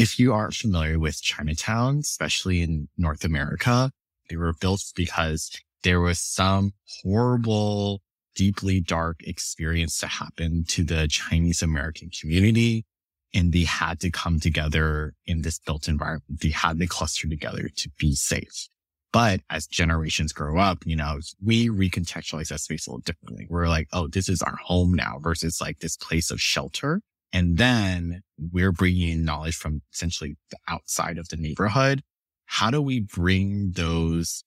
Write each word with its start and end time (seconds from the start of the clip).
if 0.00 0.18
you 0.18 0.32
aren't 0.32 0.54
familiar 0.54 0.98
with 0.98 1.20
Chinatown, 1.20 1.98
especially 1.98 2.62
in 2.62 2.88
North 2.96 3.22
America, 3.22 3.92
they 4.30 4.36
were 4.36 4.54
built 4.58 4.82
because 4.96 5.50
there 5.82 6.00
was 6.00 6.18
some 6.18 6.72
horrible, 7.02 8.00
deeply 8.34 8.80
dark 8.80 9.18
experience 9.24 9.98
to 9.98 10.06
happen 10.06 10.64
to 10.68 10.84
the 10.84 11.06
Chinese 11.06 11.60
American 11.60 12.08
community. 12.18 12.86
And 13.34 13.52
they 13.52 13.64
had 13.64 14.00
to 14.00 14.10
come 14.10 14.40
together 14.40 15.12
in 15.26 15.42
this 15.42 15.58
built 15.58 15.86
environment. 15.86 16.40
They 16.40 16.48
had 16.48 16.78
to 16.78 16.86
cluster 16.86 17.28
together 17.28 17.68
to 17.76 17.90
be 17.98 18.14
safe. 18.14 18.68
But 19.12 19.42
as 19.50 19.66
generations 19.66 20.32
grow 20.32 20.58
up, 20.58 20.78
you 20.86 20.96
know, 20.96 21.18
we 21.44 21.68
recontextualize 21.68 22.48
that 22.48 22.60
space 22.60 22.86
a 22.86 22.90
little 22.90 23.02
differently. 23.02 23.46
We're 23.50 23.68
like, 23.68 23.88
oh, 23.92 24.08
this 24.08 24.30
is 24.30 24.40
our 24.40 24.56
home 24.56 24.94
now 24.94 25.18
versus 25.20 25.60
like 25.60 25.80
this 25.80 25.98
place 25.98 26.30
of 26.30 26.40
shelter. 26.40 27.02
And 27.32 27.58
then 27.58 28.22
we're 28.38 28.72
bringing 28.72 29.08
in 29.08 29.24
knowledge 29.24 29.56
from 29.56 29.82
essentially 29.92 30.36
the 30.50 30.58
outside 30.68 31.18
of 31.18 31.28
the 31.28 31.36
neighborhood. 31.36 32.02
How 32.46 32.70
do 32.70 32.82
we 32.82 33.00
bring 33.00 33.72
those 33.72 34.42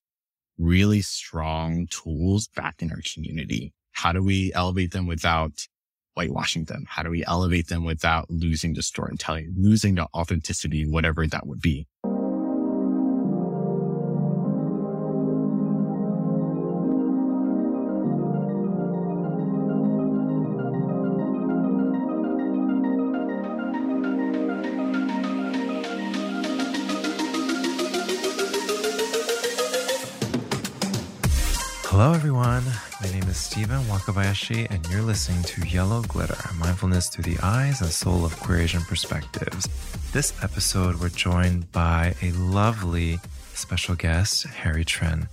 really 0.58 1.00
strong 1.00 1.86
tools 1.88 2.48
back 2.48 2.82
in 2.82 2.90
our 2.90 3.00
community? 3.14 3.72
How 3.92 4.12
do 4.12 4.22
we 4.22 4.52
elevate 4.54 4.92
them 4.92 5.06
without 5.06 5.66
whitewashing 6.14 6.64
them? 6.64 6.84
How 6.88 7.02
do 7.02 7.10
we 7.10 7.24
elevate 7.24 7.68
them 7.68 7.84
without 7.84 8.30
losing 8.30 8.74
the 8.74 8.82
storytelling, 8.82 9.54
losing 9.56 9.94
the 9.94 10.06
authenticity, 10.14 10.84
whatever 10.88 11.26
that 11.26 11.46
would 11.46 11.60
be? 11.60 11.86
Steven 33.74 33.92
Wakabayashi, 33.92 34.70
and 34.70 34.86
you're 34.88 35.02
listening 35.02 35.42
to 35.42 35.66
Yellow 35.66 36.02
Glitter 36.02 36.38
Mindfulness 36.60 37.08
through 37.08 37.24
the 37.24 37.42
Eyes 37.42 37.80
and 37.80 37.90
Soul 37.90 38.24
of 38.24 38.38
Queer 38.38 38.60
Asian 38.60 38.82
Perspectives. 38.82 39.66
This 40.12 40.32
episode, 40.44 41.00
we're 41.00 41.08
joined 41.08 41.72
by 41.72 42.14
a 42.22 42.30
lovely 42.30 43.18
special 43.52 43.96
guest, 43.96 44.44
Harry 44.44 44.84
Trinh. 44.84 45.26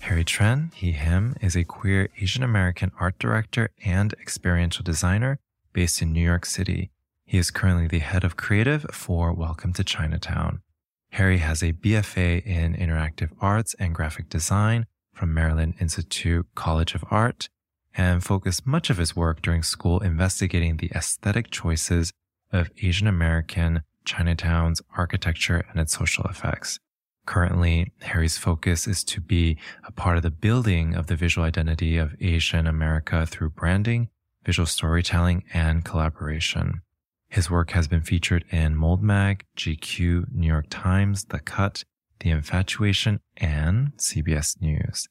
Harry 0.00 0.24
Trinh, 0.24 0.72
he, 0.72 0.92
him, 0.92 1.36
is 1.42 1.54
a 1.54 1.64
queer 1.64 2.08
Asian 2.18 2.42
American 2.42 2.92
art 2.98 3.18
director 3.18 3.68
and 3.84 4.14
experiential 4.14 4.82
designer 4.82 5.38
based 5.74 6.00
in 6.00 6.14
New 6.14 6.24
York 6.24 6.46
City. 6.46 6.90
He 7.26 7.36
is 7.36 7.50
currently 7.50 7.88
the 7.88 7.98
head 7.98 8.24
of 8.24 8.38
creative 8.38 8.86
for 8.90 9.34
Welcome 9.34 9.74
to 9.74 9.84
Chinatown. 9.84 10.62
Harry 11.10 11.38
has 11.38 11.62
a 11.62 11.74
BFA 11.74 12.42
in 12.46 12.74
interactive 12.74 13.32
arts 13.38 13.74
and 13.78 13.94
graphic 13.94 14.30
design 14.30 14.86
from 15.12 15.34
Maryland 15.34 15.74
Institute 15.78 16.46
College 16.54 16.94
of 16.94 17.04
Art 17.10 17.50
and 17.96 18.24
focused 18.24 18.66
much 18.66 18.90
of 18.90 18.96
his 18.96 19.14
work 19.14 19.42
during 19.42 19.62
school 19.62 20.00
investigating 20.00 20.76
the 20.76 20.90
aesthetic 20.94 21.50
choices 21.50 22.12
of 22.52 22.70
Asian 22.82 23.06
American 23.06 23.82
Chinatown's 24.04 24.82
architecture 24.96 25.64
and 25.70 25.80
its 25.80 25.96
social 25.96 26.24
effects. 26.24 26.78
Currently, 27.24 27.92
Harry's 28.00 28.36
focus 28.36 28.88
is 28.88 29.04
to 29.04 29.20
be 29.20 29.56
a 29.86 29.92
part 29.92 30.16
of 30.16 30.22
the 30.22 30.30
building 30.30 30.94
of 30.94 31.06
the 31.06 31.16
visual 31.16 31.46
identity 31.46 31.96
of 31.96 32.16
Asian 32.20 32.66
America 32.66 33.26
through 33.26 33.50
branding, 33.50 34.08
visual 34.44 34.66
storytelling, 34.66 35.44
and 35.54 35.84
collaboration. 35.84 36.82
His 37.28 37.48
work 37.48 37.70
has 37.70 37.86
been 37.88 38.02
featured 38.02 38.44
in 38.50 38.74
Mold 38.74 39.02
Mag, 39.02 39.44
GQ, 39.56 40.32
New 40.32 40.46
York 40.46 40.66
Times, 40.68 41.24
The 41.26 41.38
Cut, 41.38 41.84
the 42.20 42.30
Infatuation, 42.30 43.20
and 43.36 43.92
CBS 43.96 44.60
News. 44.60 45.08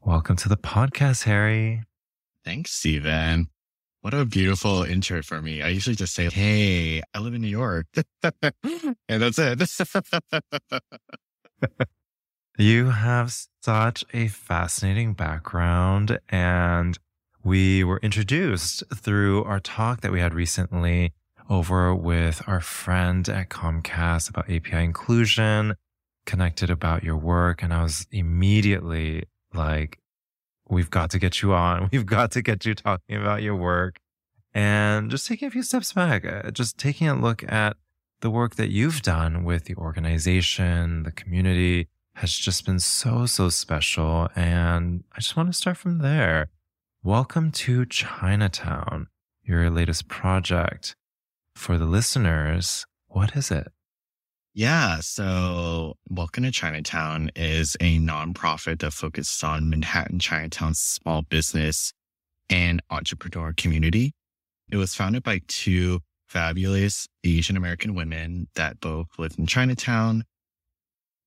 Welcome 0.00 0.36
to 0.36 0.48
the 0.48 0.56
podcast, 0.56 1.24
Harry. 1.24 1.82
Thanks, 2.44 2.72
Steven. 2.72 3.48
What 4.02 4.14
a 4.14 4.24
beautiful 4.24 4.82
intro 4.82 5.22
for 5.22 5.42
me. 5.42 5.60
I 5.62 5.68
usually 5.68 5.96
just 5.96 6.14
say, 6.14 6.30
Hey, 6.30 7.02
I 7.12 7.18
live 7.18 7.34
in 7.34 7.42
New 7.42 7.48
York. 7.48 7.86
and 8.32 8.96
that's 9.08 9.38
it. 9.38 9.60
you 12.58 12.90
have 12.90 13.34
such 13.62 14.04
a 14.14 14.28
fascinating 14.28 15.12
background. 15.12 16.18
And 16.30 16.98
we 17.44 17.84
were 17.84 17.98
introduced 17.98 18.82
through 18.94 19.44
our 19.44 19.60
talk 19.60 20.00
that 20.00 20.12
we 20.12 20.20
had 20.20 20.32
recently 20.34 21.12
over 21.50 21.94
with 21.94 22.42
our 22.46 22.60
friend 22.60 23.28
at 23.28 23.50
Comcast 23.50 24.30
about 24.30 24.48
API 24.48 24.84
inclusion 24.84 25.74
connected 26.26 26.70
about 26.70 27.02
your 27.02 27.16
work. 27.16 27.62
And 27.62 27.74
I 27.74 27.82
was 27.82 28.06
immediately 28.12 29.24
like, 29.52 29.98
we've 30.70 30.90
got 30.90 31.10
to 31.10 31.18
get 31.18 31.42
you 31.42 31.52
on. 31.52 31.88
We've 31.92 32.06
got 32.06 32.30
to 32.32 32.42
get 32.42 32.64
you 32.64 32.74
talking 32.74 33.16
about 33.16 33.42
your 33.42 33.56
work 33.56 33.98
and 34.54 35.10
just 35.10 35.26
taking 35.26 35.48
a 35.48 35.50
few 35.50 35.62
steps 35.62 35.92
back, 35.92 36.24
uh, 36.24 36.50
just 36.50 36.78
taking 36.78 37.08
a 37.08 37.14
look 37.14 37.44
at 37.50 37.76
the 38.20 38.30
work 38.30 38.56
that 38.56 38.70
you've 38.70 39.02
done 39.02 39.44
with 39.44 39.64
the 39.64 39.74
organization, 39.76 41.04
the 41.04 41.12
community 41.12 41.88
has 42.14 42.34
just 42.34 42.66
been 42.66 42.80
so, 42.80 43.26
so 43.26 43.48
special. 43.48 44.28
And 44.34 45.04
I 45.12 45.20
just 45.20 45.36
want 45.36 45.48
to 45.48 45.52
start 45.52 45.76
from 45.76 45.98
there. 45.98 46.48
Welcome 47.02 47.50
to 47.52 47.86
Chinatown, 47.86 49.06
your 49.42 49.70
latest 49.70 50.08
project. 50.08 50.96
For 51.54 51.78
the 51.78 51.86
listeners, 51.86 52.84
what 53.06 53.36
is 53.36 53.50
it? 53.50 53.68
Yeah. 54.52 54.98
So 55.00 55.94
Welcome 56.08 56.42
to 56.42 56.50
Chinatown 56.50 57.30
is 57.36 57.76
a 57.80 57.98
nonprofit 57.98 58.80
that 58.80 58.92
focuses 58.92 59.44
on 59.44 59.70
Manhattan 59.70 60.18
Chinatown's 60.18 60.80
small 60.80 61.22
business 61.22 61.92
and 62.48 62.82
entrepreneur 62.90 63.52
community. 63.56 64.12
It 64.72 64.76
was 64.76 64.92
founded 64.92 65.22
by 65.22 65.42
two 65.46 66.00
fabulous 66.28 67.06
Asian 67.22 67.56
American 67.56 67.94
women 67.94 68.48
that 68.56 68.80
both 68.80 69.06
live 69.18 69.36
in 69.38 69.46
Chinatown. 69.46 70.24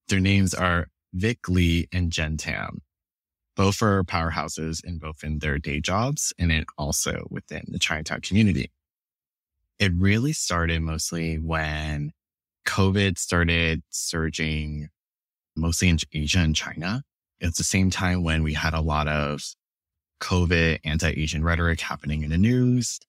Their 0.09 0.19
names 0.19 0.53
are 0.53 0.87
Vic 1.13 1.47
Lee 1.47 1.87
and 1.93 2.11
Jen 2.11 2.35
Tam. 2.35 2.79
Both 3.55 3.81
are 3.81 4.03
powerhouses 4.03 4.83
in 4.83 4.97
both 4.97 5.23
in 5.23 5.39
their 5.39 5.59
day 5.59 5.79
jobs 5.79 6.33
and 6.37 6.51
then 6.51 6.65
also 6.77 7.25
within 7.29 7.63
the 7.69 7.79
Chinatown 7.79 8.19
community. 8.19 8.69
It 9.79 9.93
really 9.97 10.33
started 10.33 10.81
mostly 10.81 11.37
when 11.37 12.11
COVID 12.65 13.17
started 13.17 13.83
surging 13.89 14.89
mostly 15.55 15.89
in 15.89 15.97
Asia 16.11 16.39
and 16.39 16.55
China. 16.55 17.03
It's 17.39 17.57
the 17.57 17.63
same 17.63 17.89
time 17.89 18.23
when 18.23 18.43
we 18.43 18.53
had 18.53 18.73
a 18.73 18.81
lot 18.81 19.07
of 19.07 19.43
COVID 20.21 20.79
anti-Asian 20.83 21.43
rhetoric 21.43 21.81
happening 21.81 22.23
in 22.23 22.29
the 22.29 22.37
news 22.37 22.99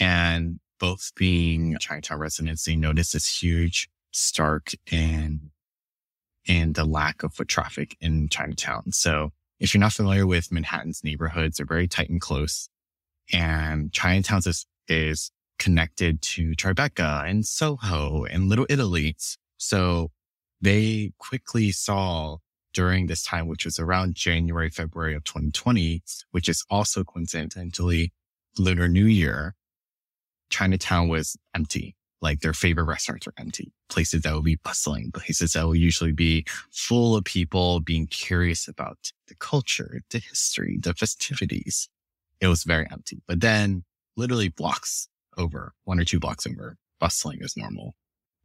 and 0.00 0.58
both 0.80 1.12
being 1.16 1.76
Chinatown 1.78 2.18
residents, 2.18 2.64
they 2.64 2.76
noticed 2.76 3.12
this 3.12 3.42
huge 3.42 3.88
stark 4.10 4.72
in, 4.90 5.50
in 6.46 6.72
the 6.72 6.84
lack 6.84 7.22
of 7.22 7.34
foot 7.34 7.48
traffic 7.48 7.96
in 8.00 8.28
Chinatown. 8.28 8.92
So 8.92 9.30
if 9.60 9.72
you're 9.72 9.80
not 9.80 9.92
familiar 9.92 10.26
with 10.26 10.50
Manhattan's 10.50 11.04
neighborhoods, 11.04 11.56
they're 11.56 11.66
very 11.66 11.86
tight 11.86 12.10
and 12.10 12.20
close. 12.20 12.68
And 13.32 13.92
Chinatown 13.92 14.38
is, 14.38 14.66
is 14.88 15.30
connected 15.58 16.20
to 16.22 16.52
Tribeca 16.52 17.28
and 17.28 17.46
Soho 17.46 18.24
and 18.24 18.48
Little 18.48 18.66
Italy. 18.68 19.16
So 19.56 20.10
they 20.60 21.12
quickly 21.18 21.70
saw 21.72 22.38
during 22.72 23.06
this 23.06 23.22
time, 23.22 23.46
which 23.46 23.64
was 23.64 23.78
around 23.78 24.14
January, 24.16 24.68
February 24.68 25.14
of 25.14 25.24
2020, 25.24 26.02
which 26.32 26.48
is 26.48 26.64
also 26.68 27.04
coincidentally 27.04 28.12
Lunar 28.58 28.88
New 28.88 29.06
Year, 29.06 29.54
Chinatown 30.50 31.08
was 31.08 31.36
empty. 31.54 31.96
Like 32.20 32.40
their 32.40 32.54
favorite 32.54 32.84
restaurants 32.84 33.26
were 33.26 33.34
empty. 33.38 33.72
Places 33.90 34.22
that 34.22 34.34
would 34.34 34.44
be 34.44 34.56
bustling, 34.56 35.10
places 35.12 35.52
that 35.52 35.66
would 35.66 35.78
usually 35.78 36.12
be 36.12 36.46
full 36.70 37.16
of 37.16 37.24
people 37.24 37.80
being 37.80 38.06
curious 38.06 38.66
about 38.66 39.12
the 39.28 39.34
culture, 39.34 40.00
the 40.10 40.18
history, 40.18 40.78
the 40.80 40.94
festivities. 40.94 41.88
It 42.40 42.48
was 42.48 42.64
very 42.64 42.86
empty. 42.90 43.20
But 43.28 43.40
then 43.40 43.84
literally 44.16 44.48
blocks 44.48 45.08
over, 45.38 45.72
one 45.84 46.00
or 46.00 46.04
two 46.04 46.20
blocks 46.20 46.46
over, 46.46 46.76
bustling 47.00 47.42
as 47.42 47.56
normal. 47.56 47.94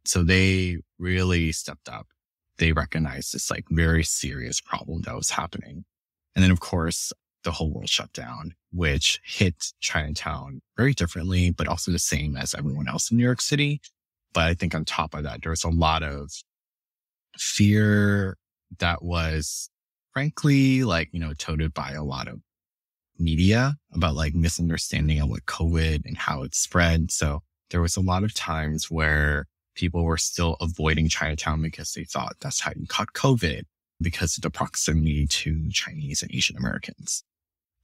So 0.04 0.22
they 0.22 0.78
really 0.98 1.52
stepped 1.52 1.88
up. 1.88 2.06
They 2.58 2.72
recognized 2.72 3.32
this 3.32 3.50
like 3.50 3.64
very 3.70 4.04
serious 4.04 4.60
problem 4.60 5.02
that 5.02 5.14
was 5.14 5.30
happening. 5.30 5.84
And 6.34 6.42
then 6.42 6.50
of 6.50 6.60
course, 6.60 7.12
the 7.42 7.52
whole 7.52 7.70
world 7.72 7.88
shut 7.88 8.12
down, 8.12 8.54
which 8.72 9.20
hit 9.24 9.72
Chinatown 9.80 10.60
very 10.76 10.92
differently, 10.92 11.50
but 11.50 11.68
also 11.68 11.90
the 11.90 11.98
same 11.98 12.36
as 12.36 12.54
everyone 12.54 12.88
else 12.88 13.10
in 13.10 13.16
New 13.16 13.24
York 13.24 13.40
City. 13.40 13.80
But 14.32 14.44
I 14.44 14.54
think 14.54 14.74
on 14.74 14.84
top 14.84 15.14
of 15.14 15.22
that, 15.24 15.42
there 15.42 15.50
was 15.50 15.64
a 15.64 15.70
lot 15.70 16.02
of 16.02 16.30
fear 17.38 18.36
that 18.78 19.02
was 19.02 19.70
frankly 20.12 20.84
like, 20.84 21.08
you 21.12 21.20
know, 21.20 21.32
toted 21.34 21.72
by 21.72 21.92
a 21.92 22.04
lot 22.04 22.28
of 22.28 22.40
media 23.20 23.76
about 23.92 24.14
like 24.14 24.34
misunderstanding 24.34 25.20
of 25.20 25.28
what 25.28 25.46
COVID 25.46 26.04
and 26.04 26.16
how 26.16 26.42
it 26.42 26.54
spread. 26.54 27.10
So 27.10 27.42
there 27.70 27.80
was 27.80 27.96
a 27.96 28.00
lot 28.00 28.24
of 28.24 28.34
times 28.34 28.90
where 28.90 29.46
people 29.74 30.04
were 30.04 30.18
still 30.18 30.56
avoiding 30.60 31.08
Chinatown 31.08 31.62
because 31.62 31.92
they 31.92 32.04
thought 32.04 32.36
that's 32.40 32.60
how 32.60 32.72
you 32.74 32.86
caught 32.86 33.12
COVID 33.12 33.62
because 34.00 34.36
of 34.36 34.42
the 34.42 34.50
proximity 34.50 35.26
to 35.26 35.68
Chinese 35.70 36.22
and 36.22 36.34
Asian 36.34 36.56
Americans. 36.56 37.22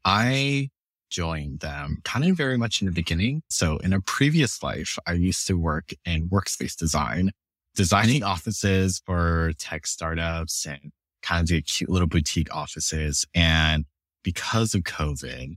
I 0.05 0.71
joined 1.11 1.61
them 1.61 1.99
kind 2.05 2.25
of 2.25 2.37
very 2.37 2.59
much 2.59 2.81
in 2.81 2.87
the 2.87 2.93
beginning. 2.93 3.43
So 3.49 3.79
in 3.79 3.93
a 3.93 4.01
previous 4.01 4.63
life, 4.63 4.99
I 5.07 5.13
used 5.13 5.47
to 5.47 5.55
work 5.55 5.93
in 6.05 6.29
workspace 6.29 6.77
design, 6.77 7.33
designing 7.75 8.23
offices 8.23 9.01
for 9.05 9.53
tech 9.59 9.87
startups 9.87 10.67
and 10.67 10.93
kind 11.23 11.43
of 11.43 11.49
the 11.49 11.63
cute 11.63 11.91
little 11.91 12.09
boutique 12.09 12.55
offices. 12.55 13.25
And 13.35 13.85
because 14.27 14.75
of 14.75 14.83
COVID, 14.83 15.55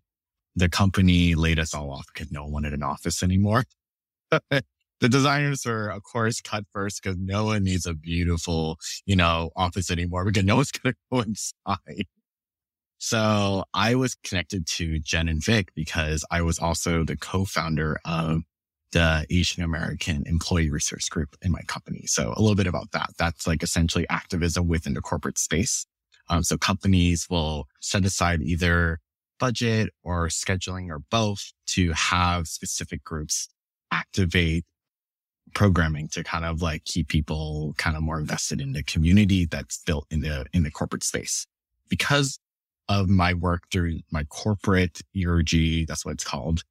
the 0.56 0.69
company 0.69 1.33
laid 1.33 1.57
us 1.57 1.74
all 1.74 1.92
off 1.92 2.06
because 2.13 2.31
no 2.31 2.44
one 2.44 2.51
wanted 2.51 2.74
an 2.74 2.83
office 2.83 3.24
anymore. 3.24 3.63
the 4.51 5.10
designers 5.10 5.66
were, 5.66 5.89
of 5.89 6.04
course, 6.04 6.39
cut 6.39 6.66
first 6.71 7.01
because 7.01 7.18
no 7.18 7.45
one 7.45 7.63
needs 7.63 7.88
a 7.88 7.95
beautiful, 7.95 8.77
you 9.07 9.16
know, 9.16 9.50
office 9.56 9.89
anymore 9.89 10.24
because 10.24 10.44
no 10.44 10.57
one's 10.57 10.71
going 10.83 10.94
to 10.94 11.00
go 11.12 11.21
inside. 11.21 12.06
So 13.00 13.63
I 13.74 13.95
was 13.95 14.16
connected 14.24 14.68
to 14.68 15.00
Jen 15.00 15.27
and 15.27 15.44
Vic 15.44 15.69
because 15.74 16.24
I 16.30 16.44
was 16.44 16.60
also 16.60 17.04
the 17.04 17.18
co-founder 17.18 17.98
of 18.06 18.44
the 18.92 19.25
Asian 19.31 19.63
American 19.63 20.27
Employee 20.27 20.69
Resource 20.69 21.10
Group 21.10 21.36
in 21.42 21.51
my 21.51 21.62
company. 21.62 22.04
So 22.06 22.36
a 22.38 22.39
little 22.39 22.56
bit 22.56 22.68
about 22.68 22.92
that. 22.92 23.10
That's 23.18 23.48
like 23.48 23.63
essentially 23.63 24.07
activism 24.10 24.68
within 24.68 24.94
the 24.94 25.01
corporate 25.01 25.39
space. 25.39 25.88
Um, 26.30 26.44
so 26.44 26.58
companies 26.58 27.28
will 27.30 27.68
set 27.80 28.06
aside 28.06 28.42
either 28.42 29.00
budget 29.40 29.90
or 30.04 30.28
scheduling 30.28 30.90
or 30.90 31.00
both 31.10 31.52
to 31.68 31.92
have 31.94 32.48
specific 32.48 33.04
groups 33.04 33.48
activate 33.92 34.66
programming 35.54 36.08
to 36.10 36.24
kind 36.24 36.46
of 36.46 36.62
like 36.62 36.84
keep 36.86 37.08
people 37.08 37.74
kind 37.78 37.98
of 37.98 38.04
more 38.04 38.20
invested 38.20 38.62
in 38.62 38.74
the 38.74 38.84
community 38.84 39.46
that's 39.46 39.81
built 39.84 40.06
in 40.12 40.22
the 40.22 40.46
in 40.54 40.64
the 40.64 40.72
corporate 40.72 41.04
space. 41.04 41.48
Because 41.88 42.40
of 42.88 43.08
my 43.08 43.34
work 43.34 43.64
through 43.72 44.00
my 44.12 44.24
corporate 44.25 45.02
ERG, 45.16 45.88
that's 45.88 46.06
what 46.06 46.14
it's 46.14 46.24
called, 46.24 46.64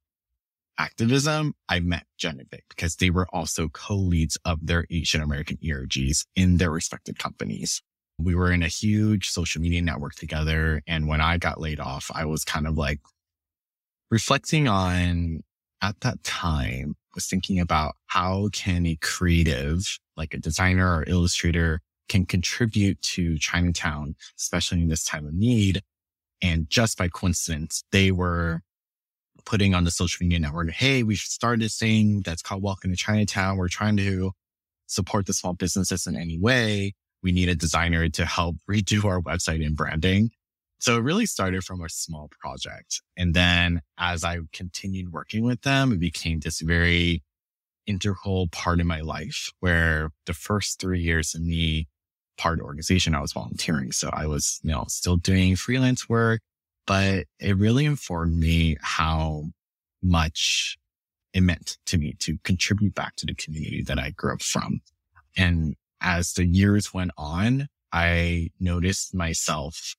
activism, 0.79 1.53
I 1.67 1.81
met 1.81 2.05
Jen 2.17 2.39
and 2.39 2.49
Vic 2.49 2.63
because 2.69 2.95
they 2.95 3.09
were 3.09 3.27
also 3.33 3.67
co-leads 3.67 4.37
of 4.45 4.65
their 4.65 4.85
Asian 4.89 5.21
American 5.21 5.57
ERGs 5.57 6.25
in 6.35 6.57
their 6.57 6.71
respective 6.71 7.17
companies. 7.17 7.81
We 8.19 8.35
were 8.35 8.51
in 8.51 8.63
a 8.63 8.67
huge 8.67 9.29
social 9.29 9.61
media 9.61 9.81
network 9.81 10.15
together. 10.15 10.81
And 10.85 11.07
when 11.07 11.21
I 11.21 11.37
got 11.37 11.59
laid 11.59 11.79
off, 11.79 12.11
I 12.13 12.25
was 12.25 12.43
kind 12.43 12.67
of 12.67 12.77
like 12.77 12.99
reflecting 14.11 14.67
on 14.67 15.41
at 15.81 16.01
that 16.01 16.23
time 16.23 16.95
was 17.15 17.25
thinking 17.25 17.59
about 17.59 17.95
how 18.07 18.49
can 18.51 18.85
a 18.85 18.97
creative, 19.01 19.99
like 20.17 20.33
a 20.33 20.37
designer 20.37 20.97
or 20.97 21.03
illustrator 21.07 21.81
can 22.07 22.25
contribute 22.25 23.01
to 23.01 23.37
Chinatown, 23.37 24.15
especially 24.37 24.81
in 24.81 24.89
this 24.89 25.03
time 25.03 25.25
of 25.25 25.33
need. 25.33 25.81
And 26.41 26.69
just 26.69 26.97
by 26.97 27.07
coincidence, 27.07 27.83
they 27.91 28.11
were 28.11 28.61
putting 29.45 29.73
on 29.73 29.83
the 29.83 29.91
social 29.91 30.23
media 30.23 30.39
network, 30.39 30.71
Hey, 30.71 31.03
we 31.03 31.15
started 31.15 31.61
this 31.61 31.77
thing 31.77 32.21
that's 32.21 32.41
called 32.41 32.63
Welcome 32.63 32.91
to 32.91 32.97
Chinatown. 32.97 33.57
We're 33.57 33.67
trying 33.67 33.97
to 33.97 34.31
support 34.87 35.25
the 35.25 35.33
small 35.33 35.53
businesses 35.53 36.07
in 36.07 36.15
any 36.15 36.37
way. 36.37 36.93
We 37.23 37.31
need 37.31 37.49
a 37.49 37.55
designer 37.55 38.07
to 38.09 38.25
help 38.25 38.57
redo 38.69 39.05
our 39.05 39.21
website 39.21 39.65
and 39.65 39.75
branding. 39.75 40.31
So 40.81 40.95
it 40.95 41.01
really 41.01 41.25
started 41.25 41.63
from 41.63 41.81
a 41.81 41.89
small 41.89 42.29
project. 42.39 43.01
And 43.17 43.33
then 43.33 43.81
as 43.97 44.23
I 44.23 44.39
continued 44.53 45.11
working 45.11 45.43
with 45.43 45.61
them, 45.61 45.91
it 45.91 45.99
became 45.99 46.39
this 46.39 46.61
very 46.61 47.21
integral 47.85 48.47
part 48.47 48.79
of 48.79 48.85
my 48.85 49.01
life 49.01 49.51
where 49.59 50.11
the 50.25 50.33
first 50.33 50.79
three 50.79 51.01
years 51.01 51.35
of 51.35 51.41
me 51.41 51.87
part 52.37 52.61
organization, 52.61 53.13
I 53.13 53.19
was 53.19 53.33
volunteering. 53.33 53.91
So 53.91 54.09
I 54.13 54.25
was, 54.25 54.61
you 54.63 54.71
know, 54.71 54.85
still 54.87 55.17
doing 55.17 55.55
freelance 55.57 56.07
work, 56.07 56.41
but 56.87 57.25
it 57.39 57.57
really 57.57 57.85
informed 57.85 58.37
me 58.37 58.77
how 58.81 59.49
much 60.01 60.77
it 61.33 61.41
meant 61.41 61.77
to 61.87 61.97
me 61.97 62.15
to 62.19 62.37
contribute 62.43 62.95
back 62.95 63.15
to 63.17 63.25
the 63.25 63.35
community 63.35 63.83
that 63.83 63.99
I 63.99 64.11
grew 64.11 64.33
up 64.33 64.41
from. 64.41 64.79
And 65.35 65.75
as 66.01 66.33
the 66.33 66.45
years 66.45 66.93
went 66.93 67.11
on, 67.17 67.67
I 67.91 68.49
noticed 68.59 69.13
myself 69.13 69.95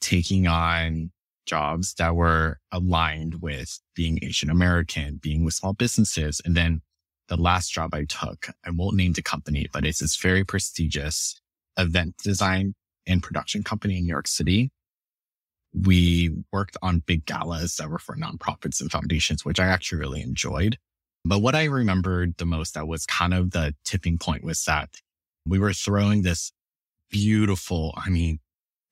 taking 0.00 0.46
on 0.46 1.10
jobs 1.46 1.94
that 1.94 2.14
were 2.14 2.58
aligned 2.72 3.42
with 3.42 3.78
being 3.94 4.18
Asian 4.22 4.50
American, 4.50 5.18
being 5.22 5.44
with 5.44 5.54
small 5.54 5.74
businesses. 5.74 6.40
And 6.44 6.56
then 6.56 6.80
the 7.28 7.36
last 7.36 7.72
job 7.72 7.94
I 7.94 8.04
took, 8.04 8.48
I 8.66 8.70
won't 8.70 8.96
name 8.96 9.12
the 9.12 9.22
company, 9.22 9.66
but 9.72 9.84
it's 9.84 10.00
this 10.00 10.16
very 10.16 10.44
prestigious 10.44 11.40
event 11.78 12.16
design 12.22 12.74
and 13.06 13.22
production 13.22 13.62
company 13.62 13.98
in 13.98 14.04
New 14.04 14.10
York 14.10 14.28
City. 14.28 14.70
We 15.74 16.30
worked 16.52 16.76
on 16.82 17.00
big 17.00 17.26
galas 17.26 17.76
that 17.76 17.90
were 17.90 17.98
for 17.98 18.16
nonprofits 18.16 18.80
and 18.80 18.90
foundations, 18.90 19.44
which 19.44 19.58
I 19.58 19.66
actually 19.66 19.98
really 19.98 20.22
enjoyed. 20.22 20.78
But 21.24 21.40
what 21.40 21.54
I 21.54 21.64
remembered 21.64 22.36
the 22.36 22.46
most 22.46 22.74
that 22.74 22.86
was 22.86 23.06
kind 23.06 23.34
of 23.34 23.50
the 23.50 23.74
tipping 23.84 24.18
point 24.18 24.44
was 24.44 24.62
that 24.64 25.00
we 25.46 25.58
were 25.58 25.72
throwing 25.72 26.22
this 26.22 26.52
beautiful, 27.10 27.94
I 27.96 28.10
mean, 28.10 28.38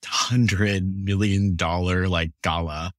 hundred 0.04 0.84
million 0.84 1.54
dollar 1.54 2.08
like 2.08 2.32
gala 2.42 2.92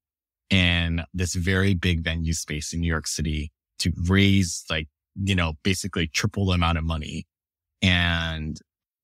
in 0.50 1.04
this 1.14 1.34
very 1.34 1.74
big 1.74 2.04
venue 2.04 2.34
space 2.34 2.74
in 2.74 2.82
New 2.82 2.88
York 2.88 3.08
City 3.08 3.52
to 3.80 3.92
raise 4.08 4.64
like, 4.70 4.88
you 5.16 5.36
know, 5.36 5.54
basically 5.64 6.08
triple 6.08 6.46
the 6.48 6.54
amount 6.54 6.78
of 6.78 6.84
money. 6.84 7.26
And 7.82 8.58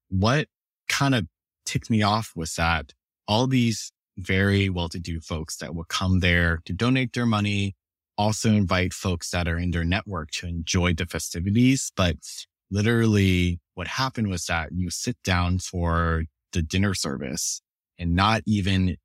what 0.09 0.47
kind 0.87 1.13
of 1.13 1.27
ticked 1.65 1.89
me 1.89 2.01
off 2.01 2.31
was 2.35 2.55
that 2.55 2.93
all 3.27 3.47
these 3.47 3.91
very 4.17 4.69
well-to-do 4.69 5.21
folks 5.21 5.57
that 5.57 5.75
would 5.75 5.87
come 5.87 6.19
there 6.19 6.59
to 6.65 6.73
donate 6.73 7.13
their 7.13 7.25
money, 7.25 7.75
also 8.17 8.49
invite 8.49 8.93
folks 8.93 9.29
that 9.31 9.47
are 9.47 9.57
in 9.57 9.71
their 9.71 9.85
network 9.85 10.31
to 10.31 10.47
enjoy 10.47 10.93
the 10.93 11.05
festivities. 11.05 11.91
But 11.95 12.17
literally 12.71 13.59
what 13.75 13.87
happened 13.87 14.27
was 14.27 14.45
that 14.45 14.69
you 14.71 14.89
sit 14.89 15.17
down 15.23 15.59
for 15.59 16.25
the 16.51 16.61
dinner 16.61 16.93
service 16.93 17.61
and 17.97 18.15
not 18.15 18.41
even 18.45 18.97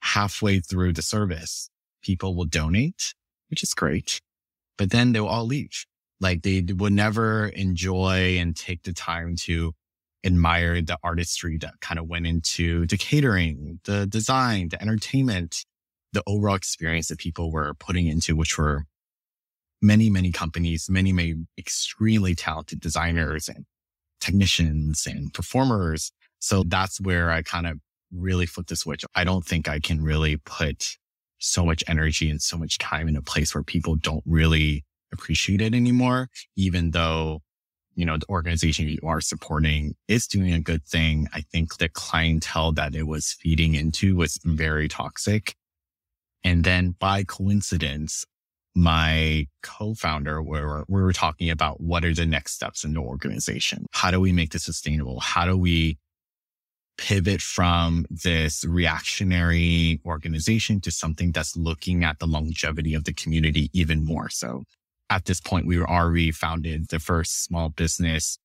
halfway 0.00 0.60
through 0.60 0.92
the 0.92 1.02
service, 1.02 1.70
people 2.02 2.34
will 2.34 2.44
donate, 2.44 3.14
which 3.50 3.62
is 3.62 3.74
great, 3.74 4.20
but 4.76 4.90
then 4.90 5.12
they'll 5.12 5.26
all 5.26 5.46
leave. 5.46 5.84
Like 6.20 6.42
they 6.42 6.64
would 6.76 6.92
never 6.92 7.46
enjoy 7.48 8.38
and 8.38 8.56
take 8.56 8.82
the 8.82 8.92
time 8.92 9.36
to 9.40 9.72
admire 10.24 10.82
the 10.82 10.98
artistry 11.02 11.58
that 11.58 11.74
kind 11.80 11.98
of 11.98 12.08
went 12.08 12.26
into 12.26 12.86
the 12.86 12.96
catering, 12.96 13.80
the 13.84 14.06
design, 14.06 14.68
the 14.68 14.80
entertainment, 14.82 15.64
the 16.12 16.22
overall 16.26 16.56
experience 16.56 17.08
that 17.08 17.18
people 17.18 17.52
were 17.52 17.74
putting 17.74 18.06
into, 18.06 18.34
which 18.34 18.58
were 18.58 18.84
many, 19.80 20.10
many 20.10 20.32
companies, 20.32 20.88
many, 20.88 21.12
many 21.12 21.34
extremely 21.56 22.34
talented 22.34 22.80
designers 22.80 23.48
and 23.48 23.64
technicians 24.20 25.06
and 25.06 25.32
performers. 25.32 26.12
So 26.40 26.64
that's 26.66 27.00
where 27.00 27.30
I 27.30 27.42
kind 27.42 27.66
of 27.66 27.78
really 28.12 28.46
flip 28.46 28.66
the 28.66 28.76
switch. 28.76 29.04
I 29.14 29.24
don't 29.24 29.44
think 29.44 29.68
I 29.68 29.80
can 29.80 30.02
really 30.02 30.36
put 30.38 30.96
so 31.38 31.64
much 31.64 31.84
energy 31.86 32.30
and 32.30 32.42
so 32.42 32.56
much 32.56 32.78
time 32.78 33.08
in 33.08 33.16
a 33.16 33.22
place 33.22 33.54
where 33.54 33.62
people 33.62 33.94
don't 33.96 34.24
really 34.26 34.84
appreciate 35.12 35.60
it 35.60 35.74
anymore, 35.74 36.28
even 36.56 36.90
though, 36.90 37.40
you 37.94 38.04
know, 38.04 38.16
the 38.16 38.28
organization 38.28 38.88
you 38.88 38.98
are 39.04 39.20
supporting 39.20 39.94
is 40.08 40.26
doing 40.26 40.52
a 40.52 40.60
good 40.60 40.84
thing. 40.84 41.28
I 41.32 41.40
think 41.40 41.76
the 41.76 41.88
clientele 41.88 42.72
that 42.72 42.94
it 42.94 43.06
was 43.06 43.36
feeding 43.40 43.74
into 43.74 44.16
was 44.16 44.38
very 44.44 44.88
toxic. 44.88 45.54
And 46.44 46.64
then 46.64 46.96
by 46.98 47.24
coincidence, 47.24 48.24
my 48.78 49.46
co-founder, 49.62 50.42
where 50.42 50.84
we 50.88 51.02
were 51.02 51.12
talking 51.12 51.50
about 51.50 51.80
what 51.80 52.04
are 52.04 52.14
the 52.14 52.26
next 52.26 52.52
steps 52.52 52.84
in 52.84 52.94
the 52.94 53.00
organization? 53.00 53.86
How 53.92 54.10
do 54.10 54.20
we 54.20 54.32
make 54.32 54.50
this 54.50 54.64
sustainable? 54.64 55.20
How 55.20 55.44
do 55.44 55.56
we 55.56 55.98
pivot 56.98 57.40
from 57.40 58.04
this 58.10 58.64
reactionary 58.64 60.00
organization 60.04 60.80
to 60.80 60.90
something 60.90 61.30
that's 61.30 61.56
looking 61.56 62.04
at 62.04 62.18
the 62.18 62.26
longevity 62.26 62.92
of 62.92 63.04
the 63.04 63.12
community 63.12 63.70
even 63.72 64.04
more. 64.04 64.28
So 64.28 64.64
at 65.08 65.24
this 65.24 65.40
point, 65.40 65.66
we 65.66 65.78
were 65.78 65.88
already 65.88 66.32
founded 66.32 66.88
the 66.88 66.98
first 66.98 67.44
small 67.44 67.70
business 67.70 68.36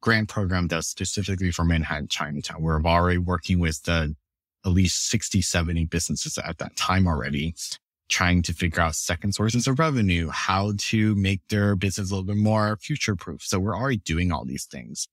grant 0.00 0.28
program 0.28 0.68
that's 0.68 0.88
specifically 0.88 1.50
for 1.50 1.64
Manhattan, 1.64 2.08
Chinatown. 2.08 2.62
We're 2.62 2.82
already 2.82 3.18
working 3.18 3.60
with 3.60 3.82
the 3.82 4.16
at 4.64 4.70
least 4.70 5.08
60, 5.10 5.42
70 5.42 5.84
businesses 5.84 6.38
at 6.38 6.58
that 6.58 6.76
time 6.76 7.06
already, 7.06 7.54
trying 8.08 8.42
to 8.42 8.52
figure 8.52 8.80
out 8.80 8.94
second 8.94 9.34
sources 9.34 9.66
of 9.66 9.78
revenue, 9.78 10.28
how 10.30 10.72
to 10.78 11.14
make 11.14 11.40
their 11.48 11.76
business 11.76 12.10
a 12.10 12.14
little 12.14 12.26
bit 12.26 12.36
more 12.36 12.76
future 12.80 13.16
proof. 13.16 13.42
So 13.42 13.58
we're 13.58 13.76
already 13.76 13.98
doing 13.98 14.32
all 14.32 14.44
these 14.44 14.64
things 14.64 15.08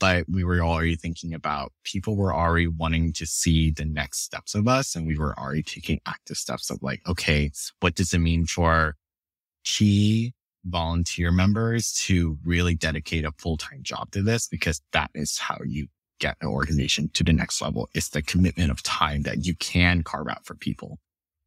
but 0.00 0.24
we 0.28 0.42
were 0.42 0.60
already 0.60 0.96
thinking 0.96 1.34
about 1.34 1.72
people 1.84 2.16
were 2.16 2.34
already 2.34 2.66
wanting 2.66 3.12
to 3.12 3.26
see 3.26 3.70
the 3.70 3.84
next 3.84 4.24
steps 4.24 4.54
of 4.54 4.66
us. 4.66 4.96
And 4.96 5.06
we 5.06 5.16
were 5.16 5.38
already 5.38 5.62
taking 5.62 6.00
active 6.06 6.38
steps 6.38 6.70
of 6.70 6.82
like, 6.82 7.02
okay, 7.06 7.52
what 7.80 7.94
does 7.94 8.12
it 8.14 8.18
mean 8.18 8.46
for 8.46 8.96
key 9.62 10.32
volunteer 10.64 11.30
members 11.30 11.92
to 11.92 12.38
really 12.44 12.74
dedicate 12.74 13.24
a 13.24 13.32
full-time 13.38 13.82
job 13.82 14.10
to 14.12 14.22
this 14.22 14.48
because 14.48 14.80
that 14.92 15.10
is 15.14 15.38
how 15.38 15.58
you 15.64 15.86
get 16.18 16.36
an 16.40 16.48
organization 16.48 17.08
to 17.14 17.24
the 17.24 17.32
next 17.32 17.62
level. 17.62 17.88
It's 17.94 18.10
the 18.10 18.22
commitment 18.22 18.70
of 18.70 18.82
time 18.82 19.22
that 19.22 19.46
you 19.46 19.54
can 19.54 20.02
carve 20.02 20.28
out 20.28 20.44
for 20.44 20.54
people. 20.54 20.98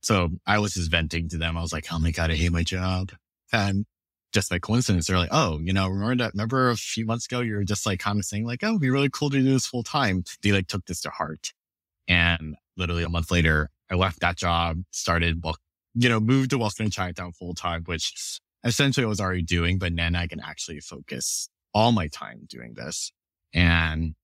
So 0.04 0.30
I 0.46 0.60
was 0.60 0.74
just 0.74 0.92
venting 0.92 1.30
to 1.30 1.38
them. 1.38 1.58
I 1.58 1.62
was 1.62 1.74
like, 1.74 1.88
Oh 1.92 2.00
my 2.00 2.12
God, 2.12 2.30
I 2.30 2.36
hate 2.36 2.52
my 2.52 2.64
job. 2.64 3.12
And 3.52 3.86
just 4.34 4.50
by 4.50 4.60
coincidence, 4.60 5.08
they're 5.08 5.18
like, 5.18 5.30
Oh, 5.32 5.60
you 5.60 5.74
know, 5.74 5.88
remember 5.88 6.24
that, 6.24 6.34
remember 6.34 6.70
a 6.70 6.76
few 6.76 7.06
months 7.06 7.26
ago, 7.26 7.40
you 7.40 7.56
were 7.56 7.64
just 7.64 7.86
like 7.86 8.00
kind 8.00 8.20
of 8.20 8.26
saying 8.26 8.46
like, 8.46 8.64
Oh, 8.64 8.70
it'd 8.70 8.82
be 8.82 8.90
really 8.90 9.10
cool 9.10 9.30
to 9.30 9.38
do 9.38 9.44
this 9.44 9.66
full 9.66 9.84
time. 9.84 10.24
They 10.44 10.52
like 10.52 10.68
took 10.68 10.86
this 10.86 11.02
to 11.02 11.10
heart. 11.10 11.54
And 12.08 12.56
literally 12.78 13.04
a 13.04 13.10
month 13.10 13.32
later, 13.32 13.70
I 13.90 13.96
left 13.96 14.20
that 14.20 14.38
job, 14.38 14.82
started, 14.92 15.42
well, 15.44 15.56
you 15.96 16.10
know, 16.10 16.20
moved 16.20 16.50
to 16.52 16.70
to 16.70 16.90
Chinatown 16.90 17.32
full 17.34 17.54
time, 17.54 17.84
which 17.86 18.40
essentially 18.64 19.06
I 19.06 19.10
was 19.10 19.22
already 19.22 19.44
doing, 19.44 19.78
but 19.78 19.96
then 19.96 20.16
I 20.16 20.28
can 20.28 20.40
actually 20.40 20.80
focus 20.80 21.50
all 21.74 21.92
my 21.92 22.08
time 22.08 22.46
doing 22.50 22.74
this. 22.74 23.12
And 23.54 24.16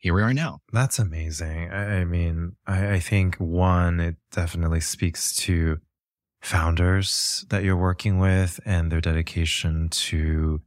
here 0.00 0.14
we 0.14 0.22
are 0.22 0.32
now. 0.32 0.60
That's 0.72 0.98
amazing. 0.98 1.70
I, 1.70 2.04
mean, 2.04 2.56
I, 2.66 2.94
I 2.94 3.00
think 3.00 3.36
one, 3.36 4.00
it 4.00 4.16
definitely 4.32 4.80
speaks 4.80 5.36
to 5.36 5.78
founders 6.40 7.44
that 7.50 7.64
you're 7.64 7.76
working 7.76 8.18
with 8.18 8.60
and 8.64 8.90
their 8.90 9.02
dedication 9.02 9.90
to 9.90 10.62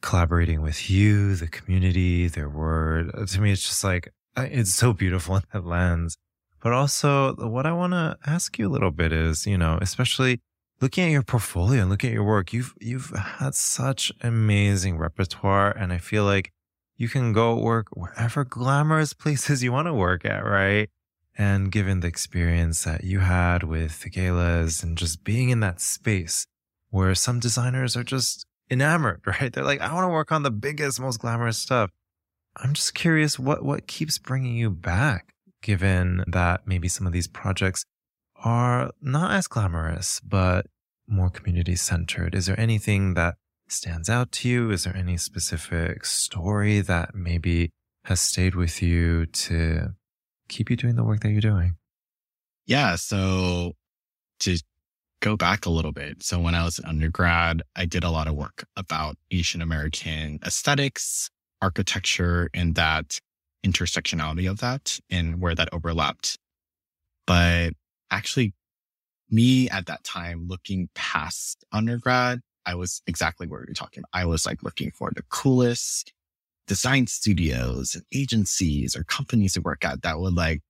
collaborating 0.00 0.62
with 0.62 0.88
you, 0.88 1.34
the 1.34 1.48
community, 1.48 2.28
their 2.28 2.48
word. 2.48 3.10
Uh, 3.14 3.26
to 3.26 3.40
me, 3.40 3.50
it's 3.50 3.66
just 3.66 3.82
like, 3.82 4.12
it's 4.36 4.74
so 4.74 4.92
beautiful 4.92 5.36
in 5.36 5.42
that 5.52 5.66
lens. 5.66 6.16
But 6.62 6.72
also, 6.72 7.34
what 7.34 7.66
I 7.66 7.72
want 7.72 7.94
to 7.94 8.16
ask 8.26 8.60
you 8.60 8.68
a 8.68 8.70
little 8.70 8.92
bit 8.92 9.12
is, 9.12 9.44
you 9.44 9.58
know, 9.58 9.78
especially 9.82 10.40
looking 10.80 11.04
at 11.04 11.10
your 11.10 11.22
portfolio 11.24 11.82
and 11.82 11.90
looking 11.90 12.10
at 12.10 12.14
your 12.14 12.24
work, 12.24 12.52
you've 12.52 12.74
you've 12.80 13.10
had 13.10 13.54
such 13.54 14.12
amazing 14.20 14.98
repertoire, 14.98 15.70
and 15.70 15.92
I 15.92 15.98
feel 15.98 16.24
like 16.24 16.52
you 16.98 17.08
can 17.08 17.32
go 17.32 17.56
work 17.56 17.86
wherever 17.92 18.44
glamorous 18.44 19.12
places 19.14 19.62
you 19.62 19.72
want 19.72 19.86
to 19.86 19.94
work 19.94 20.24
at, 20.24 20.44
right? 20.44 20.90
And 21.38 21.70
given 21.70 22.00
the 22.00 22.08
experience 22.08 22.82
that 22.82 23.04
you 23.04 23.20
had 23.20 23.62
with 23.62 24.00
the 24.02 24.10
galas 24.10 24.82
and 24.82 24.98
just 24.98 25.22
being 25.22 25.50
in 25.50 25.60
that 25.60 25.80
space 25.80 26.46
where 26.90 27.14
some 27.14 27.38
designers 27.38 27.96
are 27.96 28.02
just 28.02 28.44
enamored, 28.68 29.22
right? 29.26 29.52
They're 29.52 29.64
like, 29.64 29.80
I 29.80 29.94
want 29.94 30.04
to 30.04 30.12
work 30.12 30.32
on 30.32 30.42
the 30.42 30.50
biggest, 30.50 31.00
most 31.00 31.20
glamorous 31.20 31.56
stuff. 31.56 31.90
I'm 32.56 32.74
just 32.74 32.94
curious 32.94 33.38
what, 33.38 33.64
what 33.64 33.86
keeps 33.86 34.18
bringing 34.18 34.56
you 34.56 34.68
back, 34.68 35.32
given 35.62 36.24
that 36.26 36.66
maybe 36.66 36.88
some 36.88 37.06
of 37.06 37.12
these 37.12 37.28
projects 37.28 37.84
are 38.42 38.90
not 39.00 39.30
as 39.30 39.46
glamorous, 39.46 40.20
but 40.20 40.66
more 41.06 41.30
community 41.30 41.76
centered. 41.76 42.34
Is 42.34 42.46
there 42.46 42.58
anything 42.58 43.14
that 43.14 43.36
stands 43.72 44.08
out 44.08 44.32
to 44.32 44.48
you? 44.48 44.70
Is 44.70 44.84
there 44.84 44.96
any 44.96 45.16
specific 45.16 46.04
story 46.04 46.80
that 46.80 47.14
maybe 47.14 47.70
has 48.04 48.20
stayed 48.20 48.54
with 48.54 48.82
you 48.82 49.26
to 49.26 49.94
keep 50.48 50.70
you 50.70 50.76
doing 50.76 50.96
the 50.96 51.04
work 51.04 51.20
that 51.20 51.30
you're 51.30 51.40
doing? 51.40 51.76
Yeah. 52.66 52.96
So 52.96 53.72
to 54.40 54.58
go 55.20 55.36
back 55.36 55.66
a 55.66 55.70
little 55.70 55.92
bit. 55.92 56.22
So 56.22 56.40
when 56.40 56.54
I 56.54 56.64
was 56.64 56.78
an 56.78 56.86
undergrad, 56.86 57.62
I 57.74 57.84
did 57.84 58.04
a 58.04 58.10
lot 58.10 58.28
of 58.28 58.34
work 58.34 58.64
about 58.76 59.16
Asian 59.30 59.62
American 59.62 60.38
aesthetics, 60.44 61.30
architecture, 61.60 62.48
and 62.54 62.74
that 62.76 63.18
intersectionality 63.66 64.48
of 64.48 64.60
that 64.60 64.98
and 65.10 65.40
where 65.40 65.54
that 65.54 65.68
overlapped. 65.72 66.38
But 67.26 67.72
actually 68.10 68.54
me 69.30 69.68
at 69.68 69.86
that 69.86 70.04
time 70.04 70.46
looking 70.48 70.88
past 70.94 71.64
undergrad 71.72 72.40
I 72.68 72.74
was 72.74 73.02
exactly 73.06 73.46
where 73.46 73.64
you're 73.66 73.74
talking 73.74 74.02
about. 74.02 74.20
I 74.20 74.26
was 74.26 74.44
like 74.44 74.62
looking 74.62 74.90
for 74.90 75.10
the 75.14 75.22
coolest 75.30 76.12
design 76.66 77.06
studios 77.06 77.94
and 77.94 78.04
agencies 78.14 78.94
or 78.94 79.04
companies 79.04 79.54
to 79.54 79.62
work 79.62 79.86
at 79.86 80.02
that 80.02 80.20
would 80.20 80.34
like, 80.34 80.60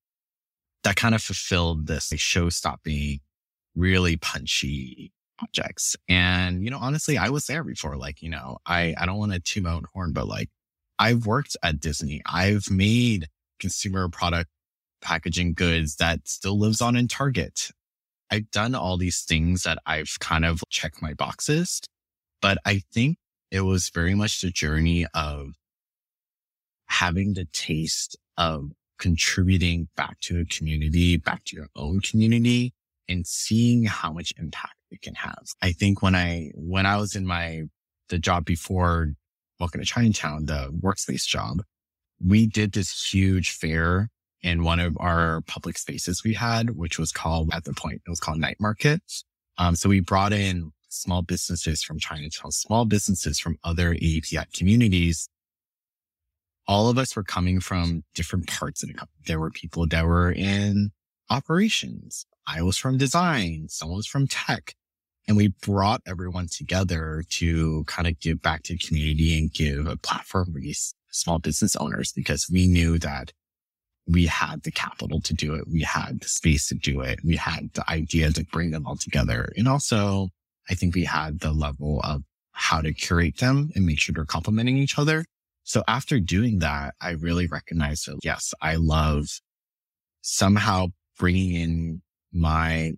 that 0.85 0.95
kind 0.95 1.15
of 1.15 1.21
fulfilled 1.21 1.89
this 1.89 2.13
like, 2.13 2.21
show 2.21 2.49
stopping, 2.51 3.19
really 3.75 4.17
punchy 4.17 5.13
projects. 5.39 5.97
And, 6.09 6.65
you 6.65 6.71
know, 6.71 6.79
honestly, 6.79 7.19
I 7.19 7.31
was 7.31 7.47
there 7.47 7.65
before. 7.65 7.97
Like, 7.97 8.23
you 8.23 8.31
know, 8.31 8.59
I, 8.65 8.95
I 8.97 9.07
don't 9.07 9.19
want 9.19 9.33
to 9.33 9.41
toot 9.41 9.65
my 9.65 9.73
own 9.73 9.87
horn, 9.93 10.13
but 10.13 10.29
like 10.29 10.51
I've 11.01 11.27
worked 11.27 11.57
at 11.65 11.81
Disney. 11.81 12.23
I've 12.27 12.71
made 12.71 13.29
consumer 13.59 14.09
product 14.09 14.51
packaging 15.03 15.55
goods 15.55 15.97
that 15.97 16.29
still 16.29 16.59
lives 16.59 16.81
on 16.81 16.97
in 16.97 17.09
Target. 17.09 17.71
I've 18.31 18.51
done 18.51 18.75
all 18.75 18.97
these 18.97 19.23
things 19.23 19.63
that 19.63 19.79
I've 19.87 20.19
kind 20.21 20.45
of 20.45 20.63
checked 20.69 21.01
my 21.01 21.15
boxes, 21.15 21.81
but 22.43 22.59
I 22.65 22.83
think 22.93 23.19
it 23.51 23.63
was 23.63 23.89
very 23.89 24.15
much 24.15 24.41
the 24.41 24.51
journey 24.51 25.07
of 25.15 25.53
having 26.87 27.35
the 27.35 27.47
taste 27.53 28.17
of 28.37 28.71
contributing 28.99 29.89
back 29.97 30.21
to 30.21 30.41
a 30.41 30.45
community, 30.45 31.17
back 31.17 31.45
to 31.45 31.57
your 31.57 31.69
own 31.77 32.01
community 32.01 32.73
and 33.09 33.27
seeing 33.27 33.85
how 33.85 34.13
much 34.13 34.33
impact 34.39 34.75
it 34.91 35.01
can 35.01 35.15
have. 35.15 35.47
I 35.63 35.73
think 35.73 36.03
when 36.03 36.15
I, 36.15 36.51
when 36.55 36.85
I 36.87 36.97
was 36.97 37.15
in 37.15 37.27
my, 37.27 37.63
the 38.09 38.19
job 38.19 38.45
before 38.45 39.13
Welcome 39.61 39.81
to 39.81 39.87
Chinatown, 39.87 40.45
the 40.45 40.71
workspace 40.71 41.27
job, 41.27 41.63
we 42.25 42.47
did 42.47 42.71
this 42.71 43.11
huge 43.13 43.51
fair 43.51 44.09
in 44.43 44.63
one 44.63 44.81
of 44.81 44.97
our 45.01 45.41
public 45.43 45.79
spaces 45.79 46.23
we 46.25 46.35
had, 46.35 46.71
which 46.71 46.99
was 46.99 47.13
called 47.13 47.51
at 47.53 47.65
the 47.65 47.73
point, 47.73 48.03
it 48.07 48.11
was 48.11 48.21
called 48.21 48.39
Night 48.39 48.57
Market. 48.61 49.03
Um, 49.59 49.75
so 49.75 49.89
we 49.89 50.01
brought 50.01 50.33
in 50.33 50.73
small 50.89 51.23
businesses 51.23 51.83
from 51.83 51.99
Chinatown, 51.99 52.53
small 52.53 52.85
businesses 52.85 53.39
from 53.39 53.59
other 53.65 53.95
AAPI 53.95 54.53
communities. 54.53 55.29
All 56.67 56.89
of 56.89 56.99
us 56.99 57.17
were 57.17 57.25
coming 57.25 57.61
from 57.61 58.05
different 58.15 58.47
parts 58.47 58.83
of 58.83 58.89
the 58.89 58.95
company. 58.95 59.23
There 59.27 59.41
were 59.41 59.51
people 59.51 59.87
that 59.89 60.05
were 60.05 60.31
in 60.31 60.91
operations. 61.31 62.27
I 62.47 62.63
was 62.63 62.77
from 62.77 62.99
design. 62.99 63.67
Someone 63.69 63.97
was 63.97 64.07
from 64.07 64.27
tech. 64.27 64.75
And 65.27 65.37
we 65.37 65.49
brought 65.61 66.01
everyone 66.07 66.47
together 66.51 67.23
to 67.31 67.85
kind 67.85 68.09
of 68.09 68.19
give 68.19 68.41
back 68.41 68.63
to 68.65 68.73
the 68.73 68.79
community 68.79 69.37
and 69.37 69.53
give 69.53 69.87
a 69.87 69.97
platform 69.97 70.53
for 70.53 70.61
these 70.61 70.95
small 71.11 71.39
business 71.39 71.77
owners 71.77 72.13
because 72.13 72.49
we 72.51 72.67
knew 72.67 72.99
that 72.99 73.33
we 74.09 74.27
had 74.27 74.63
the 74.63 74.71
capital 74.71 75.21
to 75.21 75.35
do 75.35 75.55
it. 75.55 75.65
We 75.71 75.83
had 75.83 76.21
the 76.21 76.29
space 76.29 76.69
to 76.69 76.75
do 76.75 77.03
it. 77.03 77.21
We 77.25 77.37
had 77.37 77.71
the 77.75 77.89
idea 77.91 78.33
to 78.33 78.45
bring 78.45 78.71
them 78.71 78.87
all 78.87 78.97
together. 78.97 79.53
And 79.57 79.69
also 79.69 80.29
I 80.71 80.75
think 80.75 80.95
we 80.95 81.05
had 81.05 81.41
the 81.41 81.53
level 81.53 82.01
of 82.03 82.23
how 82.53 82.81
to 82.81 82.93
curate 82.93 83.39
them 83.39 83.71
and 83.75 83.87
make 83.87 84.01
sure 84.01 84.13
they're 84.13 84.25
complementing 84.25 84.79
each 84.79 84.99
other. 84.99 85.25
So 85.65 85.85
after 85.87 86.19
doing 86.19 86.61
that, 86.61 86.95
I 87.01 87.11
really 87.11 87.47
recognized 87.47 88.07
that 88.07 88.19
yes, 88.25 88.55
I 88.61 88.77
love 88.77 89.27
somehow 90.23 90.89
bringing 91.19 91.55
in 91.55 92.03
my 92.33 92.93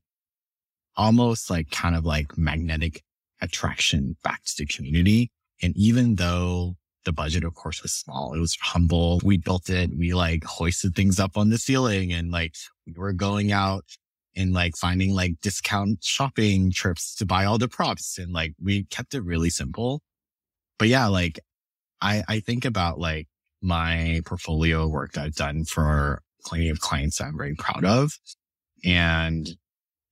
almost 0.96 1.50
like 1.50 1.70
kind 1.70 1.96
of 1.96 2.04
like 2.04 2.38
magnetic 2.38 3.02
attraction 3.40 4.16
back 4.22 4.44
to 4.44 4.54
the 4.58 4.66
community. 4.66 5.30
And 5.62 5.76
even 5.76 6.16
though 6.16 6.76
the 7.04 7.12
budget, 7.12 7.44
of 7.44 7.54
course, 7.54 7.82
was 7.82 7.92
small. 7.92 8.34
It 8.34 8.40
was 8.40 8.56
humble. 8.60 9.20
We 9.24 9.38
built 9.38 9.70
it. 9.70 9.90
We 9.96 10.12
like 10.12 10.44
hoisted 10.44 10.94
things 10.94 11.18
up 11.18 11.36
on 11.36 11.50
the 11.50 11.58
ceiling 11.58 12.12
and 12.12 12.30
like 12.30 12.54
we 12.86 12.92
were 12.92 13.12
going 13.12 13.52
out 13.52 13.84
and 14.36 14.52
like 14.52 14.76
finding 14.76 15.14
like 15.14 15.40
discount 15.40 16.04
shopping 16.04 16.70
trips 16.70 17.14
to 17.16 17.26
buy 17.26 17.44
all 17.44 17.58
the 17.58 17.68
props. 17.68 18.18
And 18.18 18.32
like 18.32 18.54
we 18.62 18.84
kept 18.84 19.14
it 19.14 19.24
really 19.24 19.50
simple. 19.50 20.02
But 20.78 20.88
yeah, 20.88 21.06
like 21.06 21.40
I, 22.00 22.22
I 22.28 22.40
think 22.40 22.64
about 22.64 22.98
like 22.98 23.28
my 23.62 24.20
portfolio 24.24 24.86
work 24.86 25.12
that 25.12 25.24
I've 25.24 25.34
done 25.34 25.64
for 25.64 26.22
plenty 26.44 26.68
of 26.68 26.80
clients 26.80 27.18
that 27.18 27.24
I'm 27.24 27.36
very 27.36 27.54
proud 27.54 27.84
of. 27.84 28.12
And 28.84 29.48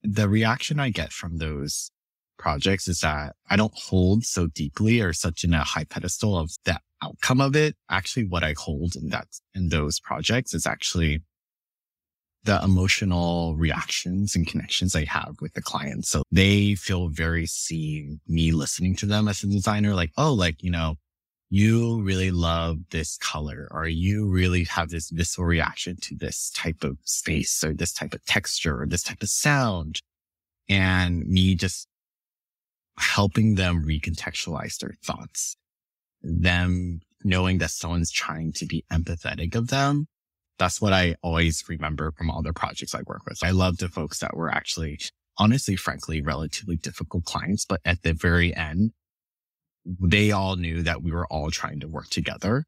the 0.03 0.29
reaction 0.29 0.79
I 0.79 0.89
get 0.89 1.11
from 1.11 1.37
those 1.37 1.91
projects 2.39 2.87
is 2.87 3.01
that 3.01 3.35
I 3.49 3.55
don't 3.55 3.73
hold 3.75 4.23
so 4.23 4.47
deeply 4.47 5.01
or 5.01 5.13
such 5.13 5.43
in 5.43 5.53
a 5.53 5.63
high 5.63 5.83
pedestal 5.83 6.37
of 6.37 6.51
that 6.65 6.81
outcome 7.03 7.41
of 7.41 7.55
it. 7.55 7.75
Actually, 7.89 8.25
what 8.25 8.43
I 8.43 8.55
hold 8.57 8.95
in 8.95 9.09
that, 9.09 9.27
in 9.53 9.69
those 9.69 9.99
projects 9.99 10.53
is 10.53 10.65
actually 10.65 11.21
the 12.43 12.59
emotional 12.63 13.55
reactions 13.57 14.35
and 14.35 14.47
connections 14.47 14.95
I 14.95 15.03
have 15.05 15.35
with 15.41 15.53
the 15.53 15.61
clients. 15.61 16.09
So 16.09 16.23
they 16.31 16.75
feel 16.75 17.09
very 17.09 17.45
seen 17.45 18.21
me 18.27 18.51
listening 18.51 18.95
to 18.97 19.05
them 19.05 19.27
as 19.27 19.43
a 19.43 19.47
designer, 19.47 19.93
like, 19.93 20.11
oh, 20.17 20.33
like, 20.33 20.63
you 20.63 20.71
know, 20.71 20.95
you 21.49 22.01
really 22.01 22.31
love 22.31 22.77
this 22.91 23.17
color 23.17 23.67
or 23.71 23.87
you 23.87 24.27
really 24.27 24.63
have 24.65 24.89
this 24.89 25.09
visceral 25.09 25.47
reaction 25.47 25.97
to 26.01 26.15
this 26.15 26.51
type 26.51 26.83
of 26.83 26.97
space 27.03 27.63
or 27.63 27.73
this 27.73 27.91
type 27.91 28.13
of 28.13 28.23
texture 28.25 28.81
or 28.81 28.85
this 28.85 29.03
type 29.03 29.21
of 29.21 29.29
sound. 29.29 29.99
And 30.69 31.25
me 31.25 31.55
just 31.55 31.87
helping 32.99 33.55
them 33.55 33.83
recontextualize 33.85 34.77
their 34.77 34.95
thoughts, 35.03 35.55
them 36.21 36.99
knowing 37.23 37.57
that 37.59 37.71
someone's 37.71 38.11
trying 38.11 38.51
to 38.53 38.65
be 38.65 38.83
empathetic 38.91 39.55
of 39.55 39.69
them. 39.69 40.07
That's 40.57 40.81
what 40.81 40.93
I 40.93 41.15
always 41.23 41.63
remember 41.69 42.11
from 42.11 42.29
all 42.29 42.41
the 42.41 42.53
projects 42.53 42.93
I 42.93 43.01
work 43.07 43.21
with. 43.25 43.39
I 43.43 43.51
love 43.51 43.77
the 43.77 43.87
folks 43.87 44.19
that 44.19 44.35
were 44.35 44.49
actually, 44.49 44.99
honestly, 45.37 45.75
frankly, 45.75 46.21
relatively 46.21 46.75
difficult 46.75 47.23
clients, 47.25 47.65
but 47.65 47.79
at 47.85 48.03
the 48.03 48.13
very 48.13 48.53
end, 48.55 48.91
they 49.85 50.31
all 50.31 50.57
knew 50.57 50.83
that 50.83 51.01
we 51.01 51.11
were 51.11 51.27
all 51.27 51.49
trying 51.49 51.79
to 51.79 51.87
work 51.87 52.09
together. 52.09 52.65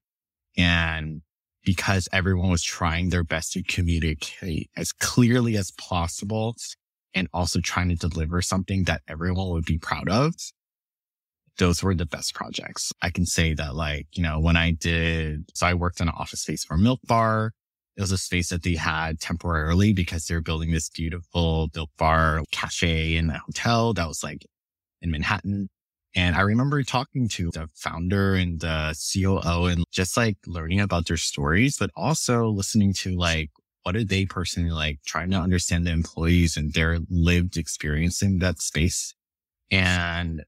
And 0.58 1.22
because 1.64 2.08
everyone 2.12 2.50
was 2.50 2.64
trying 2.64 3.10
their 3.10 3.24
best 3.24 3.54
to 3.54 3.64
communicate 3.64 4.70
as 4.76 4.92
clearly 4.92 5.58
as 5.58 5.72
possible 5.72 6.56
and 7.13 7.27
also 7.34 7.60
trying 7.60 7.89
to 7.89 7.96
deliver 7.96 8.41
something 8.41 8.84
that 8.86 9.01
everyone 9.08 9.50
would 9.50 9.65
be 9.65 9.77
proud 9.77 10.10
of, 10.10 10.34
those 11.58 11.84
were 11.84 11.94
the 11.94 12.06
best 12.06 12.34
projects. 12.34 12.91
I 13.01 13.10
can 13.10 13.25
say 13.25 13.53
that 13.53 13.75
like, 13.75 14.08
you 14.13 14.24
know, 14.24 14.39
when 14.39 14.58
I 14.58 14.72
did, 14.72 15.50
so 15.53 15.68
I 15.68 15.74
worked 15.74 16.00
in 16.01 16.08
an 16.08 16.13
office 16.18 16.41
space 16.41 16.63
for 16.63 16.77
Milk 16.77 17.00
Bar. 17.06 17.51
It 17.98 18.01
was 18.01 18.12
a 18.12 18.18
space 18.18 18.50
that 18.50 18.63
they 18.63 18.75
had 18.75 19.20
temporarily 19.20 19.94
because 19.94 20.25
they 20.25 20.36
were 20.36 20.41
building 20.41 20.72
this 20.72 20.89
beautiful 20.89 21.70
Milk 21.75 21.89
Bar 21.98 22.44
cafe 22.51 23.15
in 23.18 23.30
a 23.30 23.39
hotel 23.39 23.94
that 23.94 24.08
was 24.08 24.24
like 24.24 24.46
in 25.01 25.12
Manhattan. 25.12 25.70
And 26.15 26.36
I 26.36 26.41
remember 26.41 26.82
talking 26.84 27.30
to 27.30 27.51
the 27.51 27.68
founder 27.75 28.34
and 28.36 28.60
the 28.60 28.96
COO 29.13 29.65
and 29.65 29.84
just 29.91 30.18
like 30.18 30.38
learning 30.46 30.80
about 30.80 31.08
their 31.08 31.18
stories, 31.18 31.77
but 31.77 31.89
also 31.96 32.48
listening 32.48 32.94
to 33.00 33.15
like, 33.15 33.50
what 33.84 33.94
did 33.94 34.10
they 34.10 34.26
personally 34.26 34.72
like 34.72 35.00
trying 35.06 35.32
to 35.32 35.38
understand 35.38 35.88
the 35.88 35.92
employees 35.92 36.56
and 36.56 36.74
their 36.74 37.00
lived 37.10 37.58
experience 37.58 38.22
in 38.22 38.40
that 38.40 38.62
space. 38.62 39.14
And 39.72 40.44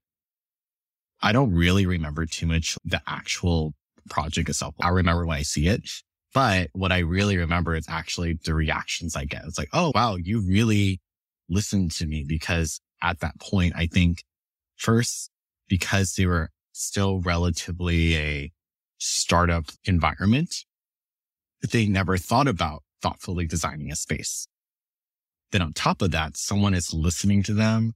I 1.21 1.31
don't 1.31 1.53
really 1.53 1.85
remember 1.85 2.25
too 2.25 2.45
much 2.45 2.77
the 2.85 3.01
actual 3.07 3.73
project 4.09 4.49
itself. 4.49 4.75
I 4.81 4.89
remember 4.89 5.25
when 5.25 5.37
I 5.37 5.43
see 5.43 5.67
it, 5.67 5.89
but 6.33 6.69
what 6.73 6.91
I 6.91 6.99
really 6.99 7.37
remember 7.37 7.75
is 7.75 7.85
actually 7.89 8.37
the 8.43 8.53
reactions 8.53 9.15
I 9.15 9.25
get. 9.25 9.43
It's 9.45 9.57
like, 9.57 9.69
Oh, 9.73 9.91
wow, 9.95 10.15
you 10.15 10.41
really 10.41 10.99
listened 11.49 11.91
to 11.91 12.05
me 12.05 12.25
because 12.27 12.81
at 13.01 13.19
that 13.21 13.39
point, 13.39 13.73
I 13.75 13.87
think 13.87 14.23
first 14.75 15.31
because 15.67 16.13
they 16.15 16.25
were 16.25 16.49
still 16.73 17.19
relatively 17.21 18.15
a 18.15 18.51
startup 18.97 19.65
environment, 19.85 20.53
they 21.71 21.85
never 21.85 22.17
thought 22.17 22.47
about 22.47 22.83
thoughtfully 23.03 23.45
designing 23.45 23.91
a 23.91 23.95
space. 23.95 24.47
Then 25.51 25.61
on 25.61 25.73
top 25.73 26.01
of 26.01 26.11
that, 26.11 26.35
someone 26.35 26.73
is 26.73 26.93
listening 26.93 27.43
to 27.43 27.53
them 27.53 27.93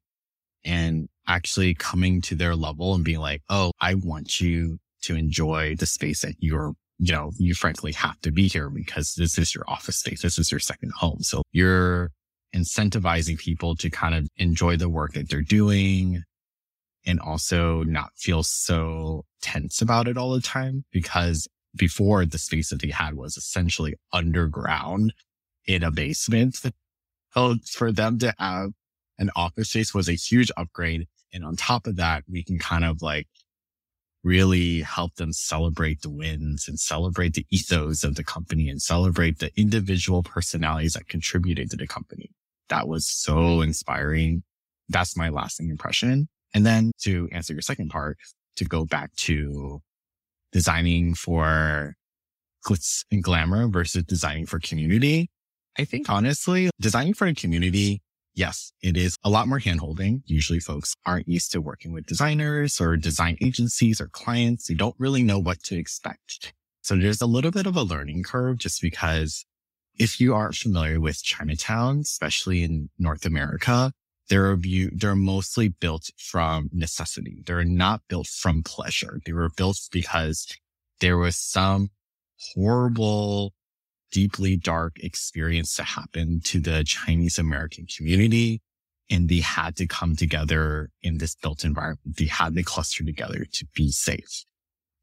and 0.64 1.08
actually 1.28 1.74
coming 1.74 2.22
to 2.22 2.36
their 2.36 2.56
level 2.56 2.94
and 2.94 3.04
being 3.04 3.20
like, 3.20 3.42
Oh, 3.50 3.72
I 3.82 3.96
want 3.96 4.40
you 4.40 4.78
to 5.04 5.16
enjoy 5.16 5.76
the 5.76 5.86
space 5.88 6.22
that 6.22 6.36
you're, 6.40 6.74
you 7.00 7.14
know, 7.14 7.32
you 7.38 7.56
frankly 7.56 7.94
have 7.94 8.20
to 8.22 8.32
be 8.32 8.48
here 8.48 8.70
because 8.70 9.16
this 9.16 9.40
is 9.40 9.56
your 9.56 9.64
office 9.68 9.98
space. 9.98 10.22
This 10.22 10.38
is 10.38 10.52
your 10.52 10.60
second 10.60 10.92
home. 10.96 11.22
So 11.22 11.42
you're 11.52 12.12
incentivizing 12.56 13.38
people 13.38 13.76
to 13.78 13.90
kind 13.90 14.14
of 14.14 14.28
enjoy 14.38 14.78
the 14.78 14.90
work 14.90 15.14
that 15.14 15.30
they're 15.30 15.42
doing 15.42 16.24
and 17.06 17.20
also 17.20 17.84
not 17.84 18.10
feel 18.16 18.44
so 18.44 19.24
tense 19.42 19.82
about 19.82 20.08
it 20.08 20.18
all 20.18 20.32
the 20.32 20.42
time 20.42 20.84
because 20.92 21.48
before 21.78 22.26
the 22.26 22.38
space 22.38 22.70
that 22.70 22.82
they 22.82 22.90
had 22.90 23.14
was 23.14 23.38
essentially 23.38 23.96
underground 24.12 25.14
in 25.66 25.84
a 25.84 25.92
basement. 25.92 26.60
So 27.34 27.56
for 27.66 27.92
them 27.92 28.20
to 28.20 28.34
have 28.40 28.72
an 29.20 29.30
office 29.36 29.70
space 29.70 29.94
was 29.94 30.10
a 30.10 30.14
huge 30.14 30.52
upgrade. 30.58 31.08
And 31.34 31.44
on 31.46 31.56
top 31.56 31.88
of 31.88 31.98
that, 31.98 32.24
we 32.30 32.44
can 32.44 32.58
kind 32.58 32.86
of 32.86 33.02
like 33.02 33.28
really 34.24 34.82
help 34.82 35.16
them 35.16 35.32
celebrate 35.32 36.02
the 36.02 36.10
wins 36.10 36.68
and 36.68 36.80
celebrate 36.80 37.34
the 37.34 37.46
ethos 37.50 38.04
of 38.04 38.16
the 38.16 38.24
company 38.24 38.70
and 38.70 38.82
celebrate 38.82 39.40
the 39.40 39.52
individual 39.60 40.24
personalities 40.24 40.94
that 40.94 41.08
contributed 41.08 41.70
to 41.72 41.78
the 41.78 41.88
company. 41.88 42.32
That 42.70 42.88
was 42.88 43.08
so 43.08 43.62
inspiring. 43.62 44.44
That's 44.90 45.16
my 45.16 45.30
lasting 45.30 45.70
impression. 45.70 46.28
And 46.54 46.66
then 46.66 46.92
to 47.02 47.30
answer 47.32 47.54
your 47.54 47.62
second 47.62 47.90
part, 47.90 48.18
to 48.56 48.66
go 48.66 48.86
back 48.86 49.14
to 49.16 49.82
designing 50.52 51.14
for 51.14 51.96
glitz 52.66 53.04
and 53.12 53.24
glamour 53.24 53.68
versus 53.68 54.04
designing 54.04 54.46
for 54.46 54.60
community. 54.60 55.30
I 55.78 55.86
think 55.86 56.10
honestly, 56.10 56.70
designing 56.80 57.14
for 57.14 57.28
a 57.28 57.34
community 57.34 58.02
yes, 58.38 58.72
it 58.82 58.96
is 58.96 59.18
a 59.24 59.30
lot 59.30 59.48
more 59.48 59.60
handholding. 59.60 60.22
Usually 60.26 60.60
folks 60.60 60.94
aren't 61.06 61.28
used 61.28 61.52
to 61.52 61.60
working 61.60 61.92
with 61.92 62.06
designers 62.06 62.80
or 62.80 62.96
design 62.96 63.36
agencies 63.42 64.00
or 64.00 64.08
clients. 64.08 64.68
They 64.68 64.76
don't 64.76 64.96
really 65.00 65.24
know 65.24 65.40
what 65.40 65.64
to 65.64 65.76
expect. 65.76 66.54
So 66.82 66.96
there's 66.96 67.22
a 67.22 67.26
little 67.26 67.52
bit 67.52 67.66
of 67.66 67.76
a 67.76 67.82
learning 67.82 68.24
curve 68.24 68.60
just 68.60 68.82
because 68.82 69.44
if 69.98 70.22
you 70.22 70.36
aren't 70.36 70.56
familiar 70.56 71.02
with 71.02 71.24
Chinatown, 71.24 72.02
especially 72.02 72.64
in 72.64 72.90
North 73.00 73.26
America, 73.26 73.92
they're 74.30 74.58
they're 74.94 75.16
mostly 75.16 75.70
built 75.70 76.10
from 76.18 76.70
necessity. 76.74 77.44
They're 77.46 77.64
not 77.64 78.02
built 78.10 78.28
from 78.28 78.64
pleasure. 78.64 79.20
They 79.26 79.34
were 79.34 79.50
built 79.50 79.80
because 79.92 80.48
there 81.00 81.18
was 81.18 81.38
some 81.38 81.90
horrible 82.54 83.54
deeply 84.12 84.58
dark 84.58 84.98
experience 85.00 85.76
to 85.76 85.84
happen 85.84 86.42
to 86.46 86.60
the 86.60 86.84
Chinese 86.86 87.38
American 87.38 87.86
community. 87.86 88.62
And 89.10 89.30
they 89.30 89.40
had 89.40 89.78
to 89.78 89.88
come 89.88 90.18
together 90.18 90.90
in 91.02 91.18
this 91.18 91.36
built 91.36 91.64
environment. 91.64 92.18
They 92.18 92.26
had 92.26 92.56
to 92.56 92.64
cluster 92.64 93.06
together 93.06 93.46
to 93.54 93.66
be 93.74 93.92
safe. 93.92 94.44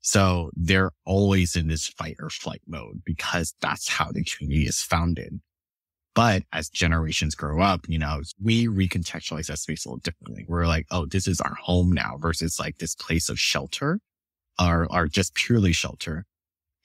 So 0.03 0.51
they're 0.55 0.91
always 1.07 1.57
in 1.57 1.69
this 1.69 1.89
fight 1.89 2.17
or 2.21 2.29
flight 2.29 2.61
mode 2.67 3.03
because 3.07 3.55
that's 3.63 3.89
how 3.89 4.13
the 4.13 4.23
community 4.23 4.67
is 4.67 4.83
founded. 4.83 5.41
But 6.15 6.45
as 6.53 6.69
generations 6.69 7.35
grow 7.35 7.61
up, 7.61 7.89
you 7.89 7.99
know, 7.99 8.21
we 8.41 8.67
recontextualize 8.67 9.47
that 9.47 9.59
space 9.59 9.85
a 9.85 9.89
little 9.89 10.01
differently. 10.01 10.45
We're 10.49 10.67
like, 10.67 10.87
oh, 10.91 11.07
this 11.07 11.27
is 11.27 11.41
our 11.41 11.55
home 11.55 11.91
now 11.91 12.19
versus 12.19 12.59
like 12.59 12.79
this 12.79 12.95
place 12.95 13.29
of 13.29 13.39
shelter 13.39 13.99
or, 14.61 14.87
or 14.91 15.09
just 15.09 15.35
purely 15.35 15.73
shelter. 15.73 16.25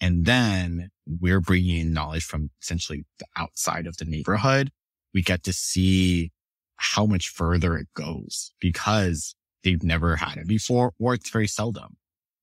And 0.01 0.25
then 0.25 0.89
we're 1.05 1.41
bringing 1.41 1.77
in 1.77 1.93
knowledge 1.93 2.23
from 2.23 2.49
essentially 2.61 3.05
the 3.19 3.25
outside 3.35 3.85
of 3.85 3.97
the 3.97 4.05
neighborhood. 4.05 4.71
We 5.13 5.21
get 5.21 5.43
to 5.43 5.53
see 5.53 6.31
how 6.77 7.05
much 7.05 7.29
further 7.29 7.77
it 7.77 7.87
goes 7.93 8.51
because 8.59 9.35
they've 9.63 9.83
never 9.83 10.15
had 10.15 10.37
it 10.37 10.47
before 10.47 10.93
or 10.99 11.13
it's 11.13 11.29
very 11.29 11.47
seldom. 11.47 11.97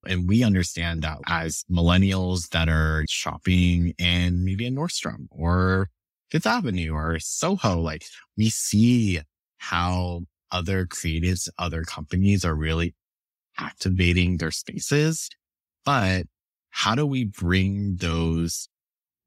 And 0.07 0.29
we 0.29 0.45
understand 0.45 1.03
that 1.03 1.19
as 1.27 1.65
millennials 1.71 2.51
that 2.51 2.69
are 2.69 3.05
shopping 3.09 3.95
in 3.99 4.45
maybe 4.45 4.67
a 4.67 4.71
Nordstrom 4.71 5.27
or 5.31 5.89
Fifth 6.31 6.47
Avenue 6.47 6.93
or 6.93 7.19
Soho, 7.19 7.81
like 7.81 8.05
we 8.37 8.51
see 8.51 9.21
how 9.59 10.23
other 10.51 10.87
creatives, 10.87 11.49
other 11.59 11.83
companies 11.83 12.45
are 12.45 12.55
really 12.55 12.95
activating 13.59 14.37
their 14.37 14.51
spaces. 14.51 15.29
But 15.85 16.27
how 16.71 16.95
do 16.95 17.07
we 17.07 17.25
bring 17.25 17.97
those 17.97 18.69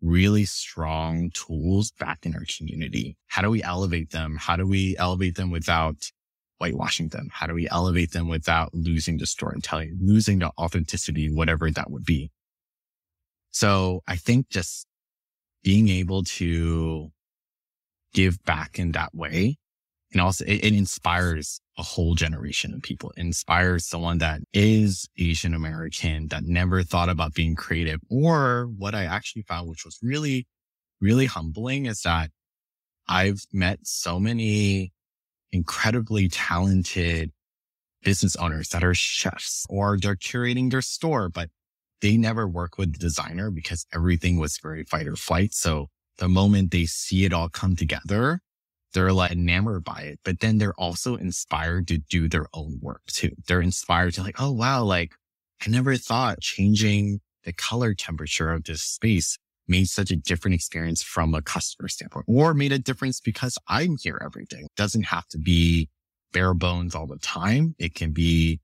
really 0.01 0.45
strong 0.45 1.31
tools 1.33 1.91
back 1.91 2.25
in 2.25 2.35
our 2.35 2.45
community? 2.57 3.17
How 3.27 3.41
do 3.41 3.49
we 3.49 3.63
elevate 3.63 4.11
them? 4.11 4.37
How 4.39 4.55
do 4.55 4.67
we 4.67 4.95
elevate 4.97 5.35
them 5.35 5.51
without 5.51 6.11
whitewashing 6.57 7.09
them? 7.09 7.29
How 7.31 7.47
do 7.47 7.53
we 7.53 7.67
elevate 7.69 8.11
them 8.11 8.27
without 8.27 8.73
losing 8.73 9.17
the 9.17 9.25
storytelling, 9.25 9.97
losing 10.01 10.39
the 10.39 10.51
authenticity, 10.57 11.33
whatever 11.33 11.71
that 11.71 11.89
would 11.89 12.05
be? 12.05 12.31
So 13.51 14.03
I 14.07 14.15
think 14.15 14.49
just 14.49 14.85
being 15.63 15.89
able 15.89 16.23
to 16.23 17.11
give 18.13 18.43
back 18.43 18.79
in 18.79 18.91
that 18.93 19.13
way 19.13 19.57
and 20.11 20.21
also 20.21 20.43
it, 20.45 20.63
it, 20.63 20.73
inspires 20.73 21.61
a 21.77 21.83
whole 21.83 22.15
generation 22.15 22.73
of 22.73 22.81
people. 22.81 23.11
It 23.15 23.21
inspires 23.21 23.85
someone 23.85 24.17
that 24.19 24.41
is 24.53 25.07
Asian 25.17 25.53
American 25.53 26.27
that 26.29 26.43
never 26.43 26.83
thought 26.83 27.09
about 27.09 27.33
being 27.33 27.55
creative. 27.55 27.99
Or 28.09 28.69
what 28.77 28.95
I 28.95 29.03
actually 29.03 29.43
found, 29.43 29.69
which 29.69 29.85
was 29.85 29.99
really, 30.01 30.47
really 30.99 31.27
humbling 31.27 31.85
is 31.85 32.01
that 32.01 32.31
I've 33.07 33.41
met 33.53 33.79
so 33.83 34.19
many 34.19 34.93
incredibly 35.51 36.27
talented 36.27 37.31
business 38.03 38.35
owners 38.35 38.69
that 38.69 38.83
are 38.83 38.93
chefs 38.93 39.65
or 39.69 39.97
they're 39.97 40.15
curating 40.15 40.71
their 40.71 40.81
store, 40.81 41.29
but 41.29 41.49
they 42.01 42.17
never 42.17 42.47
work 42.47 42.77
with 42.77 42.93
the 42.93 42.99
designer 42.99 43.51
because 43.51 43.85
everything 43.93 44.37
was 44.37 44.57
very 44.61 44.83
fight 44.83 45.07
or 45.07 45.15
flight. 45.15 45.53
So 45.53 45.87
the 46.17 46.29
moment 46.29 46.71
they 46.71 46.85
see 46.85 47.25
it 47.25 47.33
all 47.33 47.49
come 47.49 47.75
together, 47.75 48.41
they're 48.93 49.13
like 49.13 49.31
enamored 49.31 49.83
by 49.83 50.01
it, 50.01 50.19
but 50.23 50.39
then 50.39 50.57
they're 50.57 50.73
also 50.79 51.15
inspired 51.15 51.87
to 51.89 51.97
do 51.97 52.27
their 52.27 52.47
own 52.53 52.79
work 52.81 53.01
too. 53.07 53.31
They're 53.47 53.61
inspired 53.61 54.13
to 54.15 54.23
like, 54.23 54.41
oh 54.41 54.51
wow, 54.51 54.83
like 54.83 55.13
I 55.65 55.69
never 55.69 55.95
thought 55.95 56.41
changing 56.41 57.19
the 57.43 57.53
color 57.53 57.93
temperature 57.93 58.51
of 58.51 58.63
this 58.63 58.81
space 58.81 59.37
made 59.67 59.87
such 59.87 60.09
a 60.09 60.15
different 60.15 60.55
experience 60.55 61.03
from 61.03 61.33
a 61.35 61.41
customer 61.41 61.87
standpoint 61.87 62.25
or 62.27 62.53
made 62.53 62.71
a 62.71 62.79
difference 62.79 63.21
because 63.21 63.57
I'm 63.67 63.97
here 64.01 64.19
every 64.23 64.45
day. 64.45 64.61
It 64.61 64.75
doesn't 64.75 65.03
have 65.03 65.27
to 65.27 65.37
be 65.37 65.89
bare 66.33 66.55
bones 66.55 66.95
all 66.95 67.07
the 67.07 67.19
time. 67.19 67.75
It 67.77 67.93
can 67.93 68.11
be 68.11 68.59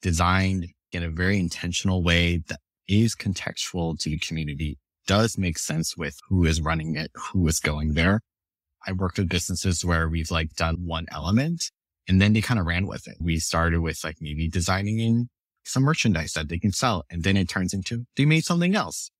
designed 0.00 0.68
in 0.92 1.02
a 1.02 1.10
very 1.10 1.38
intentional 1.38 2.02
way 2.02 2.42
that 2.48 2.60
is 2.88 3.14
contextual 3.14 3.98
to 4.00 4.10
the 4.10 4.18
community, 4.18 4.78
does 5.06 5.38
make 5.38 5.58
sense 5.58 5.96
with 5.96 6.18
who 6.28 6.44
is 6.44 6.60
running 6.60 6.96
it, 6.96 7.10
who 7.14 7.46
is 7.46 7.60
going 7.60 7.94
there 7.94 8.20
I 8.86 8.92
worked 8.92 9.18
with 9.18 9.28
businesses 9.28 9.84
where 9.84 10.08
we've 10.08 10.30
like 10.30 10.54
done 10.54 10.76
one 10.86 11.06
element 11.12 11.70
and 12.08 12.20
then 12.20 12.32
they 12.32 12.40
kind 12.40 12.58
of 12.58 12.66
ran 12.66 12.86
with 12.86 13.06
it. 13.06 13.16
We 13.20 13.38
started 13.38 13.80
with 13.80 14.02
like 14.04 14.16
maybe 14.20 14.48
designing 14.48 15.00
in 15.00 15.28
some 15.64 15.82
merchandise 15.82 16.32
that 16.32 16.48
they 16.48 16.58
can 16.58 16.72
sell. 16.72 17.04
And 17.10 17.22
then 17.22 17.36
it 17.36 17.48
turns 17.48 17.74
into 17.74 18.06
they 18.16 18.24
made 18.24 18.44
something 18.44 18.74
else. 18.74 19.10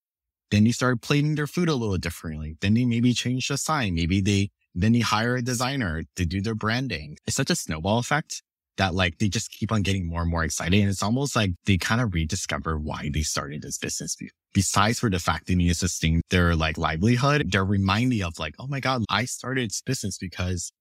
Then 0.51 0.65
they 0.65 0.71
start 0.71 1.03
plating 1.03 1.35
their 1.35 1.47
food 1.47 1.69
a 1.69 1.75
little 1.75 1.99
differently. 1.99 2.57
Then 2.61 2.75
they 2.75 2.87
maybe 2.87 3.13
change 3.13 3.49
the 3.49 3.59
sign. 3.59 3.95
Maybe 3.95 4.23
they, 4.23 4.51
then 4.75 4.93
they 4.93 5.01
hire 5.01 5.37
a 5.37 5.43
designer 5.43 6.05
to 6.17 6.25
do 6.25 6.41
their 6.41 6.55
branding. 6.55 7.19
It's 7.27 7.37
such 7.37 7.51
a 7.51 7.57
snowball 7.57 7.99
effect 7.99 8.43
that 8.79 8.95
like 8.95 9.19
they 9.19 9.29
just 9.29 9.51
keep 9.51 9.71
on 9.71 9.83
getting 9.83 10.09
more 10.09 10.23
and 10.23 10.31
more 10.31 10.45
excited. 10.45 10.81
And 10.81 10.89
it's 10.89 11.03
almost 11.03 11.37
like 11.37 11.51
they 11.67 11.77
kind 11.77 12.01
of 12.01 12.15
rediscover 12.15 12.79
why 12.79 13.11
they 13.13 13.23
started 13.23 13.63
this 13.63 13.77
business. 13.77 14.17
Besides 14.55 15.01
for 15.01 15.11
the 15.11 15.19
fact 15.19 15.47
they 15.47 15.55
need 15.55 15.69
to 15.69 15.75
sustain 15.75 16.23
their 16.31 16.57
like 16.57 16.79
livelihood, 16.79 17.51
they're 17.51 17.65
reminding 17.65 18.23
of 18.23 18.39
like, 18.39 18.55
oh 18.59 18.67
my 18.67 18.81
God, 18.81 19.05
I 19.11 19.27
started 19.27 19.71
this 19.71 19.83
business 19.83 20.17
because 20.17 20.73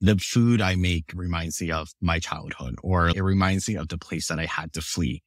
the 0.00 0.16
food 0.16 0.60
I 0.60 0.74
make 0.74 1.12
reminds 1.14 1.60
me 1.60 1.70
of 1.70 1.90
my 2.00 2.18
childhood, 2.18 2.76
or 2.82 3.08
it 3.08 3.22
reminds 3.22 3.68
me 3.68 3.76
of 3.76 3.88
the 3.88 3.98
place 3.98 4.28
that 4.28 4.38
I 4.38 4.46
had 4.46 4.72
to 4.72 4.80
flee. 4.80 5.22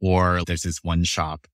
Or 0.00 0.42
there's 0.46 0.62
this 0.62 0.82
one 0.82 1.04
shop 1.04 1.46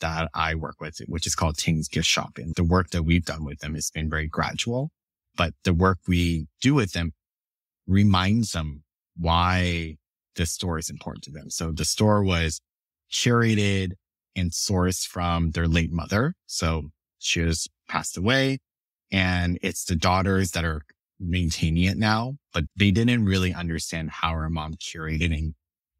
that 0.00 0.30
I 0.34 0.54
work 0.54 0.80
with, 0.80 0.98
which 1.06 1.26
is 1.26 1.34
called 1.34 1.58
Ting's 1.58 1.88
Gift 1.88 2.06
Shop. 2.06 2.38
And 2.38 2.54
the 2.54 2.64
work 2.64 2.90
that 2.90 3.02
we've 3.02 3.24
done 3.24 3.44
with 3.44 3.60
them 3.60 3.74
has 3.74 3.90
been 3.90 4.08
very 4.10 4.26
gradual, 4.26 4.90
but 5.36 5.54
the 5.64 5.74
work 5.74 5.98
we 6.08 6.46
do 6.60 6.74
with 6.74 6.92
them 6.92 7.12
reminds 7.86 8.52
them 8.52 8.82
why 9.16 9.96
this 10.36 10.52
store 10.52 10.78
is 10.78 10.90
important 10.90 11.24
to 11.24 11.30
them. 11.30 11.50
So 11.50 11.72
the 11.72 11.84
store 11.84 12.24
was 12.24 12.60
curated 13.12 13.92
and 14.36 14.52
sourced 14.52 15.06
from 15.06 15.50
their 15.50 15.66
late 15.66 15.92
mother. 15.92 16.34
So 16.46 16.90
she 17.18 17.40
has 17.40 17.66
passed 17.88 18.16
away 18.16 18.58
and 19.10 19.58
it's 19.62 19.84
the 19.84 19.96
daughters 19.96 20.52
that 20.52 20.64
are 20.64 20.82
maintaining 21.18 21.84
it 21.84 21.98
now, 21.98 22.36
but 22.54 22.64
they 22.76 22.90
didn't 22.90 23.24
really 23.24 23.52
understand 23.52 24.10
how 24.10 24.32
her 24.32 24.48
mom 24.48 24.74
curated 24.74 25.36
and 25.36 25.54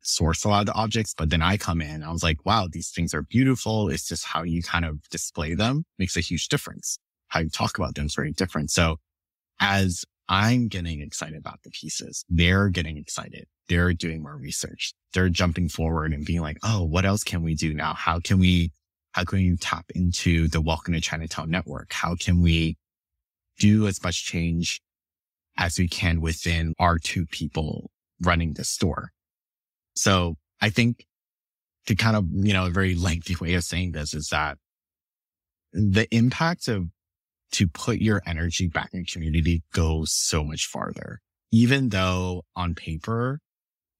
sourced 0.05 0.44
a 0.44 0.49
lot 0.49 0.61
of 0.61 0.66
the 0.66 0.73
objects. 0.73 1.14
But 1.14 1.31
then 1.31 1.42
I 1.42 1.57
come 1.57 1.83
in, 1.83 2.03
I 2.03 2.11
was 2.11 2.23
like, 2.23 2.44
wow, 2.46 2.68
these 2.70 2.90
things 2.90 3.12
are 3.12 3.23
beautiful. 3.23 3.88
It's 3.88 4.09
just 4.09 4.25
how 4.25 4.42
you 4.42 4.62
kind 4.62 4.85
of 4.85 5.07
display 5.11 5.55
them 5.55 5.85
makes 5.99 6.16
a 6.16 6.20
huge 6.20 6.49
difference. 6.49 6.99
How 7.29 7.40
you 7.40 7.51
talk 7.51 7.77
about 7.77 7.94
them 7.94 8.07
is 8.07 8.14
very 8.14 8.33
different. 8.33 8.70
So 8.70 8.96
as 9.61 10.05
I'm 10.31 10.69
getting 10.69 11.03
excited 11.03 11.37
about 11.37 11.61
the 11.62 11.71
pieces, 11.71 12.25
they're 12.29 12.71
getting 12.71 12.97
excited. 12.97 13.47
They're 13.69 13.93
doing 13.93 14.23
more 14.23 14.37
research. 14.37 14.95
They're 15.12 15.29
jumping 15.29 15.69
forward 15.69 16.12
and 16.12 16.25
being 16.25 16.40
like, 16.40 16.59
Oh, 16.64 16.85
what 16.85 17.05
else 17.05 17.23
can 17.23 17.43
we 17.43 17.55
do 17.55 17.75
now? 17.75 17.95
How 17.95 18.19
can 18.19 18.38
we, 18.38 18.73
how 19.12 19.25
can 19.25 19.38
we 19.38 19.57
tap 19.57 19.87
into 19.95 20.49
the 20.49 20.61
Welcome 20.61 20.95
to 20.95 21.01
Chinatown 21.01 21.51
network? 21.51 21.93
How 21.93 22.16
can 22.16 22.40
we 22.40 22.79
do 23.61 23.87
as 23.87 24.03
much 24.03 24.25
change 24.25 24.81
as 25.57 25.79
we 25.79 25.87
can 25.87 26.21
within 26.21 26.75
our 26.79 26.99
two 26.99 27.27
people 27.27 27.90
running 28.21 28.55
the 28.55 28.64
store. 28.64 29.12
So 29.95 30.37
I 30.61 30.71
think 30.71 31.07
to 31.87 31.95
kind 31.95 32.16
of, 32.16 32.25
you 32.33 32.53
know, 32.53 32.66
a 32.66 32.71
very 32.71 32.95
lengthy 32.95 33.37
way 33.37 33.55
of 33.55 33.62
saying 33.62 33.93
this 33.93 34.14
is 34.14 34.29
that 34.29 34.59
the 35.73 36.12
impact 36.14 36.66
of 36.66 36.88
to 37.53 37.69
put 37.69 37.99
your 37.99 38.23
energy 38.27 38.69
back 38.69 38.91
in 38.93 39.05
community 39.05 39.63
goes 39.73 40.13
so 40.13 40.45
much 40.45 40.67
farther. 40.67 41.21
Even 41.53 41.89
though 41.89 42.45
on 42.55 42.75
paper, 42.75 43.41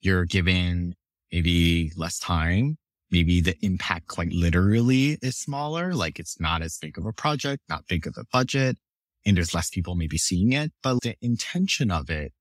you're 0.01 0.25
given 0.25 0.95
maybe 1.33 1.93
less 1.97 2.19
time, 2.19 2.77
maybe 3.11 3.41
the 3.41 3.57
impact 3.65 4.07
quite 4.09 4.33
literally 4.33 5.19
is 5.23 5.37
smaller. 5.37 5.95
Like 5.95 6.19
it's 6.19 6.41
not 6.41 6.63
as 6.63 6.79
big 6.79 6.97
of 6.97 7.07
a 7.07 7.13
project, 7.13 7.63
not 7.69 7.87
big 7.89 8.07
of 8.07 8.17
a 8.17 8.25
budget 8.33 8.77
and 9.25 9.37
there's 9.37 9.55
less 9.55 9.71
people 9.71 9.95
maybe 9.95 10.19
seeing 10.19 10.53
it, 10.53 10.73
but 10.83 11.01
the 11.03 11.15
intention 11.21 11.91
of 11.91 12.11
it 12.11 12.33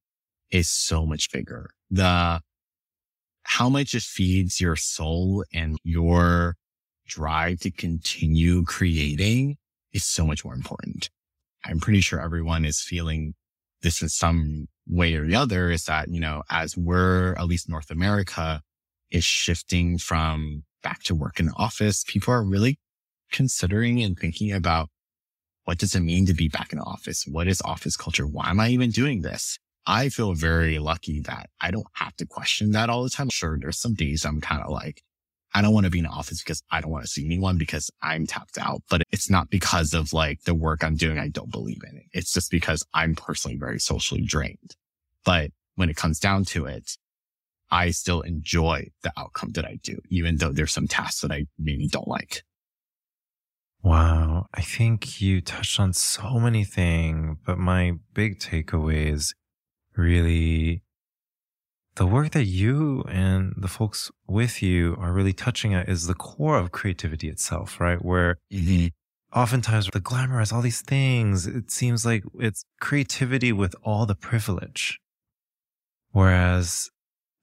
is 0.52 0.69
so 0.69 1.06
much 1.06 1.32
bigger. 1.32 1.69
The, 1.89 2.41
how 3.43 3.69
much 3.69 3.93
it 3.93 4.04
feeds 4.04 4.62
your 4.62 4.76
soul 4.76 5.43
and 5.54 5.78
your 5.84 6.56
drive 7.08 7.60
to 7.62 7.72
continue 7.72 8.63
creating 8.63 9.58
is 9.93 10.04
so 10.04 10.25
much 10.25 10.43
more 10.45 10.54
important. 10.54 11.10
I'm 11.65 11.80
pretty 11.80 12.02
sure 12.02 12.21
everyone 12.21 12.65
is 12.65 12.82
feeling 12.82 13.34
this 13.82 14.02
in 14.02 14.10
some 14.10 14.67
way 14.88 15.15
or 15.15 15.25
the 15.25 15.36
other 15.36 15.71
is 15.71 15.86
that, 15.86 16.10
you 16.10 16.19
know, 16.19 16.43
as 16.49 16.75
we're, 16.78 17.34
at 17.34 17.45
least 17.47 17.69
North 17.69 17.91
America 17.91 18.62
is 19.12 19.23
shifting 19.23 19.97
from 19.97 20.63
back 20.84 21.04
to 21.04 21.15
work 21.15 21.39
in 21.39 21.47
the 21.47 21.54
office, 21.56 22.04
people 22.08 22.34
are 22.34 22.43
really 22.43 22.78
considering 23.32 24.02
and 24.02 24.17
thinking 24.17 24.52
about 24.52 24.89
what 25.65 25.78
does 25.78 25.93
it 25.93 25.99
mean 25.99 26.25
to 26.25 26.34
be 26.34 26.47
back 26.47 26.71
in 26.71 26.80
the 26.80 26.86
office? 26.86 27.25
What 27.28 27.47
is 27.47 27.62
office 27.62 27.95
culture? 27.95 28.25
Why 28.25 28.49
am 28.49 28.60
I 28.60 28.69
even 28.69 28.89
doing 28.89 29.21
this? 29.21 29.60
I 29.86 30.10
feel 30.10 30.34
very 30.34 30.80
lucky 30.80 31.19
that 31.21 31.49
I 31.62 31.71
don't 31.71 31.88
have 31.93 32.15
to 32.17 32.25
question 32.25 32.71
that 32.71 32.89
all 32.89 33.04
the 33.04 33.10
time. 33.10 33.30
Sure, 33.32 33.58
there's 33.60 33.80
some 33.80 33.93
days 33.93 34.25
I'm 34.25 34.41
kind 34.41 34.62
of 34.62 34.71
like, 34.71 35.02
I 35.53 35.62
don't 35.62 35.73
want 35.73 35.85
to 35.85 35.89
be 35.89 35.99
in 35.99 36.05
the 36.05 36.12
office 36.12 36.43
because 36.43 36.62
I 36.71 36.81
don't 36.81 36.91
want 36.91 37.05
to 37.05 37.09
see 37.09 37.25
anyone 37.25 37.57
because 37.57 37.89
I'm 38.01 38.27
tapped 38.27 38.57
out, 38.59 38.83
but 38.89 39.01
it's 39.12 39.29
not 39.29 39.49
because 39.49 39.93
of 39.93 40.13
like 40.13 40.43
the 40.43 40.53
work 40.53 40.83
I'm 40.83 40.95
doing. 40.95 41.17
I 41.17 41.29
don't 41.29 41.51
believe 41.51 41.81
in 41.89 41.97
it. 41.97 42.05
It's 42.13 42.31
just 42.31 42.51
because 42.51 42.85
I'm 42.93 43.15
personally 43.15 43.57
very 43.57 43.79
socially 43.79 44.21
drained. 44.21 44.75
But 45.25 45.51
when 45.75 45.89
it 45.89 45.95
comes 45.95 46.19
down 46.19 46.45
to 46.45 46.65
it, 46.65 46.97
I 47.71 47.91
still 47.91 48.21
enjoy 48.21 48.88
the 49.03 49.12
outcome 49.17 49.51
that 49.51 49.65
I 49.65 49.79
do, 49.81 49.97
even 50.09 50.38
though 50.38 50.51
there's 50.51 50.71
some 50.71 50.88
tasks 50.88 51.21
that 51.21 51.31
I 51.31 51.45
maybe 51.57 51.88
don't 51.88 52.07
like. 52.07 52.43
Wow. 53.81 54.47
I 54.53 54.62
think 54.62 55.21
you 55.21 55.41
touched 55.41 55.79
on 55.79 55.93
so 55.93 56.39
many 56.39 56.63
things, 56.63 57.38
but 57.45 57.57
my 57.57 57.93
big 58.13 58.39
takeaway 58.39 59.12
is 59.12 59.33
really 59.95 60.83
the 61.95 62.08
work 62.08 62.32
that 62.32 62.45
you 62.45 63.04
and 63.10 63.54
the 63.58 63.67
folks 63.67 64.12
with 64.28 64.62
you 64.62 64.95
are 64.99 65.12
really 65.12 65.34
touching 65.34 65.73
at 65.73 65.89
is 65.89 66.08
the 66.08 66.13
core 66.13 66.58
of 66.58 66.71
creativity 66.71 67.30
itself, 67.30 67.80
right? 67.80 68.04
Where 68.04 68.38
mm-hmm. 68.52 68.88
oftentimes 69.38 69.89
the 69.91 69.99
glamorize 69.99 70.54
all 70.54 70.62
these 70.62 70.82
things, 70.82 71.45
it 71.45 71.71
seems 71.71 72.06
like 72.06 72.23
it's 72.39 72.63
creativity 72.80 73.52
with 73.52 73.75
all 73.84 74.06
the 74.06 74.15
privilege. 74.15 74.99
Whereas 76.12 76.89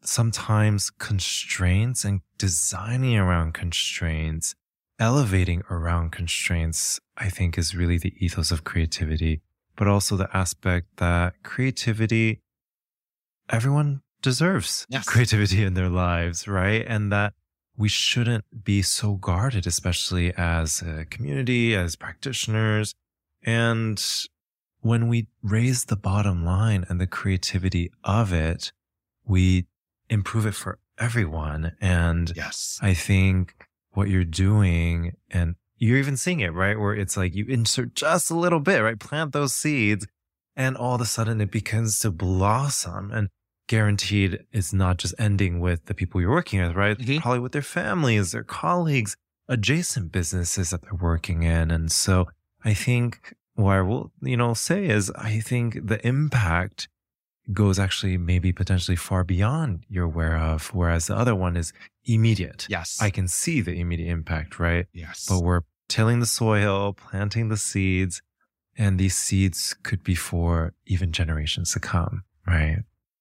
sometimes 0.02 0.90
constraints 0.90 2.04
and 2.04 2.20
designing 2.38 3.18
around 3.18 3.54
constraints 3.54 4.54
elevating 4.98 5.62
around 5.70 6.12
constraints, 6.12 7.00
I 7.16 7.28
think 7.28 7.58
is 7.58 7.74
really 7.74 7.98
the 7.98 8.14
ethos 8.18 8.50
of 8.50 8.64
creativity, 8.64 9.42
but 9.76 9.88
also 9.88 10.16
the 10.16 10.34
aspect 10.34 10.96
that 10.96 11.34
creativity, 11.42 12.40
everyone 13.50 14.02
deserves 14.22 14.86
yes. 14.88 15.04
creativity 15.04 15.62
in 15.62 15.74
their 15.74 15.88
lives, 15.88 16.48
right? 16.48 16.84
And 16.86 17.12
that 17.12 17.34
we 17.76 17.88
shouldn't 17.88 18.64
be 18.64 18.82
so 18.82 19.14
guarded, 19.14 19.66
especially 19.66 20.32
as 20.36 20.82
a 20.82 21.04
community, 21.04 21.74
as 21.74 21.96
practitioners. 21.96 22.94
And 23.42 24.02
when 24.80 25.08
we 25.08 25.28
raise 25.42 25.84
the 25.84 25.96
bottom 25.96 26.44
line 26.44 26.86
and 26.88 27.00
the 27.00 27.06
creativity 27.06 27.90
of 28.02 28.32
it, 28.32 28.72
we 29.24 29.66
improve 30.08 30.46
it 30.46 30.54
for 30.54 30.78
everyone. 30.98 31.72
And 31.80 32.32
yes, 32.34 32.78
I 32.82 32.94
think 32.94 33.54
what 33.92 34.08
you're 34.08 34.24
doing 34.24 35.12
and 35.30 35.56
you're 35.78 35.98
even 35.98 36.16
seeing 36.16 36.40
it, 36.40 36.54
right? 36.54 36.78
Where 36.78 36.94
it's 36.94 37.16
like 37.16 37.34
you 37.34 37.44
insert 37.46 37.94
just 37.94 38.30
a 38.30 38.34
little 38.34 38.60
bit, 38.60 38.78
right? 38.78 38.98
Plant 38.98 39.32
those 39.32 39.54
seeds 39.54 40.06
and 40.54 40.76
all 40.76 40.94
of 40.94 41.00
a 41.00 41.06
sudden 41.06 41.40
it 41.40 41.50
begins 41.50 41.98
to 42.00 42.10
blossom 42.10 43.10
and 43.12 43.28
guaranteed 43.66 44.44
it's 44.52 44.72
not 44.72 44.98
just 44.98 45.14
ending 45.18 45.60
with 45.60 45.86
the 45.86 45.94
people 45.94 46.20
you're 46.20 46.30
working 46.30 46.60
with, 46.60 46.74
right? 46.74 46.96
Mm-hmm. 46.98 47.18
Probably 47.18 47.40
with 47.40 47.52
their 47.52 47.62
families, 47.62 48.32
their 48.32 48.44
colleagues, 48.44 49.16
adjacent 49.48 50.12
businesses 50.12 50.70
that 50.70 50.82
they're 50.82 50.94
working 50.94 51.42
in. 51.42 51.70
And 51.70 51.90
so 51.90 52.28
I 52.64 52.74
think 52.74 53.34
what 53.54 53.72
I 53.72 53.80
will, 53.82 54.12
you 54.22 54.36
know, 54.36 54.54
say 54.54 54.86
is 54.86 55.10
I 55.16 55.40
think 55.40 55.86
the 55.86 56.04
impact 56.06 56.88
goes 57.52 57.78
actually 57.78 58.16
maybe 58.16 58.52
potentially 58.52 58.96
far 58.96 59.22
beyond 59.22 59.84
you're 59.88 60.04
aware 60.04 60.36
of, 60.36 60.74
whereas 60.74 61.06
the 61.06 61.16
other 61.16 61.34
one 61.34 61.56
is 61.56 61.72
immediate. 62.04 62.66
Yes. 62.68 62.98
I 63.00 63.10
can 63.10 63.28
see 63.28 63.60
the 63.60 63.78
immediate 63.78 64.10
impact, 64.10 64.58
right? 64.58 64.86
Yes. 64.92 65.26
But 65.28 65.42
we're 65.42 65.62
tilling 65.88 66.20
the 66.20 66.26
soil, 66.26 66.92
planting 66.92 67.48
the 67.48 67.56
seeds, 67.56 68.20
and 68.76 68.98
these 68.98 69.16
seeds 69.16 69.74
could 69.82 70.02
be 70.02 70.14
for 70.14 70.74
even 70.86 71.12
generations 71.12 71.72
to 71.72 71.80
come, 71.80 72.24
right? 72.46 72.78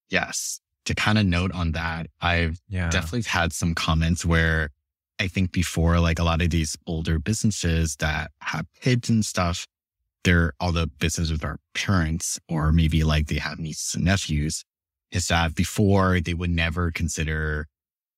Yes. 0.10 0.60
To 0.86 0.94
kind 0.94 1.18
of 1.18 1.26
note 1.26 1.52
on 1.54 1.72
that, 1.72 2.08
I've 2.22 2.62
yeah. 2.68 2.90
definitely 2.90 3.24
had 3.24 3.54
some 3.54 3.74
comments 3.74 4.24
where 4.24 4.70
I 5.20 5.28
think 5.28 5.52
before, 5.52 6.00
like 6.00 6.20
a 6.20 6.24
lot 6.24 6.42
of 6.42 6.50
these 6.50 6.78
older 6.86 7.18
businesses 7.18 7.96
that 7.98 8.32
have 8.42 8.68
kids 8.82 9.10
and 9.10 9.26
stuff, 9.26 9.66
they're 10.24 10.54
all 10.60 10.72
the 10.72 10.88
business 10.88 11.32
with 11.32 11.44
our 11.44 11.58
parents 11.74 12.40
or 12.50 12.72
maybe 12.72 13.04
like 13.04 13.28
they 13.28 13.38
have 13.38 13.60
nieces 13.60 13.96
and 13.96 14.06
nephews 14.06 14.64
is 15.12 15.28
that 15.28 15.56
before 15.56 16.20
they 16.20 16.34
would 16.34 16.50
never 16.50 16.92
consider 16.92 17.68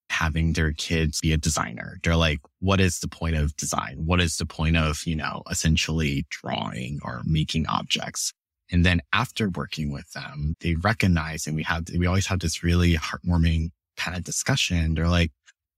having 0.10 0.54
their 0.54 0.72
kids 0.72 1.20
be 1.22 1.34
a 1.34 1.38
designer. 1.38 2.00
They're 2.04 2.16
like, 2.16 2.40
what 2.60 2.80
is 2.80 3.00
the 3.00 3.08
point 3.08 3.36
of 3.36 3.56
design? 3.58 4.04
What 4.06 4.22
is 4.22 4.38
the 4.38 4.46
point 4.46 4.78
of, 4.78 5.06
you 5.06 5.16
know, 5.16 5.44
essentially 5.50 6.26
drawing 6.30 7.00
or 7.04 7.22
making 7.26 7.68
objects? 7.68 8.34
And 8.72 8.86
then 8.86 9.02
after 9.14 9.50
working 9.50 9.92
with 9.92 10.12
them, 10.12 10.56
they 10.62 10.76
recognize 10.76 11.48
and 11.48 11.56
we 11.56 11.64
have, 11.64 11.86
we 11.98 12.06
always 12.06 12.28
have 12.28 12.40
this 12.40 12.64
really 12.64 12.96
heartwarming 12.96 13.70
kind 13.96 14.18
of 14.18 14.24
discussion. 14.24 14.94
They're 14.96 15.08
like, 15.08 15.32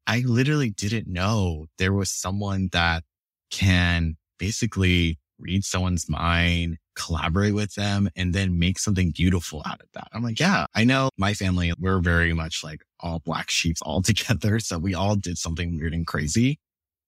I 0.07 0.23
literally 0.25 0.71
didn't 0.71 1.07
know 1.07 1.67
there 1.77 1.93
was 1.93 2.09
someone 2.09 2.69
that 2.71 3.03
can 3.51 4.17
basically 4.39 5.19
read 5.39 5.63
someone's 5.63 6.09
mind, 6.09 6.77
collaborate 6.95 7.53
with 7.53 7.75
them, 7.75 8.09
and 8.15 8.33
then 8.33 8.59
make 8.59 8.77
something 8.79 9.11
beautiful 9.11 9.61
out 9.65 9.81
of 9.81 9.87
that. 9.93 10.07
I'm 10.13 10.23
like, 10.23 10.39
yeah, 10.39 10.65
I 10.75 10.83
know 10.83 11.09
my 11.17 11.33
family, 11.33 11.71
we're 11.79 11.99
very 11.99 12.33
much 12.33 12.63
like 12.63 12.81
all 12.99 13.19
black 13.19 13.49
sheeps 13.49 13.81
all 13.83 14.01
together. 14.01 14.59
So 14.59 14.77
we 14.77 14.93
all 14.93 15.15
did 15.15 15.37
something 15.37 15.77
weird 15.77 15.93
and 15.93 16.05
crazy. 16.05 16.59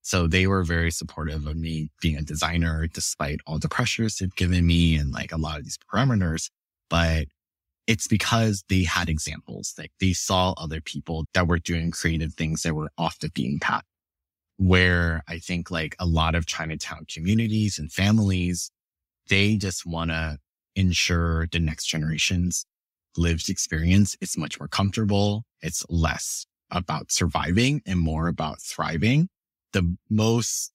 So 0.01 0.27
they 0.27 0.47
were 0.47 0.63
very 0.63 0.91
supportive 0.91 1.45
of 1.45 1.55
me 1.55 1.89
being 2.01 2.17
a 2.17 2.23
designer, 2.23 2.87
despite 2.87 3.39
all 3.45 3.59
the 3.59 3.69
pressures 3.69 4.15
they've 4.15 4.35
given 4.35 4.65
me 4.65 4.95
and 4.95 5.11
like 5.11 5.31
a 5.31 5.37
lot 5.37 5.59
of 5.59 5.63
these 5.63 5.77
parameters. 5.77 6.49
But 6.89 7.27
it's 7.87 8.07
because 8.07 8.63
they 8.69 8.83
had 8.83 9.09
examples. 9.09 9.73
Like 9.77 9.91
they 9.99 10.13
saw 10.13 10.53
other 10.57 10.81
people 10.81 11.25
that 11.33 11.47
were 11.47 11.59
doing 11.59 11.91
creative 11.91 12.33
things 12.33 12.63
that 12.63 12.73
were 12.73 12.91
off 12.97 13.19
the 13.19 13.29
beaten 13.29 13.59
path 13.59 13.83
where 14.57 15.23
I 15.27 15.39
think 15.39 15.71
like 15.71 15.95
a 15.99 16.05
lot 16.05 16.35
of 16.35 16.45
Chinatown 16.45 17.05
communities 17.11 17.79
and 17.79 17.91
families, 17.91 18.69
they 19.27 19.55
just 19.55 19.85
want 19.87 20.11
to 20.11 20.37
ensure 20.75 21.47
the 21.51 21.59
next 21.59 21.87
generation's 21.87 22.65
lived 23.17 23.49
experience 23.49 24.15
is 24.21 24.37
much 24.37 24.59
more 24.59 24.67
comfortable. 24.67 25.43
It's 25.61 25.83
less 25.89 26.45
about 26.69 27.11
surviving 27.11 27.81
and 27.85 27.99
more 27.99 28.27
about 28.27 28.61
thriving. 28.61 29.29
The 29.73 29.95
most 30.09 30.71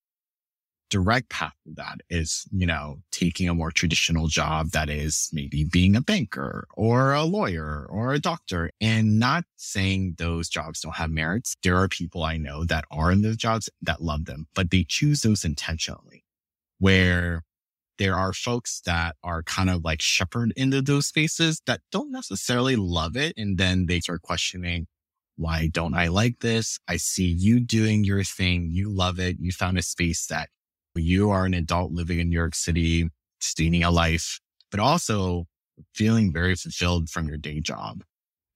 direct 0.89 1.29
path 1.31 1.55
to 1.67 1.75
that 1.75 2.01
is, 2.09 2.47
you 2.53 2.67
know, 2.67 2.99
taking 3.11 3.49
a 3.49 3.55
more 3.55 3.71
traditional 3.71 4.29
job 4.29 4.71
that 4.71 4.89
is 4.89 5.29
maybe 5.33 5.65
being 5.65 5.97
a 5.97 6.01
banker 6.01 6.67
or 6.75 7.13
a 7.13 7.25
lawyer 7.25 7.87
or 7.91 8.15
a 8.15 8.21
doctor 8.21 8.71
and 8.81 9.19
not 9.19 9.45
saying 9.57 10.15
those 10.19 10.49
jobs 10.49 10.81
don't 10.81 10.95
have 10.95 11.11
merits. 11.11 11.57
There 11.63 11.77
are 11.77 11.89
people 11.89 12.23
I 12.23 12.37
know 12.37 12.65
that 12.65 12.85
are 12.91 13.11
in 13.11 13.23
those 13.23 13.37
jobs 13.37 13.69
that 13.83 14.03
love 14.03 14.27
them, 14.27 14.47
but 14.55 14.71
they 14.71 14.85
choose 14.89 15.23
those 15.23 15.45
intentionally 15.45 16.25
where 16.79 17.43
there 17.99 18.15
are 18.15 18.33
folks 18.33 18.83
that 18.85 19.17
are 19.25 19.43
kind 19.43 19.71
of 19.71 19.85
like 19.85 20.03
shepherded 20.03 20.57
into 20.57 20.83
those 20.83 21.07
spaces 21.07 21.63
that 21.67 21.81
don't 21.91 22.13
necessarily 22.13 22.77
love 22.77 23.17
it. 23.17 23.33
And 23.37 23.59
then 23.59 23.87
they 23.87 24.01
start 24.01 24.23
questioning, 24.23 24.87
why 25.37 25.68
don't 25.72 25.94
I 25.94 26.09
like 26.09 26.40
this? 26.40 26.79
I 26.88 26.96
see 26.96 27.27
you 27.27 27.61
doing 27.61 28.05
your 28.05 28.25
thing. 28.25 28.70
You 28.70 28.90
love 28.90 29.20
it. 29.20 29.37
You 29.38 29.53
found 29.53 29.79
a 29.79 29.83
space 29.83 30.27
that 30.27 30.49
you 30.94 31.31
are 31.31 31.44
an 31.44 31.55
adult 31.55 31.92
living 31.92 32.20
in 32.20 32.31
New 32.31 32.37
York 32.37 32.55
City, 32.55 33.11
sustaining 33.40 33.85
a 33.85 33.90
life, 33.90 34.40
but 34.70 34.81
also 34.81 35.46
feeling 35.94 36.33
very 36.33 36.55
fulfilled 36.55 37.11
from 37.11 37.29
your 37.29 37.37
day 37.37 37.61
job. 37.61 38.03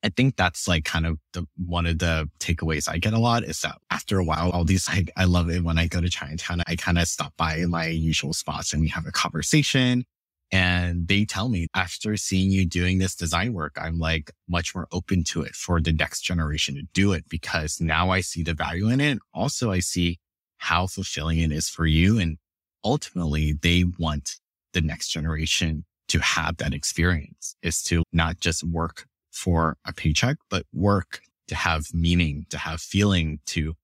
I 0.02 0.08
think 0.08 0.36
that's 0.36 0.66
like 0.66 0.84
kind 0.84 1.06
of 1.06 1.18
the 1.34 1.46
one 1.56 1.84
of 1.84 1.98
the 1.98 2.30
takeaways 2.38 2.88
I 2.88 2.96
get 2.96 3.12
a 3.12 3.18
lot 3.18 3.44
is 3.44 3.60
that 3.60 3.76
after 3.90 4.18
a 4.18 4.24
while, 4.24 4.50
all 4.50 4.64
these 4.64 4.88
like 4.88 5.10
I 5.16 5.24
love 5.24 5.50
it 5.50 5.62
when 5.62 5.78
I 5.78 5.86
go 5.88 6.00
to 6.00 6.08
Chinatown. 6.08 6.62
I 6.66 6.76
kind 6.76 6.98
of 6.98 7.06
stop 7.06 7.34
by 7.36 7.64
my 7.66 7.86
usual 7.86 8.32
spots 8.32 8.72
and 8.72 8.80
we 8.80 8.88
have 8.88 9.06
a 9.06 9.12
conversation. 9.12 10.04
And 10.52 11.06
they 11.06 11.24
tell 11.24 11.48
me 11.48 11.68
after 11.74 12.16
seeing 12.16 12.50
you 12.50 12.66
doing 12.66 12.98
this 12.98 13.14
design 13.14 13.52
work, 13.52 13.76
I'm 13.80 13.98
like 13.98 14.32
much 14.48 14.74
more 14.74 14.88
open 14.90 15.22
to 15.24 15.42
it 15.42 15.54
for 15.54 15.80
the 15.80 15.92
next 15.92 16.22
generation 16.22 16.74
to 16.74 16.82
do 16.92 17.12
it 17.12 17.28
because 17.28 17.80
now 17.80 18.10
I 18.10 18.20
see 18.20 18.42
the 18.42 18.54
value 18.54 18.88
in 18.88 19.00
it. 19.00 19.18
Also, 19.32 19.70
I 19.70 19.78
see 19.78 20.18
how 20.58 20.86
fulfilling 20.86 21.38
it 21.38 21.52
is 21.52 21.68
for 21.68 21.86
you. 21.86 22.18
And 22.18 22.38
ultimately 22.84 23.52
they 23.52 23.84
want 23.98 24.36
the 24.72 24.80
next 24.80 25.08
generation 25.08 25.84
to 26.08 26.18
have 26.18 26.56
that 26.56 26.74
experience 26.74 27.54
is 27.62 27.82
to 27.84 28.02
not 28.12 28.40
just 28.40 28.64
work 28.64 29.06
for 29.30 29.76
a 29.86 29.92
paycheck, 29.92 30.36
but 30.48 30.66
work 30.72 31.20
to 31.46 31.54
have 31.54 31.86
meaning, 31.94 32.46
to 32.50 32.58
have 32.58 32.80
feeling, 32.80 33.38
to 33.46 33.74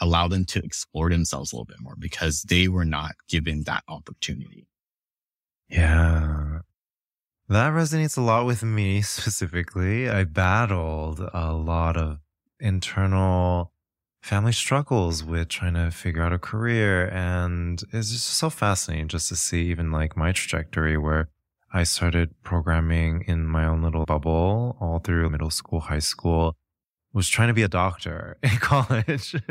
allow 0.00 0.28
them 0.28 0.44
to 0.44 0.60
explore 0.64 1.10
themselves 1.10 1.52
a 1.52 1.56
little 1.56 1.64
bit 1.64 1.80
more 1.80 1.96
because 1.98 2.42
they 2.42 2.68
were 2.68 2.84
not 2.84 3.12
given 3.28 3.64
that 3.64 3.82
opportunity. 3.88 4.66
Yeah. 5.72 6.60
That 7.48 7.72
resonates 7.72 8.16
a 8.18 8.20
lot 8.20 8.46
with 8.46 8.62
me 8.62 9.02
specifically. 9.16 10.08
I 10.08 10.24
battled 10.24 11.20
a 11.32 11.52
lot 11.52 11.96
of 11.96 12.18
internal 12.60 13.72
family 14.20 14.52
struggles 14.52 15.24
with 15.24 15.48
trying 15.48 15.74
to 15.74 15.90
figure 15.90 16.22
out 16.22 16.32
a 16.32 16.38
career. 16.38 17.08
And 17.08 17.82
it's 17.92 18.12
just 18.12 18.26
so 18.26 18.50
fascinating 18.50 19.08
just 19.08 19.28
to 19.30 19.36
see 19.36 19.62
even 19.62 19.90
like 19.90 20.16
my 20.16 20.32
trajectory 20.32 20.96
where 20.96 21.28
I 21.72 21.84
started 21.84 22.34
programming 22.42 23.24
in 23.26 23.46
my 23.46 23.64
own 23.64 23.82
little 23.82 24.04
bubble 24.04 24.76
all 24.78 24.98
through 24.98 25.30
middle 25.30 25.50
school, 25.50 25.80
high 25.80 25.98
school, 26.00 26.54
was 27.14 27.28
trying 27.28 27.48
to 27.48 27.54
be 27.54 27.62
a 27.62 27.68
doctor 27.68 28.36
in 28.42 28.56
college. 28.58 29.34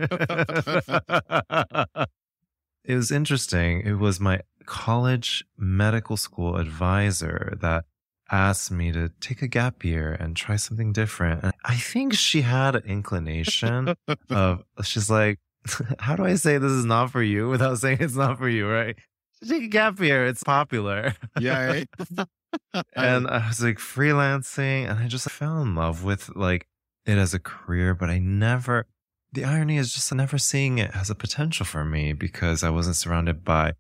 it 2.86 2.95
was 2.95 3.12
interesting. 3.12 3.81
It 3.81 3.93
was 3.93 4.19
my 4.19 4.41
college 4.71 5.43
medical 5.57 6.15
school 6.15 6.55
advisor 6.55 7.57
that 7.60 7.84
asked 8.31 8.71
me 8.71 8.89
to 8.89 9.10
take 9.19 9.41
a 9.41 9.47
gap 9.47 9.84
year 9.84 10.13
and 10.17 10.34
try 10.34 10.55
something 10.55 10.93
different. 10.93 11.43
And 11.43 11.51
I 11.65 11.75
think 11.75 12.13
she 12.13 12.39
had 12.39 12.77
an 12.77 12.84
inclination 12.86 13.93
of, 14.29 14.63
she's 14.81 15.10
like, 15.10 15.39
how 15.99 16.15
do 16.15 16.23
I 16.23 16.36
say 16.36 16.57
this 16.57 16.71
is 16.71 16.86
not 16.86 17.12
for 17.12 17.21
you 17.21 17.49
without 17.49 17.79
saying 17.79 17.97
it's 17.99 18.15
not 18.15 18.38
for 18.38 18.47
you, 18.47 18.65
right? 18.65 18.97
Take 19.45 19.63
a 19.63 19.67
gap 19.67 19.99
year. 19.99 20.25
It's 20.25 20.41
popular. 20.41 21.15
Yeah. 21.38 21.84
Eh? 21.84 22.23
and 22.95 23.27
I 23.27 23.49
was 23.49 23.62
like 23.62 23.77
freelancing 23.77 24.89
and 24.89 24.99
I 24.99 25.07
just 25.07 25.29
fell 25.29 25.62
in 25.62 25.75
love 25.75 26.05
with 26.05 26.34
like 26.34 26.65
it 27.05 27.17
as 27.17 27.34
a 27.34 27.39
career, 27.39 27.93
but 27.93 28.10
I 28.10 28.19
never, 28.19 28.88
the 29.34 29.43
irony 29.43 29.77
is 29.77 29.93
just 29.93 30.13
never 30.15 30.38
seeing 30.38 30.77
it 30.77 30.91
as 30.95 31.10
a 31.10 31.15
potential 31.15 31.65
for 31.65 31.84
me 31.84 32.13
because 32.13 32.63
I 32.63 32.69
wasn't 32.69 32.95
surrounded 32.95 33.43
by 33.43 33.73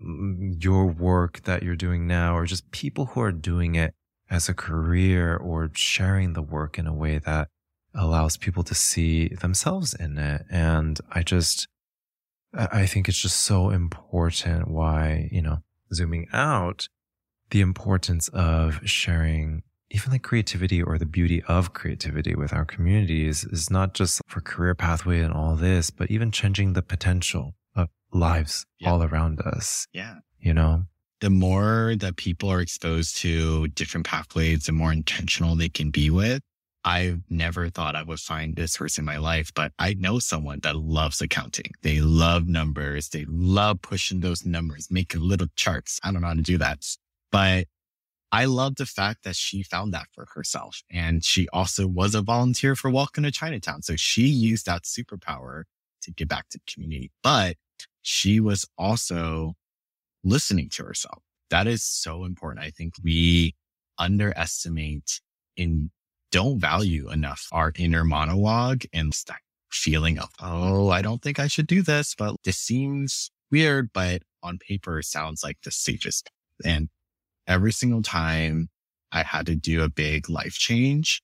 your 0.00 0.86
work 0.86 1.42
that 1.44 1.62
you're 1.62 1.76
doing 1.76 2.06
now 2.06 2.36
or 2.36 2.46
just 2.46 2.70
people 2.70 3.06
who 3.06 3.20
are 3.20 3.32
doing 3.32 3.74
it 3.74 3.94
as 4.30 4.48
a 4.48 4.54
career 4.54 5.36
or 5.36 5.70
sharing 5.74 6.34
the 6.34 6.42
work 6.42 6.78
in 6.78 6.86
a 6.86 6.94
way 6.94 7.18
that 7.18 7.48
allows 7.94 8.36
people 8.36 8.62
to 8.62 8.74
see 8.74 9.28
themselves 9.28 9.94
in 9.94 10.18
it. 10.18 10.42
And 10.50 11.00
I 11.10 11.22
just, 11.22 11.66
I 12.54 12.86
think 12.86 13.08
it's 13.08 13.20
just 13.20 13.40
so 13.40 13.70
important 13.70 14.68
why, 14.68 15.28
you 15.32 15.42
know, 15.42 15.58
zooming 15.92 16.28
out, 16.32 16.88
the 17.50 17.60
importance 17.60 18.28
of 18.28 18.80
sharing 18.84 19.62
even 19.90 20.12
like 20.12 20.22
creativity 20.22 20.82
or 20.82 20.98
the 20.98 21.06
beauty 21.06 21.42
of 21.44 21.72
creativity 21.72 22.34
with 22.34 22.52
our 22.52 22.66
communities 22.66 23.44
is 23.44 23.70
not 23.70 23.94
just 23.94 24.20
for 24.26 24.42
career 24.42 24.74
pathway 24.74 25.20
and 25.20 25.32
all 25.32 25.56
this, 25.56 25.88
but 25.88 26.10
even 26.10 26.30
changing 26.30 26.74
the 26.74 26.82
potential 26.82 27.54
lives 28.12 28.66
yeah. 28.78 28.90
all 28.90 29.02
around 29.02 29.40
us. 29.40 29.86
Yeah. 29.92 30.16
You 30.40 30.54
know? 30.54 30.84
The 31.20 31.30
more 31.30 31.94
that 31.98 32.16
people 32.16 32.48
are 32.50 32.60
exposed 32.60 33.16
to 33.18 33.68
different 33.68 34.06
pathways, 34.06 34.66
the 34.66 34.72
more 34.72 34.92
intentional 34.92 35.56
they 35.56 35.68
can 35.68 35.90
be 35.90 36.10
with. 36.10 36.42
I 36.84 37.16
never 37.28 37.68
thought 37.70 37.96
I 37.96 38.04
would 38.04 38.20
find 38.20 38.54
this 38.54 38.76
person 38.76 39.02
in 39.02 39.06
my 39.06 39.18
life, 39.18 39.52
but 39.52 39.72
I 39.78 39.94
know 39.94 40.20
someone 40.20 40.60
that 40.62 40.76
loves 40.76 41.20
accounting. 41.20 41.72
They 41.82 42.00
love 42.00 42.46
numbers. 42.46 43.08
They 43.08 43.26
love 43.28 43.82
pushing 43.82 44.20
those 44.20 44.46
numbers, 44.46 44.88
making 44.90 45.20
little 45.20 45.48
charts. 45.56 45.98
I 46.04 46.12
don't 46.12 46.22
know 46.22 46.28
how 46.28 46.34
to 46.34 46.40
do 46.40 46.56
that, 46.58 46.86
but 47.32 47.66
I 48.30 48.44
love 48.44 48.76
the 48.76 48.86
fact 48.86 49.24
that 49.24 49.36
she 49.36 49.62
found 49.62 49.92
that 49.94 50.06
for 50.12 50.26
herself. 50.34 50.82
And 50.90 51.24
she 51.24 51.48
also 51.52 51.86
was 51.86 52.14
a 52.14 52.22
volunteer 52.22 52.76
for 52.76 52.90
Welcome 52.90 53.24
to 53.24 53.32
Chinatown. 53.32 53.82
So 53.82 53.96
she 53.96 54.26
used 54.26 54.66
that 54.66 54.84
superpower 54.84 55.64
to 56.02 56.12
give 56.12 56.28
back 56.28 56.48
to 56.50 56.58
the 56.58 56.72
community. 56.72 57.10
But 57.22 57.56
she 58.02 58.40
was 58.40 58.66
also 58.76 59.54
listening 60.24 60.68
to 60.70 60.84
herself. 60.84 61.22
That 61.50 61.66
is 61.66 61.82
so 61.82 62.24
important. 62.24 62.64
I 62.64 62.70
think 62.70 62.94
we 63.02 63.54
underestimate 63.98 65.20
and 65.56 65.90
don't 66.30 66.58
value 66.58 67.10
enough 67.10 67.48
our 67.52 67.72
inner 67.76 68.04
monologue 68.04 68.84
and 68.92 69.12
that 69.26 69.40
feeling 69.70 70.18
of, 70.18 70.28
oh, 70.40 70.90
I 70.90 71.02
don't 71.02 71.22
think 71.22 71.38
I 71.38 71.46
should 71.46 71.66
do 71.66 71.82
this, 71.82 72.14
but 72.16 72.36
this 72.44 72.58
seems 72.58 73.30
weird, 73.50 73.90
but 73.92 74.22
on 74.42 74.58
paper 74.58 75.02
sounds 75.02 75.42
like 75.42 75.58
the 75.62 75.70
safest. 75.70 76.30
And 76.64 76.88
every 77.46 77.72
single 77.72 78.02
time 78.02 78.68
I 79.10 79.22
had 79.22 79.46
to 79.46 79.54
do 79.54 79.82
a 79.82 79.88
big 79.88 80.28
life 80.28 80.54
change, 80.54 81.22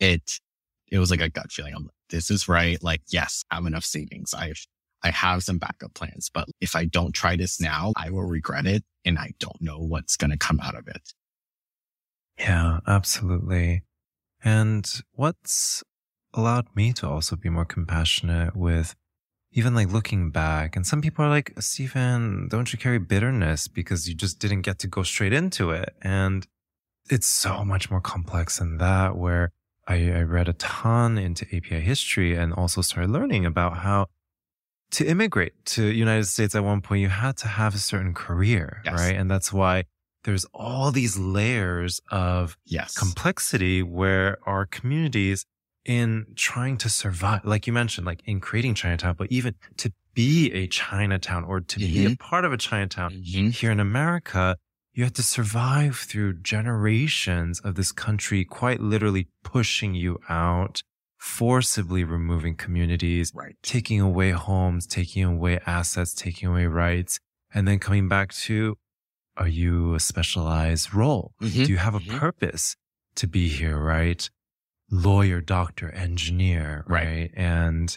it, 0.00 0.40
it 0.88 0.98
was 0.98 1.10
like 1.10 1.20
a 1.20 1.28
gut 1.28 1.52
feeling. 1.52 1.74
I'm 1.74 1.84
like, 1.84 1.94
this 2.08 2.30
is 2.30 2.48
right. 2.48 2.82
Like, 2.82 3.02
yes, 3.08 3.44
I 3.50 3.56
have 3.56 3.66
enough 3.66 3.84
savings. 3.84 4.34
I've 4.34 4.66
I 5.02 5.10
have 5.10 5.42
some 5.42 5.58
backup 5.58 5.94
plans, 5.94 6.30
but 6.32 6.48
if 6.60 6.76
I 6.76 6.84
don't 6.84 7.12
try 7.12 7.36
this 7.36 7.60
now, 7.60 7.92
I 7.96 8.10
will 8.10 8.24
regret 8.24 8.66
it 8.66 8.84
and 9.04 9.18
I 9.18 9.32
don't 9.38 9.60
know 9.60 9.78
what's 9.78 10.16
going 10.16 10.30
to 10.30 10.36
come 10.36 10.60
out 10.60 10.76
of 10.76 10.88
it. 10.88 11.12
Yeah, 12.38 12.80
absolutely. 12.86 13.82
And 14.42 14.86
what's 15.12 15.82
allowed 16.32 16.66
me 16.74 16.92
to 16.94 17.08
also 17.08 17.36
be 17.36 17.48
more 17.48 17.64
compassionate 17.64 18.56
with 18.56 18.94
even 19.52 19.74
like 19.74 19.92
looking 19.92 20.30
back. 20.30 20.76
And 20.76 20.86
some 20.86 21.02
people 21.02 21.24
are 21.24 21.28
like, 21.28 21.52
Steven, 21.58 22.48
don't 22.48 22.72
you 22.72 22.78
carry 22.78 22.98
bitterness 22.98 23.68
because 23.68 24.08
you 24.08 24.14
just 24.14 24.38
didn't 24.38 24.62
get 24.62 24.78
to 24.80 24.86
go 24.86 25.02
straight 25.02 25.32
into 25.32 25.70
it? 25.70 25.94
And 26.02 26.46
it's 27.10 27.26
so 27.26 27.64
much 27.64 27.90
more 27.90 28.00
complex 28.00 28.58
than 28.58 28.78
that, 28.78 29.16
where 29.16 29.50
I, 29.88 30.12
I 30.12 30.22
read 30.22 30.48
a 30.48 30.52
ton 30.54 31.18
into 31.18 31.44
API 31.46 31.80
history 31.80 32.36
and 32.36 32.52
also 32.52 32.80
started 32.80 33.10
learning 33.10 33.44
about 33.44 33.78
how 33.78 34.06
to 34.92 35.06
immigrate 35.06 35.52
to 35.66 35.84
United 35.86 36.24
States 36.24 36.54
at 36.54 36.64
one 36.64 36.80
point, 36.80 37.00
you 37.02 37.08
had 37.08 37.36
to 37.38 37.48
have 37.48 37.74
a 37.74 37.78
certain 37.78 38.14
career, 38.14 38.82
Yes. 38.84 38.94
right? 38.94 39.16
And 39.16 39.30
that's 39.30 39.52
why 39.52 39.84
there's 40.24 40.44
all 40.52 40.90
these 40.90 41.16
layers 41.18 42.00
of 42.10 42.56
Yes. 42.66 42.94
complexity 42.94 43.82
where 43.82 44.38
our 44.46 44.66
communities 44.66 45.44
in 45.84 46.26
trying 46.36 46.76
to 46.78 46.88
survive, 46.90 47.40
like 47.44 47.66
you 47.66 47.72
mentioned, 47.72 48.06
like 48.06 48.20
in 48.26 48.40
creating 48.40 48.74
Chinatown, 48.74 49.14
but 49.16 49.28
even 49.30 49.54
to 49.78 49.92
be 50.12 50.50
a 50.52 50.66
Chinatown 50.66 51.44
or 51.44 51.60
to 51.60 51.78
be 51.78 52.04
a 52.04 52.16
part 52.16 52.44
of 52.44 52.52
a 52.52 52.56
Chinatown 52.58 53.12
Mhm. 53.12 53.52
here 53.54 53.70
in 53.70 53.80
America, 53.80 54.56
you 54.92 55.04
have 55.04 55.12
to 55.14 55.22
survive 55.22 55.96
through 55.96 56.34
generations 56.42 57.60
of 57.60 57.76
this 57.76 57.92
country 57.92 58.44
quite 58.44 58.80
literally 58.80 59.28
pushing 59.44 59.94
you 59.94 60.18
out, 60.28 60.82
forcibly 61.20 62.02
removing 62.02 62.56
communities, 62.56 63.30
Right. 63.34 63.54
taking 63.62 64.00
away 64.00 64.30
homes, 64.30 64.86
taking 64.86 65.22
away 65.24 65.60
assets, 65.66 66.14
taking 66.14 66.48
away 66.48 66.64
rights, 66.66 67.20
and 67.52 67.68
then 67.68 67.78
coming 67.78 68.08
back 68.08 68.32
to, 68.32 68.78
are 69.36 69.46
you 69.48 69.94
a 69.94 70.00
specialized 70.00 70.94
role? 70.94 71.34
Mhm. 71.42 71.66
Do 71.66 71.72
you 71.72 71.76
have 71.78 71.94
a 71.94 72.00
Mhm. 72.00 72.18
purpose 72.18 72.74
to 73.16 73.26
be 73.26 73.48
here, 73.48 73.78
right? 73.78 74.28
Lawyer, 74.90 75.40
doctor, 75.42 75.90
engineer, 75.90 76.84
Right. 76.88 77.06
right? 77.06 77.30
And 77.34 77.96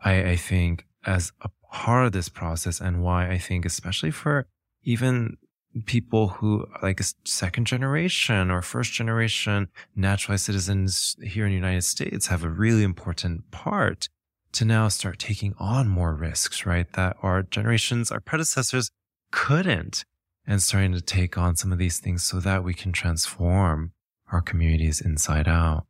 I, 0.00 0.30
I 0.32 0.36
think 0.36 0.86
as 1.06 1.32
a 1.40 1.50
part 1.72 2.06
of 2.06 2.12
this 2.12 2.28
process 2.28 2.80
and 2.80 3.00
why 3.00 3.30
I 3.30 3.38
think, 3.38 3.64
especially 3.64 4.10
for 4.10 4.48
even 4.82 5.36
people 5.84 6.28
who 6.28 6.66
like 6.82 7.00
second 7.24 7.66
generation 7.66 8.50
or 8.50 8.62
first 8.62 8.92
generation 8.92 9.68
naturalized 9.94 10.44
citizens 10.44 11.16
here 11.22 11.44
in 11.44 11.50
the 11.50 11.56
United 11.56 11.84
States 11.84 12.28
have 12.28 12.44
a 12.44 12.48
really 12.48 12.82
important 12.82 13.50
part 13.50 14.08
to 14.52 14.64
now 14.64 14.88
start 14.88 15.18
taking 15.18 15.54
on 15.58 15.88
more 15.88 16.14
risks, 16.14 16.64
right? 16.64 16.90
That 16.94 17.16
our 17.22 17.42
generations, 17.42 18.10
our 18.10 18.20
predecessors 18.20 18.90
couldn't 19.30 20.04
and 20.46 20.62
starting 20.62 20.92
to 20.92 21.00
take 21.00 21.36
on 21.36 21.56
some 21.56 21.72
of 21.72 21.78
these 21.78 21.98
things 21.98 22.22
so 22.22 22.40
that 22.40 22.64
we 22.64 22.72
can 22.72 22.92
transform 22.92 23.92
our 24.32 24.40
communities 24.40 25.00
inside 25.00 25.48
out. 25.48 25.86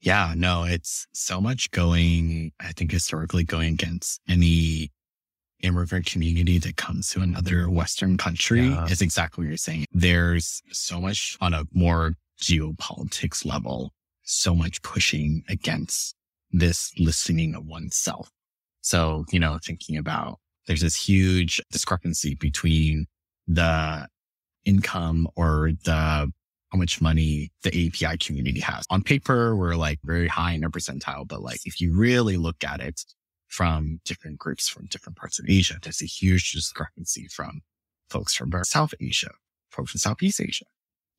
Yeah, 0.00 0.32
no, 0.36 0.64
it's 0.64 1.06
so 1.12 1.40
much 1.40 1.70
going, 1.72 2.52
I 2.60 2.72
think 2.72 2.92
historically 2.92 3.44
going 3.44 3.74
against 3.74 4.20
any 4.28 4.92
immigrant 5.62 6.06
community 6.06 6.58
that 6.58 6.76
comes 6.76 7.08
to 7.10 7.20
another 7.20 7.68
Western 7.68 8.16
country 8.16 8.68
Yeah. 8.68 8.86
is 8.86 9.02
exactly 9.02 9.44
what 9.44 9.48
you're 9.48 9.56
saying. 9.56 9.86
There's 9.92 10.62
so 10.72 11.00
much 11.00 11.36
on 11.40 11.54
a 11.54 11.64
more 11.72 12.14
geopolitics 12.40 13.44
level, 13.44 13.92
so 14.22 14.54
much 14.54 14.82
pushing 14.82 15.42
against 15.48 16.14
this 16.50 16.92
listening 16.98 17.54
of 17.54 17.66
oneself. 17.66 18.30
So, 18.80 19.24
you 19.32 19.40
know, 19.40 19.58
thinking 19.64 19.96
about 19.96 20.38
there's 20.66 20.80
this 20.82 20.94
huge 20.96 21.60
discrepancy 21.70 22.34
between 22.34 23.06
the 23.46 24.06
income 24.64 25.28
or 25.36 25.72
the 25.84 26.30
how 26.70 26.76
much 26.76 27.00
money 27.00 27.50
the 27.62 27.70
API 27.70 28.18
community 28.18 28.60
has. 28.60 28.84
On 28.90 29.02
paper, 29.02 29.56
we're 29.56 29.74
like 29.74 29.98
very 30.04 30.28
high 30.28 30.52
in 30.52 30.62
a 30.64 30.70
percentile, 30.70 31.26
but 31.26 31.40
like 31.40 31.60
if 31.64 31.80
you 31.80 31.96
really 31.96 32.36
look 32.36 32.62
at 32.62 32.80
it 32.80 33.00
from 33.48 34.00
different 34.04 34.38
groups 34.38 34.68
from 34.68 34.86
different 34.86 35.16
parts 35.16 35.38
of 35.38 35.46
Asia, 35.48 35.78
there's 35.82 36.02
a 36.02 36.06
huge 36.06 36.52
discrepancy 36.52 37.26
from 37.28 37.62
folks 38.08 38.34
from 38.34 38.52
South 38.64 38.94
Asia, 39.00 39.30
folks 39.70 39.92
from 39.92 39.98
Southeast 39.98 40.40
Asia, 40.40 40.64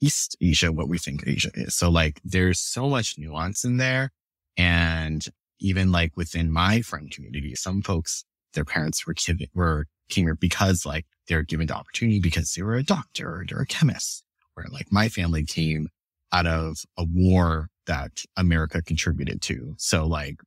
East 0.02 0.38
Asia, 0.42 0.72
what 0.72 0.88
we 0.88 0.98
think 0.98 1.24
Asia 1.28 1.52
is. 1.56 1.76
So 1.76 1.89
like 1.89 2.22
there's 2.24 2.60
so 2.60 2.89
much 2.89 3.18
nuance 3.18 3.63
in 3.63 3.78
there. 3.78 4.12
And 4.58 5.26
even 5.60 5.92
like 5.92 6.15
within 6.15 6.52
my 6.52 6.82
friend 6.82 7.12
community, 7.12 7.56
some 7.56 7.82
folks, 7.82 8.24
their 8.54 8.65
parents 8.65 9.06
were 9.06 9.13
given, 9.13 9.48
were 9.54 9.88
came 10.10 10.26
here 10.26 10.36
because 10.36 10.86
like 10.86 11.06
they're 11.28 11.44
given 11.44 11.68
the 11.68 11.76
opportunity 11.76 12.20
because 12.20 12.54
they 12.54 12.63
were 12.63 12.76
a 12.76 12.84
doctor 12.84 13.28
or 13.28 13.46
they're 13.48 13.62
a 13.62 13.65
chemist 13.65 14.24
where 14.54 14.65
like 14.72 14.92
my 14.92 15.08
family 15.08 15.46
came 15.46 15.88
out 16.32 16.48
of 16.48 16.84
a 16.98 17.06
war 17.06 17.70
that 17.86 18.24
America 18.36 18.82
contributed 18.82 19.42
to. 19.42 19.76
So 19.78 20.06
like 20.06 20.39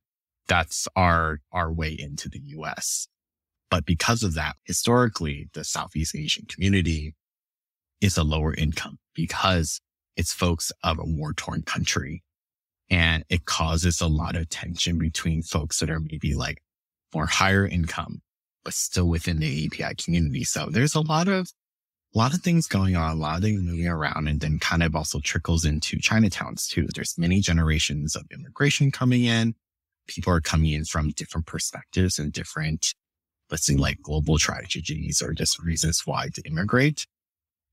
that's 0.47 0.87
our, 0.95 1.39
our 1.51 1.71
way 1.71 1.95
into 1.97 2.29
the 2.29 2.41
US. 2.57 3.07
But 3.69 3.85
because 3.85 4.23
of 4.23 4.35
that, 4.35 4.55
historically, 4.65 5.49
the 5.53 5.63
Southeast 5.63 6.15
Asian 6.15 6.45
community 6.45 7.15
is 8.01 8.17
a 8.17 8.23
lower 8.23 8.53
income 8.53 8.99
because 9.15 9.81
it's 10.15 10.33
folks 10.33 10.71
of 10.83 10.99
a 10.99 11.05
war 11.05 11.33
torn 11.33 11.63
country. 11.63 12.23
And 12.89 13.23
it 13.29 13.45
causes 13.45 14.01
a 14.01 14.07
lot 14.07 14.35
of 14.35 14.49
tension 14.49 14.99
between 14.99 15.41
folks 15.41 15.79
that 15.79 15.89
are 15.89 15.99
maybe 15.99 16.35
like 16.35 16.61
more 17.13 17.25
higher 17.25 17.65
income, 17.65 18.21
but 18.63 18.73
still 18.73 19.07
within 19.07 19.39
the 19.39 19.65
API 19.65 19.95
community. 19.95 20.43
So 20.43 20.67
there's 20.69 20.95
a 20.95 21.01
lot 21.01 21.27
of 21.27 21.49
a 22.13 22.17
lot 22.17 22.33
of 22.33 22.41
things 22.41 22.67
going 22.67 22.95
on, 22.95 23.17
a 23.17 23.19
lot 23.19 23.37
of 23.37 23.43
things 23.43 23.61
moving 23.61 23.87
around, 23.87 24.27
and 24.27 24.39
then 24.39 24.59
kind 24.59 24.83
of 24.83 24.95
also 24.95 25.19
trickles 25.19 25.65
into 25.65 25.97
Chinatowns 25.97 26.67
too. 26.67 26.87
There's 26.93 27.17
many 27.17 27.39
generations 27.39 28.15
of 28.15 28.25
immigration 28.31 28.91
coming 28.91 29.23
in. 29.23 29.55
People 30.07 30.33
are 30.33 30.41
coming 30.41 30.73
in 30.73 30.85
from 30.85 31.11
different 31.11 31.47
perspectives 31.47 32.19
and 32.19 32.31
different, 32.31 32.93
let's 33.49 33.65
say 33.65 33.75
like 33.75 34.01
global 34.01 34.37
tragedies 34.37 35.21
or 35.21 35.33
just 35.33 35.59
reasons 35.59 36.01
why 36.05 36.29
to 36.33 36.41
immigrate. 36.43 37.05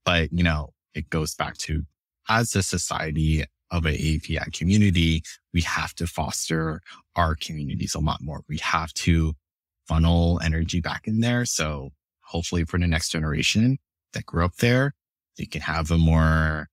But, 0.05 0.33
you 0.33 0.45
know, 0.45 0.71
it 0.95 1.11
goes 1.11 1.35
back 1.35 1.57
to 1.59 1.83
as 2.29 2.55
a 2.55 2.63
society 2.63 3.45
of 3.71 3.87
an 3.87 3.95
API 3.95 4.51
community, 4.53 5.23
we 5.53 5.61
have 5.63 5.95
to 5.95 6.07
foster 6.07 6.81
our 7.17 7.35
communities 7.35 7.95
a 7.95 8.01
lot 8.01 8.21
more. 8.21 8.43
We 8.49 8.59
have 8.59 8.93
to 8.95 9.35
funnel 9.87 10.41
energy 10.43 10.81
back 10.81 11.07
in 11.07 11.21
there. 11.21 11.45
So 11.45 11.91
hopefully 12.21 12.65
for 12.65 12.79
the 12.79 12.87
next 12.87 13.11
generation, 13.11 13.79
that 14.13 14.27
grew 14.27 14.45
up 14.45 14.57
there, 14.57 14.95
they 15.37 15.47
can 15.47 15.61
have 15.61 15.91
a 15.91 15.99
more 15.99 16.69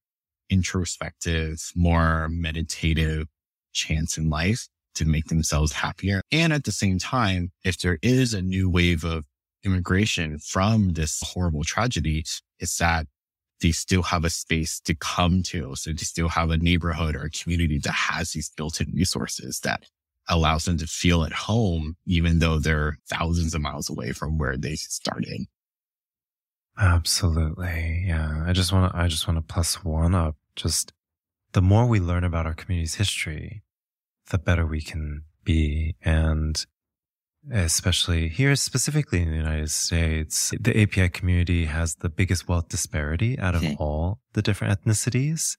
introspective, 0.50 1.70
more 1.74 2.28
meditative 2.28 3.28
chance 3.72 4.18
in 4.18 4.28
life 4.28 4.68
to 4.98 5.04
make 5.04 5.26
themselves 5.26 5.72
happier. 5.72 6.20
And 6.30 6.52
at 6.52 6.64
the 6.64 6.72
same 6.72 6.98
time, 6.98 7.50
if 7.64 7.78
there 7.78 7.98
is 8.02 8.34
a 8.34 8.42
new 8.42 8.68
wave 8.70 9.04
of 9.04 9.24
immigration 9.64 10.38
from 10.38 10.92
this 10.92 11.20
horrible 11.24 11.64
tragedy, 11.64 12.24
it's 12.58 12.78
that 12.78 13.06
they 13.60 13.72
still 13.72 14.02
have 14.02 14.24
a 14.24 14.30
space 14.30 14.78
to 14.80 14.94
come 14.94 15.42
to. 15.42 15.74
So 15.74 15.90
they 15.90 16.04
still 16.04 16.28
have 16.28 16.50
a 16.50 16.56
neighborhood 16.56 17.16
or 17.16 17.24
a 17.24 17.30
community 17.30 17.78
that 17.80 17.92
has 17.92 18.32
these 18.32 18.50
built-in 18.50 18.92
resources 18.94 19.60
that 19.60 19.84
allows 20.28 20.66
them 20.66 20.78
to 20.78 20.86
feel 20.86 21.24
at 21.24 21.32
home, 21.32 21.96
even 22.06 22.38
though 22.38 22.58
they're 22.58 22.98
thousands 23.08 23.54
of 23.54 23.60
miles 23.60 23.90
away 23.90 24.12
from 24.12 24.38
where 24.38 24.56
they 24.56 24.76
started. 24.76 25.46
Absolutely. 26.78 28.04
Yeah. 28.06 28.44
I 28.46 28.52
just 28.52 28.72
want 28.72 28.92
to, 28.92 28.98
I 28.98 29.08
just 29.08 29.26
want 29.26 29.38
to 29.38 29.52
plus 29.52 29.82
one 29.82 30.14
up. 30.14 30.36
Just 30.54 30.92
the 31.52 31.62
more 31.62 31.86
we 31.86 31.98
learn 31.98 32.24
about 32.24 32.46
our 32.46 32.54
community's 32.54 32.94
history, 32.94 33.62
the 34.30 34.38
better 34.38 34.66
we 34.66 34.80
can 34.80 35.22
be. 35.44 35.94
And 36.02 36.64
especially 37.50 38.28
here, 38.28 38.54
specifically 38.56 39.22
in 39.22 39.30
the 39.30 39.36
United 39.36 39.70
States, 39.70 40.52
the 40.60 40.78
API 40.82 41.08
community 41.08 41.64
has 41.66 41.96
the 41.96 42.08
biggest 42.08 42.48
wealth 42.48 42.68
disparity 42.68 43.38
out 43.38 43.54
of 43.54 43.62
Mhm. 43.62 43.76
all 43.78 44.20
the 44.32 44.42
different 44.42 44.78
ethnicities. 44.80 45.56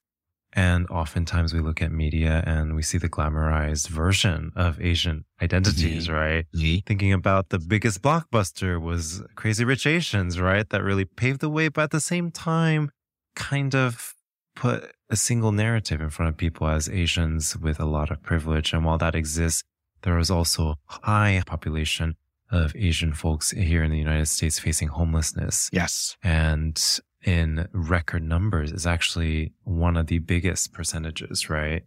And 0.54 0.88
oftentimes 0.90 1.54
we 1.54 1.60
look 1.60 1.80
at 1.82 1.92
media 1.92 2.44
and 2.46 2.76
we 2.76 2.82
see 2.82 2.98
the 2.98 3.10
glamorized 3.10 3.88
version 3.88 4.52
of 4.56 4.82
Asian 4.82 5.26
identities, 5.42 6.10
right? 6.10 6.46
thinking 6.88 7.14
about 7.14 7.50
the 7.50 7.60
biggest 7.60 8.02
blockbuster 8.02 8.82
was 8.82 9.22
Crazy 9.36 9.64
Rich 9.64 9.86
Asians, 9.86 10.40
right? 10.40 10.68
That 10.70 10.84
really 10.84 11.06
paved 11.06 11.40
the 11.42 11.50
way, 11.50 11.68
but 11.68 11.84
at 11.84 11.92
the 11.92 12.02
same 12.02 12.32
time, 12.32 12.90
kind 13.36 13.76
of 13.76 14.16
put 14.56 14.92
a 15.10 15.16
single 15.16 15.52
narrative 15.52 16.02
in 16.02 16.10
front 16.10 16.30
of 16.30 16.38
people 16.38 16.68
as 16.68 16.88
Asians 16.90 17.58
with 17.58 17.80
a 17.80 17.86
lot 17.86 18.12
of 18.12 18.22
privilege. 18.22 18.74
And 18.74 18.86
while 18.86 18.98
that 19.00 19.16
exists, 19.16 19.64
there 20.04 20.18
is 20.20 20.30
also 20.30 20.70
a 20.72 20.76
high 21.04 21.44
population 21.46 22.16
of 22.52 22.76
Asian 22.76 23.14
folks 23.14 23.52
here 23.52 23.84
in 23.84 23.92
the 23.92 23.98
United 23.98 24.28
States 24.28 24.60
facing 24.60 24.88
homelessness 24.88 25.70
Yes. 25.72 26.16
and 26.24 27.00
in 27.24 27.68
record 27.74 28.24
numbers 28.24 28.72
is 28.72 28.88
actually 28.88 29.52
one 29.64 29.98
of 29.98 30.08
the 30.08 30.20
biggest 30.20 30.74
percentages, 30.74 31.50
right? 31.50 31.84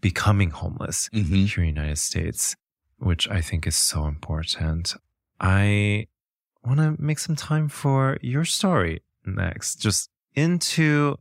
Becoming 0.00 0.50
homeless 0.50 1.08
Mm-hmm. 1.12 1.34
here 1.44 1.64
in 1.64 1.74
the 1.74 1.80
United 1.80 1.98
States, 1.98 2.56
which 2.98 3.28
I 3.28 3.40
think 3.40 3.66
is 3.66 3.76
so 3.76 4.06
important. 4.06 4.94
I 5.38 6.06
want 6.64 6.78
to 6.80 6.96
make 7.00 7.18
some 7.18 7.36
time 7.36 7.68
for 7.68 8.18
your 8.22 8.44
story 8.44 9.02
next, 9.24 9.76
just 9.76 10.08
into 10.34 11.16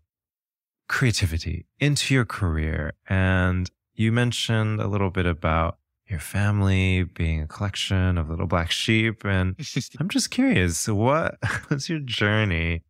creativity, 0.90 1.66
into 1.80 2.14
your 2.14 2.26
career. 2.26 2.94
And 3.08 3.70
you 3.94 4.12
mentioned 4.12 4.82
a 4.82 4.88
little 4.88 5.12
bit 5.12 5.26
about 5.26 5.78
your 6.08 6.20
family 6.20 7.04
being 7.04 7.42
a 7.42 7.48
collection 7.48 8.18
of 8.18 8.30
little 8.30 8.48
black 8.48 8.72
sheep. 8.72 9.24
And 9.24 9.56
I'm 10.00 10.10
just 10.10 10.32
curious, 10.32 10.88
what 10.88 11.38
was 11.70 11.88
your 11.88 12.00
journey 12.00 12.82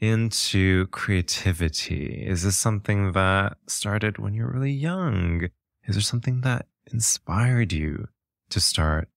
into 0.00 0.88
creativity? 0.88 2.24
Is 2.26 2.42
this 2.42 2.56
something 2.56 3.12
that 3.12 3.58
started 3.68 4.18
when 4.18 4.34
you 4.34 4.42
were 4.42 4.52
really 4.52 4.72
young? 4.72 5.48
is 5.84 5.96
there 5.96 6.02
something 6.02 6.42
that 6.42 6.66
inspired 6.92 7.72
you 7.72 8.06
to 8.50 8.60
start 8.60 9.08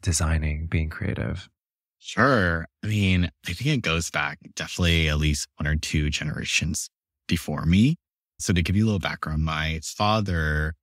designing, 0.00 0.66
being 0.66 0.88
creative? 0.88 1.50
Sure. 1.98 2.66
I 2.82 2.86
mean, 2.86 3.30
I 3.46 3.52
think 3.52 3.68
it 3.68 3.82
goes 3.82 4.10
back 4.10 4.38
definitely 4.54 5.10
at 5.10 5.18
least 5.18 5.48
one 5.58 5.66
or 5.66 5.76
two 5.76 6.08
generations 6.08 6.88
before 7.26 7.64
me. 7.64 7.96
So 8.38 8.52
to 8.52 8.62
give 8.62 8.76
you 8.76 8.84
a 8.84 8.86
little 8.86 8.98
background, 8.98 9.44
my 9.44 9.80
father, 9.82 10.74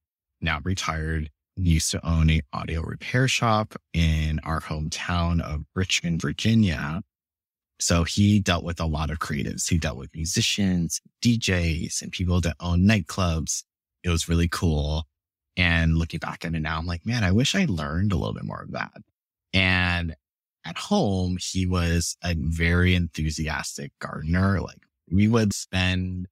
now 0.41 0.59
retired, 0.63 1.29
used 1.55 1.91
to 1.91 2.05
own 2.07 2.29
a 2.29 2.41
audio 2.53 2.81
repair 2.81 3.27
shop 3.27 3.75
in 3.93 4.39
our 4.43 4.61
hometown 4.61 5.41
of 5.41 5.65
Richmond, 5.75 6.21
Virginia. 6.21 7.01
So 7.79 8.03
he 8.03 8.39
dealt 8.39 8.63
with 8.63 8.79
a 8.79 8.85
lot 8.85 9.09
of 9.09 9.19
creatives. 9.19 9.69
He 9.69 9.77
dealt 9.77 9.97
with 9.97 10.15
musicians, 10.15 11.01
DJs, 11.21 12.01
and 12.01 12.11
people 12.11 12.41
that 12.41 12.55
own 12.59 12.81
nightclubs. 12.81 13.63
It 14.03 14.09
was 14.09 14.29
really 14.29 14.47
cool. 14.47 15.05
And 15.57 15.97
looking 15.97 16.19
back 16.19 16.45
at 16.45 16.53
it 16.53 16.59
now, 16.61 16.77
I'm 16.77 16.85
like, 16.85 17.05
man, 17.05 17.23
I 17.23 17.31
wish 17.31 17.55
I 17.55 17.65
learned 17.65 18.11
a 18.11 18.17
little 18.17 18.33
bit 18.33 18.45
more 18.45 18.61
of 18.61 18.71
that. 18.71 18.93
And 19.53 20.15
at 20.65 20.77
home, 20.77 21.37
he 21.41 21.65
was 21.65 22.17
a 22.23 22.35
very 22.37 22.95
enthusiastic 22.95 23.91
gardener. 23.99 24.61
Like 24.61 24.83
we 25.11 25.27
would 25.27 25.53
spend 25.53 26.27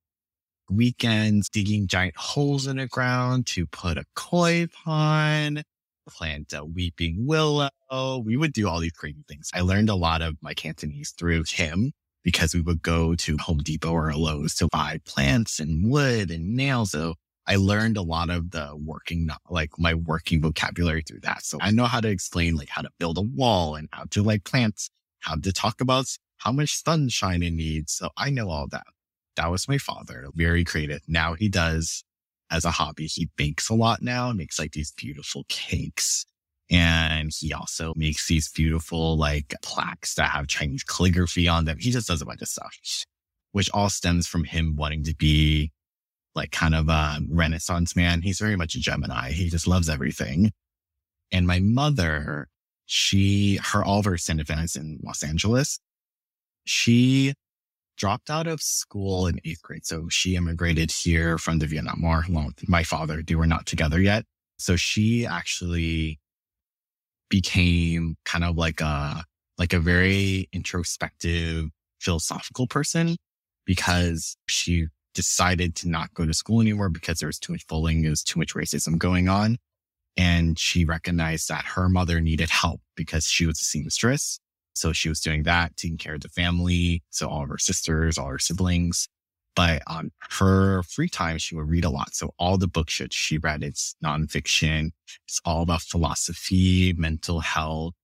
weekends 0.70 1.50
digging 1.50 1.88
giant 1.88 2.16
holes 2.18 2.68
in 2.68 2.78
the 2.78 2.88
ground 2.88 3.48
to 3.48 3.66
put 3.68 3.98
a 3.98 4.04
koi 4.16 4.68
pond, 4.68 5.64
plant 6.10 6.54
a 6.54 6.66
weeping 6.66 7.26
willow. 7.26 7.70
We 8.24 8.38
would 8.38 8.54
do 8.54 8.68
all 8.68 8.80
these 8.80 8.92
crazy 8.92 9.24
things. 9.28 9.50
I 9.54 9.62
learned 9.62 9.90
a 9.90 9.96
lot 9.96 10.22
of 10.22 10.36
my 10.42 10.54
Cantonese 10.54 11.12
through 11.12 11.44
him 11.48 11.92
because 12.24 12.54
we 12.54 12.62
would 12.62 12.82
go 12.82 13.16
to 13.16 13.38
Home 13.38 13.60
Depot 13.60 13.92
or 13.92 14.14
Lowe's 14.14 14.56
to 14.56 14.68
buy 14.72 15.00
plants 15.06 15.60
and 15.60 15.90
wood 15.90 16.30
and 16.30 16.56
nails. 16.56 16.92
So 16.92 17.16
I 17.48 17.56
learned 17.56 17.96
a 17.96 18.02
lot 18.02 18.30
of 18.30 18.52
the 18.52 18.76
working, 18.76 19.30
like 19.50 19.72
my 19.80 19.94
working 19.94 20.42
vocabulary 20.42 21.04
through 21.08 21.22
that. 21.22 21.44
So 21.46 21.58
I 21.62 21.72
know 21.72 21.86
how 21.86 22.02
to 22.02 22.10
explain 22.10 22.56
like 22.56 22.68
how 22.68 22.82
to 22.82 22.90
build 23.00 23.18
a 23.18 23.22
wall 23.22 23.76
and 23.76 23.88
how 23.94 24.04
to 24.12 24.22
like 24.22 24.44
plants, 24.44 24.90
how 25.22 25.36
to 25.36 25.54
talk 25.54 25.80
about 25.80 26.08
how 26.48 26.54
much 26.54 26.82
sunshine 26.82 27.44
it 27.44 27.52
needs. 27.52 27.92
So 27.92 28.10
I 28.16 28.30
know 28.30 28.50
all 28.50 28.68
that. 28.70 28.88
That 29.36 29.52
was 29.52 29.68
my 29.68 29.78
father, 29.78 30.30
very 30.34 30.64
creative. 30.64 31.02
Now 31.06 31.34
he 31.34 31.50
does 31.50 32.06
as 32.50 32.64
a 32.64 32.72
hobby. 32.72 33.08
He 33.08 33.30
bakes 33.36 33.68
a 33.68 33.74
lot 33.74 34.02
now, 34.02 34.32
makes 34.32 34.58
like 34.58 34.72
these 34.72 34.94
beautiful 34.94 35.44
cakes. 35.50 36.26
And 36.72 37.34
he 37.38 37.52
also 37.52 37.92
makes 37.98 38.30
these 38.30 38.50
beautiful 38.50 39.18
like 39.18 39.56
plaques 39.62 40.16
that 40.16 40.30
have 40.30 40.48
Chinese 40.48 40.86
calligraphy 40.86 41.50
on 41.50 41.66
them. 41.66 41.80
He 41.80 41.92
just 41.92 42.08
does 42.08 42.22
a 42.22 42.26
bunch 42.26 42.42
of 42.42 42.48
stuff, 42.48 42.74
which 43.52 43.70
all 43.74 43.90
stems 43.90 44.26
from 44.26 44.46
him 44.46 44.78
wanting 44.78 45.04
to 45.04 45.16
be 45.16 45.74
like 46.34 46.52
kind 46.52 46.74
of 46.74 46.88
a 46.88 47.20
renaissance 47.30 47.94
man. 47.94 48.22
He's 48.22 48.40
very 48.40 48.56
much 48.56 48.74
a 48.76 48.80
Gemini. 48.80 49.32
He 49.32 49.50
just 49.50 49.68
loves 49.68 49.90
everything. 49.90 50.54
And 51.30 51.46
my 51.46 51.60
mother, 51.60 52.48
she, 52.86 53.60
her, 53.62 53.84
all 53.84 54.00
of 54.00 54.06
her 54.06 54.16
is 54.16 54.30
in 54.30 55.00
Los 55.04 55.24
Angeles. 55.24 55.80
She 56.68 57.34
dropped 57.98 58.30
out 58.30 58.48
of 58.48 58.62
school 58.62 59.28
in 59.28 59.40
eighth 59.44 59.62
grade. 59.62 59.86
So 59.86 60.08
she 60.10 60.36
immigrated 60.36 60.92
here 60.92 61.38
from 61.38 61.60
the 61.60 61.66
Vietnam 61.66 62.02
War 62.02 62.24
along 62.28 62.48
with 62.48 62.70
my 62.70 62.84
father. 62.84 63.24
They 63.26 63.36
were 63.36 63.48
not 63.48 63.66
together 63.66 64.00
yet. 64.00 64.26
So 64.60 64.76
she 64.76 65.26
actually 65.26 66.20
became 67.30 68.16
kind 68.24 68.44
of 68.44 68.58
like 68.58 68.82
a, 68.82 69.24
like 69.58 69.74
a 69.74 69.80
very 69.80 70.48
introspective 70.54 71.66
philosophical 72.00 72.68
person 72.68 73.18
because 73.66 74.38
she 74.48 74.88
decided 75.14 75.76
to 75.76 75.90
not 75.90 76.14
go 76.14 76.26
to 76.26 76.34
school 76.34 76.62
anymore 76.62 76.90
because 76.90 77.20
there 77.20 77.28
was 77.28 77.40
too 77.40 77.52
much 77.52 77.66
bullying. 77.68 78.04
There 78.04 78.12
was 78.12 78.24
too 78.24 78.40
much 78.40 78.54
racism 78.54 78.98
going 78.98 79.28
on. 79.28 79.58
And 80.16 80.58
she 80.58 80.86
recognized 80.86 81.50
that 81.50 81.66
her 81.66 81.90
mother 81.90 82.22
needed 82.22 82.50
help 82.50 82.82
because 82.96 83.26
she 83.26 83.46
was 83.46 83.60
a 83.60 83.64
seamstress. 83.64 84.40
So 84.78 84.94
she 84.94 85.10
was 85.10 85.20
doing 85.20 85.44
that, 85.44 85.76
taking 85.78 85.98
care 85.98 86.16
of 86.16 86.22
the 86.22 86.30
family. 86.30 87.04
So 87.10 87.28
all 87.28 87.44
of 87.44 87.50
her 87.50 87.58
sisters, 87.58 88.18
all 88.18 88.28
her 88.28 88.40
siblings. 88.40 89.08
But 89.56 89.82
on 89.88 90.12
her 90.38 90.84
free 90.84 91.10
time, 91.10 91.40
she 91.40 91.56
would 91.56 91.68
read 91.68 91.84
a 91.84 91.90
lot. 91.90 92.14
So 92.14 92.32
all 92.38 92.58
the 92.58 92.68
books 92.68 93.00
that 93.00 93.12
she 93.12 93.40
read, 93.40 93.64
it's 93.64 93.96
nonfiction. 94.06 94.92
It's 95.28 95.42
all 95.46 95.64
about 95.64 95.82
philosophy, 95.82 96.94
mental 96.94 97.40
health, 97.40 97.96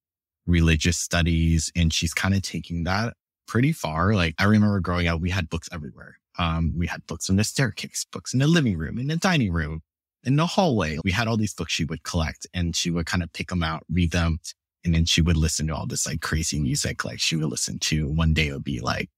religious 0.47 0.97
studies. 0.97 1.71
And 1.75 1.93
she's 1.93 2.13
kind 2.13 2.33
of 2.33 2.41
taking 2.41 2.85
that 2.85 3.13
pretty 3.47 3.71
far. 3.71 4.15
Like 4.15 4.33
I 4.39 4.45
remember 4.45 4.79
growing 4.79 5.07
up, 5.07 5.21
we 5.21 5.29
had 5.29 5.47
books 5.47 5.69
everywhere. 5.71 6.17
Um, 6.39 6.73
we 6.75 6.87
had 6.87 7.05
books 7.05 7.29
on 7.29 7.35
the 7.35 7.43
staircase, 7.43 8.05
books 8.11 8.33
in 8.33 8.39
the 8.39 8.47
living 8.47 8.75
room, 8.75 8.97
in 8.97 9.07
the 9.07 9.17
dining 9.17 9.53
room, 9.53 9.81
in 10.23 10.35
the 10.35 10.47
hallway. 10.47 10.97
We 11.03 11.11
had 11.11 11.27
all 11.27 11.37
these 11.37 11.53
books 11.53 11.71
she 11.71 11.85
would 11.85 12.01
collect 12.01 12.47
and 12.53 12.75
she 12.75 12.89
would 12.89 13.05
kind 13.05 13.21
of 13.21 13.31
pick 13.33 13.49
them 13.49 13.61
out, 13.61 13.83
read 13.91 14.11
them. 14.11 14.39
And 14.83 14.93
then 14.93 15.05
she 15.05 15.21
would 15.21 15.37
listen 15.37 15.67
to 15.67 15.75
all 15.75 15.87
this 15.87 16.05
like 16.05 16.21
crazy 16.21 16.59
music. 16.59 17.05
Like 17.05 17.19
she 17.19 17.35
would 17.35 17.49
listen 17.49 17.79
to 17.79 18.09
one 18.09 18.33
day 18.33 18.47
it 18.47 18.53
would 18.53 18.63
be 18.63 18.81
like 18.81 19.09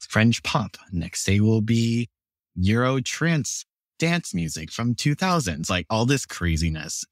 French 0.00 0.42
pop. 0.42 0.76
Next 0.92 1.24
day 1.24 1.40
will 1.40 1.60
be 1.60 2.08
Euro 2.56 3.00
trance 3.00 3.64
dance 3.98 4.34
music 4.34 4.70
from 4.70 4.94
2000s, 4.94 5.70
like 5.70 5.86
all 5.90 6.06
this 6.06 6.26
craziness. 6.26 7.04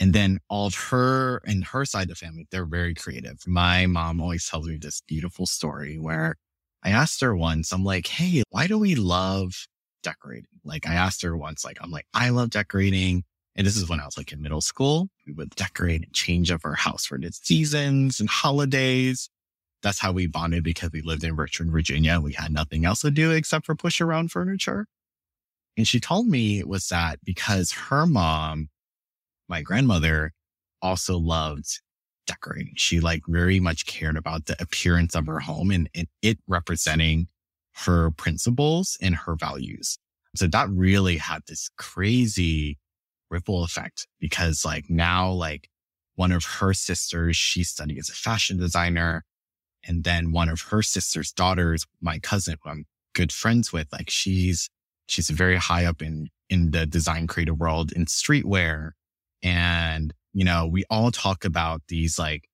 And 0.00 0.12
then 0.12 0.38
all 0.48 0.68
of 0.68 0.74
her 0.76 1.38
and 1.44 1.64
her 1.64 1.84
side 1.84 2.04
of 2.04 2.08
the 2.10 2.14
family, 2.14 2.46
they're 2.50 2.64
very 2.64 2.94
creative. 2.94 3.38
My 3.46 3.86
mom 3.86 4.20
always 4.20 4.48
tells 4.48 4.68
me 4.68 4.78
this 4.80 5.00
beautiful 5.00 5.46
story 5.46 5.98
where 5.98 6.36
I 6.84 6.90
asked 6.90 7.20
her 7.20 7.34
once, 7.34 7.72
I'm 7.72 7.84
like, 7.84 8.06
Hey, 8.06 8.44
why 8.50 8.68
do 8.68 8.78
we 8.78 8.94
love 8.94 9.66
decorating? 10.04 10.46
Like 10.64 10.86
I 10.86 10.94
asked 10.94 11.22
her 11.22 11.36
once, 11.36 11.64
like, 11.64 11.78
I'm 11.80 11.90
like, 11.90 12.06
I 12.14 12.28
love 12.30 12.50
decorating. 12.50 13.24
And 13.56 13.66
this 13.66 13.76
is 13.76 13.88
when 13.88 14.00
I 14.00 14.04
was 14.04 14.16
like 14.16 14.30
in 14.32 14.40
middle 14.40 14.60
school. 14.60 15.08
We 15.28 15.34
would 15.34 15.54
decorate 15.56 16.04
and 16.04 16.12
change 16.14 16.50
up 16.50 16.62
our 16.64 16.74
house 16.74 17.04
for 17.04 17.18
the 17.18 17.30
seasons 17.30 18.18
and 18.18 18.30
holidays. 18.30 19.28
That's 19.82 19.98
how 19.98 20.10
we 20.10 20.26
bonded 20.26 20.64
because 20.64 20.90
we 20.90 21.02
lived 21.02 21.22
in 21.22 21.36
Richmond, 21.36 21.70
Virginia. 21.70 22.18
We 22.18 22.32
had 22.32 22.50
nothing 22.50 22.86
else 22.86 23.02
to 23.02 23.10
do 23.10 23.30
except 23.32 23.66
for 23.66 23.74
push 23.74 24.00
around 24.00 24.32
furniture. 24.32 24.86
And 25.76 25.86
she 25.86 26.00
told 26.00 26.26
me 26.28 26.58
it 26.58 26.66
was 26.66 26.88
that 26.88 27.18
because 27.24 27.72
her 27.72 28.06
mom, 28.06 28.70
my 29.48 29.60
grandmother, 29.60 30.32
also 30.80 31.18
loved 31.18 31.80
decorating. 32.26 32.72
She 32.76 32.98
like 32.98 33.22
very 33.28 33.60
much 33.60 33.84
cared 33.84 34.16
about 34.16 34.46
the 34.46 34.60
appearance 34.60 35.14
of 35.14 35.26
her 35.26 35.40
home 35.40 35.70
and, 35.70 35.90
and 35.94 36.08
it 36.22 36.38
representing 36.48 37.28
her 37.84 38.10
principles 38.12 38.96
and 39.02 39.14
her 39.14 39.36
values. 39.36 39.98
So 40.36 40.46
that 40.46 40.70
really 40.70 41.18
had 41.18 41.42
this 41.46 41.68
crazy 41.76 42.78
ripple 43.30 43.64
effect 43.64 44.06
because 44.20 44.64
like 44.64 44.88
now, 44.88 45.30
like 45.30 45.68
one 46.16 46.32
of 46.32 46.44
her 46.44 46.74
sisters, 46.74 47.36
she's 47.36 47.68
studying 47.68 47.98
as 47.98 48.08
a 48.08 48.14
fashion 48.14 48.58
designer. 48.58 49.24
And 49.86 50.04
then 50.04 50.32
one 50.32 50.48
of 50.48 50.60
her 50.62 50.82
sister's 50.82 51.32
daughters, 51.32 51.86
my 52.00 52.18
cousin, 52.18 52.56
who 52.62 52.70
I'm 52.70 52.84
good 53.14 53.32
friends 53.32 53.72
with, 53.72 53.86
like 53.92 54.10
she's, 54.10 54.68
she's 55.06 55.30
very 55.30 55.56
high 55.56 55.84
up 55.84 56.02
in, 56.02 56.28
in 56.50 56.72
the 56.72 56.86
design 56.86 57.26
creative 57.26 57.58
world 57.58 57.92
in 57.92 58.06
streetwear. 58.06 58.90
And 59.42 60.12
you 60.32 60.44
know, 60.44 60.66
we 60.66 60.84
all 60.90 61.10
talk 61.10 61.44
about 61.44 61.82
these 61.88 62.18
like 62.18 62.48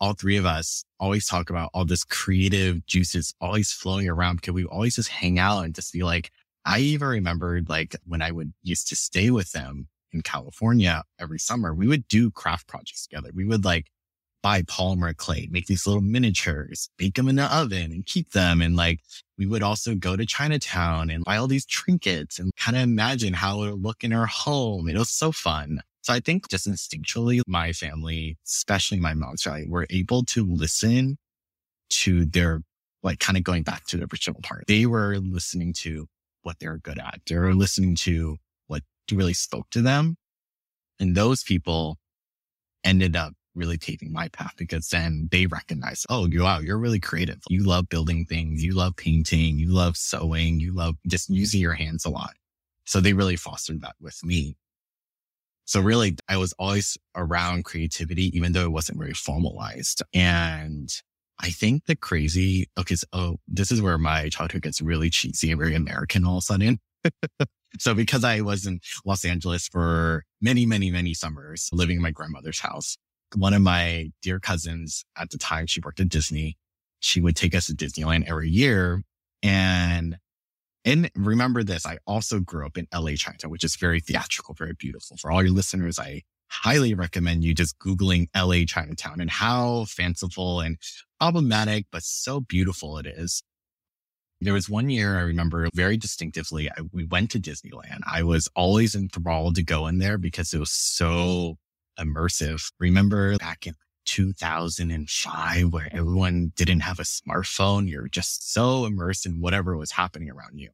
all 0.00 0.12
three 0.12 0.36
of 0.36 0.46
us 0.46 0.84
always 1.00 1.26
talk 1.26 1.50
about 1.50 1.70
all 1.72 1.84
this 1.84 2.04
creative 2.04 2.84
juices 2.86 3.34
always 3.40 3.72
flowing 3.72 4.08
around 4.08 4.36
because 4.36 4.54
we 4.54 4.64
always 4.64 4.96
just 4.96 5.08
hang 5.08 5.38
out 5.38 5.64
and 5.64 5.74
just 5.74 5.92
be 5.92 6.02
like, 6.02 6.30
I 6.64 6.78
even 6.80 7.08
remembered 7.08 7.68
like 7.68 7.96
when 8.04 8.22
I 8.22 8.30
would 8.30 8.52
used 8.62 8.88
to 8.88 8.96
stay 8.96 9.30
with 9.30 9.52
them 9.52 9.88
in 10.14 10.22
California 10.22 11.02
every 11.18 11.38
summer, 11.38 11.74
we 11.74 11.88
would 11.88 12.08
do 12.08 12.30
craft 12.30 12.68
projects 12.68 13.06
together. 13.06 13.30
We 13.34 13.44
would 13.44 13.64
like 13.64 13.88
buy 14.42 14.62
polymer 14.62 15.16
clay, 15.16 15.48
make 15.50 15.66
these 15.66 15.86
little 15.86 16.02
miniatures, 16.02 16.90
bake 16.98 17.14
them 17.14 17.28
in 17.28 17.36
the 17.36 17.44
oven 17.44 17.90
and 17.92 18.04
keep 18.04 18.32
them. 18.32 18.60
And 18.60 18.76
like, 18.76 19.00
we 19.38 19.46
would 19.46 19.62
also 19.62 19.94
go 19.94 20.16
to 20.16 20.26
Chinatown 20.26 21.08
and 21.08 21.24
buy 21.24 21.38
all 21.38 21.46
these 21.46 21.64
trinkets 21.64 22.38
and 22.38 22.54
kind 22.56 22.76
of 22.76 22.82
imagine 22.82 23.32
how 23.32 23.62
it 23.62 23.70
would 23.70 23.82
look 23.82 24.04
in 24.04 24.12
our 24.12 24.26
home. 24.26 24.86
It 24.88 24.98
was 24.98 25.08
so 25.10 25.32
fun. 25.32 25.80
So 26.02 26.12
I 26.12 26.20
think 26.20 26.50
just 26.50 26.68
instinctually, 26.68 27.40
my 27.46 27.72
family, 27.72 28.36
especially 28.46 29.00
my 29.00 29.14
mom's 29.14 29.42
family, 29.42 29.66
were 29.66 29.86
able 29.88 30.22
to 30.26 30.44
listen 30.44 31.16
to 31.88 32.26
their, 32.26 32.60
like 33.02 33.20
kind 33.20 33.38
of 33.38 33.44
going 33.44 33.62
back 33.62 33.86
to 33.86 33.96
the 33.96 34.06
original 34.12 34.42
part. 34.42 34.64
They 34.68 34.84
were 34.84 35.16
listening 35.16 35.72
to 35.78 36.06
what 36.42 36.58
they're 36.60 36.76
good 36.76 36.98
at. 36.98 37.20
They 37.26 37.36
were 37.36 37.54
listening 37.54 37.96
to 37.96 38.36
really 39.12 39.34
spoke 39.34 39.70
to 39.70 39.82
them. 39.82 40.16
And 41.00 41.14
those 41.14 41.42
people 41.42 41.98
ended 42.84 43.16
up 43.16 43.32
really 43.54 43.78
taking 43.78 44.12
my 44.12 44.28
path 44.28 44.52
because 44.56 44.88
then 44.88 45.28
they 45.30 45.46
recognize, 45.46 46.04
oh, 46.08 46.28
wow, 46.32 46.58
you're 46.58 46.78
really 46.78 47.00
creative. 47.00 47.40
You 47.48 47.62
love 47.64 47.88
building 47.88 48.24
things. 48.24 48.64
You 48.64 48.74
love 48.74 48.96
painting. 48.96 49.58
You 49.58 49.72
love 49.72 49.96
sewing. 49.96 50.60
You 50.60 50.74
love 50.74 50.96
just 51.06 51.30
using 51.30 51.60
your 51.60 51.74
hands 51.74 52.04
a 52.04 52.10
lot. 52.10 52.34
So 52.84 53.00
they 53.00 53.12
really 53.12 53.36
fostered 53.36 53.80
that 53.82 53.94
with 54.00 54.18
me. 54.24 54.56
So 55.66 55.80
really, 55.80 56.16
I 56.28 56.36
was 56.36 56.52
always 56.58 56.98
around 57.16 57.64
creativity, 57.64 58.36
even 58.36 58.52
though 58.52 58.64
it 58.64 58.72
wasn't 58.72 58.98
very 58.98 59.14
formalized. 59.14 60.02
And 60.12 60.90
I 61.40 61.50
think 61.50 61.86
the 61.86 61.96
crazy, 61.96 62.68
okay, 62.78 62.96
so 62.96 63.06
oh, 63.12 63.36
this 63.48 63.72
is 63.72 63.80
where 63.80 63.96
my 63.96 64.28
childhood 64.28 64.62
gets 64.62 64.82
really 64.82 65.08
cheesy 65.08 65.50
and 65.50 65.58
very 65.58 65.74
American 65.74 66.24
all 66.24 66.38
of 66.38 66.42
a 66.42 66.42
sudden. 66.42 66.80
So 67.78 67.94
because 67.94 68.24
I 68.24 68.40
was 68.40 68.66
in 68.66 68.80
Los 69.04 69.24
Angeles 69.24 69.68
for 69.68 70.24
many, 70.40 70.66
many, 70.66 70.90
many 70.90 71.14
summers 71.14 71.68
living 71.72 71.96
in 71.96 72.02
my 72.02 72.10
grandmother's 72.10 72.60
house, 72.60 72.96
one 73.34 73.52
of 73.52 73.62
my 73.62 74.10
dear 74.22 74.38
cousins 74.38 75.04
at 75.18 75.30
the 75.30 75.38
time, 75.38 75.66
she 75.66 75.80
worked 75.80 76.00
at 76.00 76.08
Disney. 76.08 76.56
She 77.00 77.20
would 77.20 77.36
take 77.36 77.54
us 77.54 77.66
to 77.66 77.74
Disneyland 77.74 78.28
every 78.28 78.48
year. 78.48 79.02
And, 79.42 80.18
and 80.84 81.10
remember 81.16 81.62
this, 81.62 81.84
I 81.84 81.98
also 82.06 82.40
grew 82.40 82.64
up 82.64 82.78
in 82.78 82.86
LA 82.94 83.12
Chinatown, 83.16 83.50
which 83.50 83.64
is 83.64 83.76
very 83.76 84.00
theatrical, 84.00 84.54
very 84.54 84.74
beautiful. 84.78 85.16
For 85.16 85.30
all 85.30 85.42
your 85.42 85.52
listeners, 85.52 85.98
I 85.98 86.22
highly 86.48 86.94
recommend 86.94 87.42
you 87.42 87.54
just 87.54 87.78
Googling 87.78 88.28
LA 88.36 88.64
Chinatown 88.66 89.20
and 89.20 89.30
how 89.30 89.86
fanciful 89.86 90.60
and 90.60 90.78
problematic, 91.18 91.86
but 91.90 92.02
so 92.02 92.40
beautiful 92.40 92.98
it 92.98 93.06
is. 93.06 93.42
There 94.44 94.52
was 94.52 94.68
one 94.68 94.90
year 94.90 95.16
I 95.16 95.22
remember 95.22 95.68
very 95.74 95.96
distinctively. 95.96 96.70
I, 96.70 96.82
we 96.92 97.04
went 97.04 97.30
to 97.30 97.40
Disneyland. 97.40 98.00
I 98.06 98.22
was 98.22 98.46
always 98.54 98.94
enthralled 98.94 99.54
to 99.56 99.62
go 99.62 99.86
in 99.86 99.98
there 99.98 100.18
because 100.18 100.52
it 100.52 100.58
was 100.58 100.70
so 100.70 101.56
immersive. 101.98 102.70
Remember 102.78 103.38
back 103.38 103.66
in 103.66 103.74
2005 104.04 105.72
where 105.72 105.88
everyone 105.92 106.52
didn't 106.56 106.80
have 106.80 106.98
a 106.98 107.04
smartphone. 107.04 107.88
You're 107.88 108.08
just 108.08 108.52
so 108.52 108.84
immersed 108.84 109.24
in 109.24 109.40
whatever 109.40 109.76
was 109.78 109.92
happening 109.92 110.30
around 110.30 110.58
you. 110.58 110.70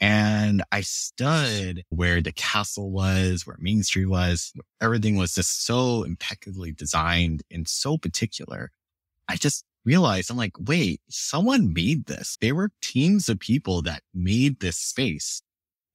And 0.00 0.62
I 0.70 0.80
stood 0.80 1.82
where 1.90 2.22
the 2.22 2.32
castle 2.32 2.90
was, 2.90 3.46
where 3.46 3.56
Main 3.58 3.82
Street 3.82 4.06
was. 4.06 4.52
Everything 4.80 5.16
was 5.16 5.34
just 5.34 5.66
so 5.66 6.04
impeccably 6.04 6.72
designed 6.72 7.42
and 7.50 7.68
so 7.68 7.98
particular. 7.98 8.70
I 9.30 9.36
just 9.36 9.64
realized 9.84 10.28
I'm 10.28 10.36
like, 10.36 10.56
wait, 10.58 11.00
someone 11.08 11.72
made 11.72 12.06
this. 12.06 12.36
There 12.40 12.56
were 12.56 12.70
teams 12.82 13.28
of 13.28 13.38
people 13.38 13.80
that 13.82 14.02
made 14.12 14.58
this 14.58 14.76
space. 14.76 15.40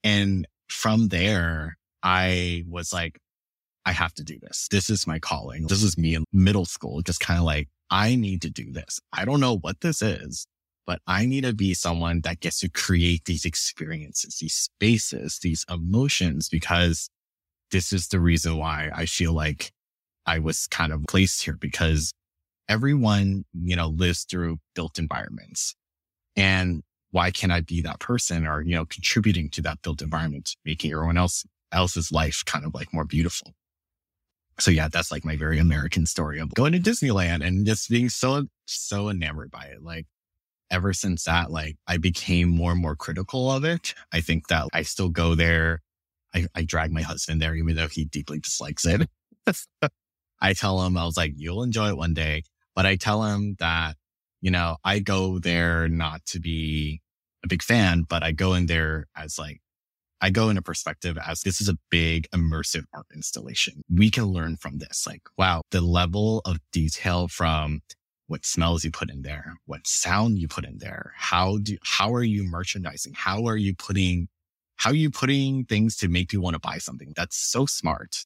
And 0.06 0.48
from 0.70 1.10
there, 1.10 1.78
I 2.02 2.64
was 2.70 2.94
like, 2.94 3.20
I 3.86 3.92
have 3.92 4.14
to 4.14 4.24
do 4.24 4.40
this. 4.42 4.70
This 4.72 4.90
is 4.90 5.06
my 5.06 5.20
calling. 5.20 5.68
This 5.68 5.84
is 5.84 5.98
me 5.98 6.16
in 6.16 6.24
middle 6.32 6.64
school, 6.64 7.02
just 7.02 7.20
kind 7.20 7.38
of 7.38 7.46
like, 7.46 7.68
I 7.92 8.16
need 8.16 8.42
to 8.44 8.50
do 8.50 8.72
this. 8.72 9.02
I 9.12 9.26
don't 9.26 9.42
know 9.42 9.58
what 9.58 9.82
this 9.82 10.02
is, 10.02 10.48
but 10.88 11.00
I 11.06 11.26
need 11.26 11.44
to 11.44 11.54
be 11.54 11.74
someone 11.74 12.22
that 12.22 12.40
gets 12.40 12.62
to 12.62 12.70
create 12.70 13.26
these 13.26 13.44
experiences, 13.44 14.38
these 14.40 14.56
spaces, 14.56 15.40
these 15.44 15.66
emotions, 15.70 16.48
because 16.48 17.10
this 17.72 17.92
is 17.92 18.08
the 18.08 18.22
reason 18.22 18.58
why 18.58 18.90
I 18.96 19.06
feel 19.06 19.34
like 19.34 19.72
I 20.26 20.40
was 20.40 20.68
kind 20.68 20.94
of 20.94 21.04
placed 21.08 21.44
here 21.44 21.58
because 21.60 22.14
everyone, 22.68 23.46
you 23.54 23.76
know, 23.76 23.88
lives 23.88 24.24
through 24.24 24.58
built 24.74 25.00
environments. 25.00 25.76
And 26.36 26.84
why 27.12 27.32
can't 27.32 27.52
I 27.52 27.62
be 27.62 27.82
that 27.82 28.00
person 28.00 28.46
or, 28.46 28.62
you 28.62 28.76
know, 28.76 28.86
contributing 28.86 29.50
to 29.52 29.62
that 29.64 29.82
built 29.82 30.02
environment, 30.02 30.56
making 30.66 30.92
everyone 30.92 31.18
else 31.18 31.46
else's 31.72 32.12
life 32.12 32.44
kind 32.46 32.66
of 32.66 32.74
like 32.74 32.94
more 32.94 33.06
beautiful. 33.06 33.54
So 34.60 34.72
yeah, 34.72 34.88
that's 34.88 35.12
like 35.12 35.26
my 35.26 35.36
very 35.36 35.60
American 35.60 36.06
story 36.06 36.40
of 36.40 36.54
going 36.54 36.72
to 36.74 36.80
Disneyland 36.80 37.46
and 37.46 37.66
just 37.66 37.90
being 37.90 38.10
so, 38.10 38.46
so 38.66 39.10
enamored 39.10 39.52
by 39.52 39.66
it. 39.66 39.84
Like 39.84 40.08
ever 40.72 40.94
since 40.94 41.26
that, 41.26 41.52
like 41.52 41.78
I 41.88 41.98
became 41.98 42.50
more 42.50 42.72
and 42.72 42.82
more 42.82 42.96
critical 42.96 43.52
of 43.52 43.64
it. 43.66 43.94
I 44.12 44.22
think 44.22 44.48
that 44.48 44.68
I 44.74 44.84
still 44.84 45.10
go 45.10 45.36
there. 45.36 45.82
I, 46.34 46.48
I 46.56 46.64
drag 46.64 46.92
my 46.92 47.02
husband 47.02 47.42
there, 47.42 47.56
even 47.56 47.76
though 47.76 47.88
he 47.88 48.06
deeply 48.06 48.40
dislikes 48.40 48.86
it. 48.86 49.10
I 50.42 50.54
tell 50.54 50.82
him, 50.84 50.98
I 50.98 51.06
was 51.06 51.18
like, 51.18 51.34
you'll 51.38 51.64
enjoy 51.64 51.90
it 51.90 51.98
one 51.98 52.14
day. 52.14 52.44
But 52.76 52.86
I 52.86 52.96
tell 52.96 53.24
him 53.24 53.56
that, 53.60 53.96
you 54.42 54.52
know, 54.52 54.78
I 54.84 55.00
go 55.00 55.40
there 55.40 55.88
not 55.88 56.26
to 56.28 56.40
be 56.40 57.02
a 57.44 57.48
big 57.48 57.64
fan, 57.64 58.04
but 58.04 58.24
I 58.24 58.32
go 58.32 58.54
in 58.54 58.66
there 58.66 59.08
as 59.16 59.40
like, 59.40 59.62
I 60.22 60.30
go 60.30 60.50
in 60.50 60.58
a 60.58 60.62
perspective 60.62 61.18
as 61.24 61.42
this 61.42 61.62
is 61.62 61.70
a 61.70 61.78
big 61.90 62.28
immersive 62.32 62.86
art 62.94 63.06
installation. 63.14 63.82
We 63.94 64.10
can 64.10 64.26
learn 64.26 64.58
from 64.58 64.80
this. 64.80 65.06
Like, 65.06 65.22
wow, 65.38 65.62
the 65.72 65.82
level 65.82 66.42
of 66.46 66.60
detail 66.72 67.28
from 67.28 67.82
what 68.28 68.46
smells 68.46 68.84
you 68.84 68.92
put 68.92 69.12
in 69.12 69.22
there, 69.22 69.56
what 69.66 69.86
sound 69.86 70.40
you 70.40 70.48
put 70.48 70.66
in 70.66 70.80
there. 70.80 71.14
How 71.16 71.58
do, 71.58 71.78
how 71.84 72.14
are 72.14 72.24
you 72.24 72.44
merchandising? 72.44 73.14
How 73.16 73.46
are 73.46 73.58
you 73.58 73.76
putting, 73.76 74.28
how 74.78 74.90
are 74.90 74.96
you 74.96 75.12
putting 75.12 75.66
things 75.66 75.96
to 75.98 76.08
make 76.08 76.30
people 76.30 76.44
want 76.44 76.56
to 76.56 76.60
buy 76.60 76.80
something? 76.80 77.14
That's 77.16 77.38
so 77.38 77.66
smart. 77.66 78.26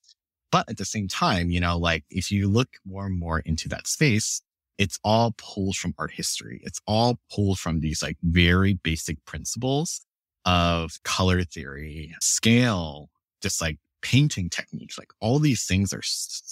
But 0.51 0.69
at 0.69 0.77
the 0.77 0.85
same 0.85 1.07
time, 1.07 1.51
you 1.51 1.59
know, 1.59 1.77
like 1.77 2.05
if 2.09 2.31
you 2.31 2.47
look 2.49 2.69
more 2.85 3.05
and 3.05 3.19
more 3.19 3.39
into 3.39 3.69
that 3.69 3.87
space, 3.87 4.41
it's 4.77 4.97
all 5.03 5.35
pulled 5.37 5.75
from 5.75 5.93
art 5.97 6.11
history. 6.11 6.61
It's 6.63 6.79
all 6.87 7.19
pulled 7.33 7.59
from 7.59 7.81
these 7.81 8.01
like 8.01 8.17
very 8.23 8.73
basic 8.73 9.23
principles 9.25 10.05
of 10.45 10.93
color 11.03 11.43
theory, 11.43 12.15
scale, 12.21 13.09
just 13.41 13.61
like 13.61 13.77
painting 14.01 14.49
techniques. 14.49 14.97
Like 14.97 15.11
all 15.19 15.39
these 15.39 15.65
things 15.65 15.93
are 15.93 16.01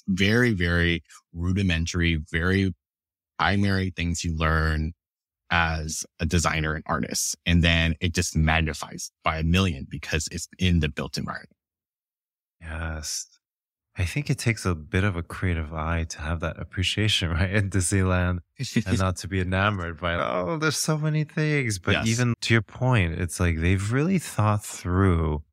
very, 0.07 0.53
very 0.53 1.03
rudimentary, 1.33 2.19
very 2.31 2.73
primary 3.39 3.91
things 3.95 4.23
you 4.23 4.35
learn 4.35 4.93
as 5.49 6.05
a 6.19 6.25
designer 6.25 6.75
and 6.75 6.83
artist. 6.87 7.37
And 7.45 7.63
then 7.63 7.95
it 8.01 8.13
just 8.13 8.35
magnifies 8.35 9.11
by 9.23 9.37
a 9.37 9.43
million 9.43 9.87
because 9.89 10.27
it's 10.31 10.47
in 10.59 10.81
the 10.81 10.89
built 10.89 11.17
environment. 11.17 11.55
Yes. 12.61 13.27
I 13.97 14.05
think 14.05 14.29
it 14.29 14.37
takes 14.37 14.65
a 14.65 14.75
bit 14.75 15.03
of 15.03 15.15
a 15.15 15.23
creative 15.23 15.73
eye 15.73 16.05
to 16.09 16.21
have 16.21 16.39
that 16.41 16.59
appreciation, 16.59 17.29
right? 17.31 17.49
In 17.49 17.69
Disneyland 17.69 18.39
and 18.59 18.99
not 18.99 19.17
to 19.17 19.27
be 19.27 19.41
enamored 19.41 19.99
by, 19.99 20.15
oh, 20.15 20.57
there's 20.57 20.77
so 20.77 20.97
many 20.97 21.23
things. 21.23 21.79
But 21.79 21.93
yes. 21.93 22.07
even 22.07 22.33
to 22.41 22.53
your 22.53 22.61
point, 22.61 23.19
it's 23.19 23.39
like 23.39 23.59
they've 23.59 23.91
really 23.91 24.19
thought 24.19 24.63
through 24.63 25.43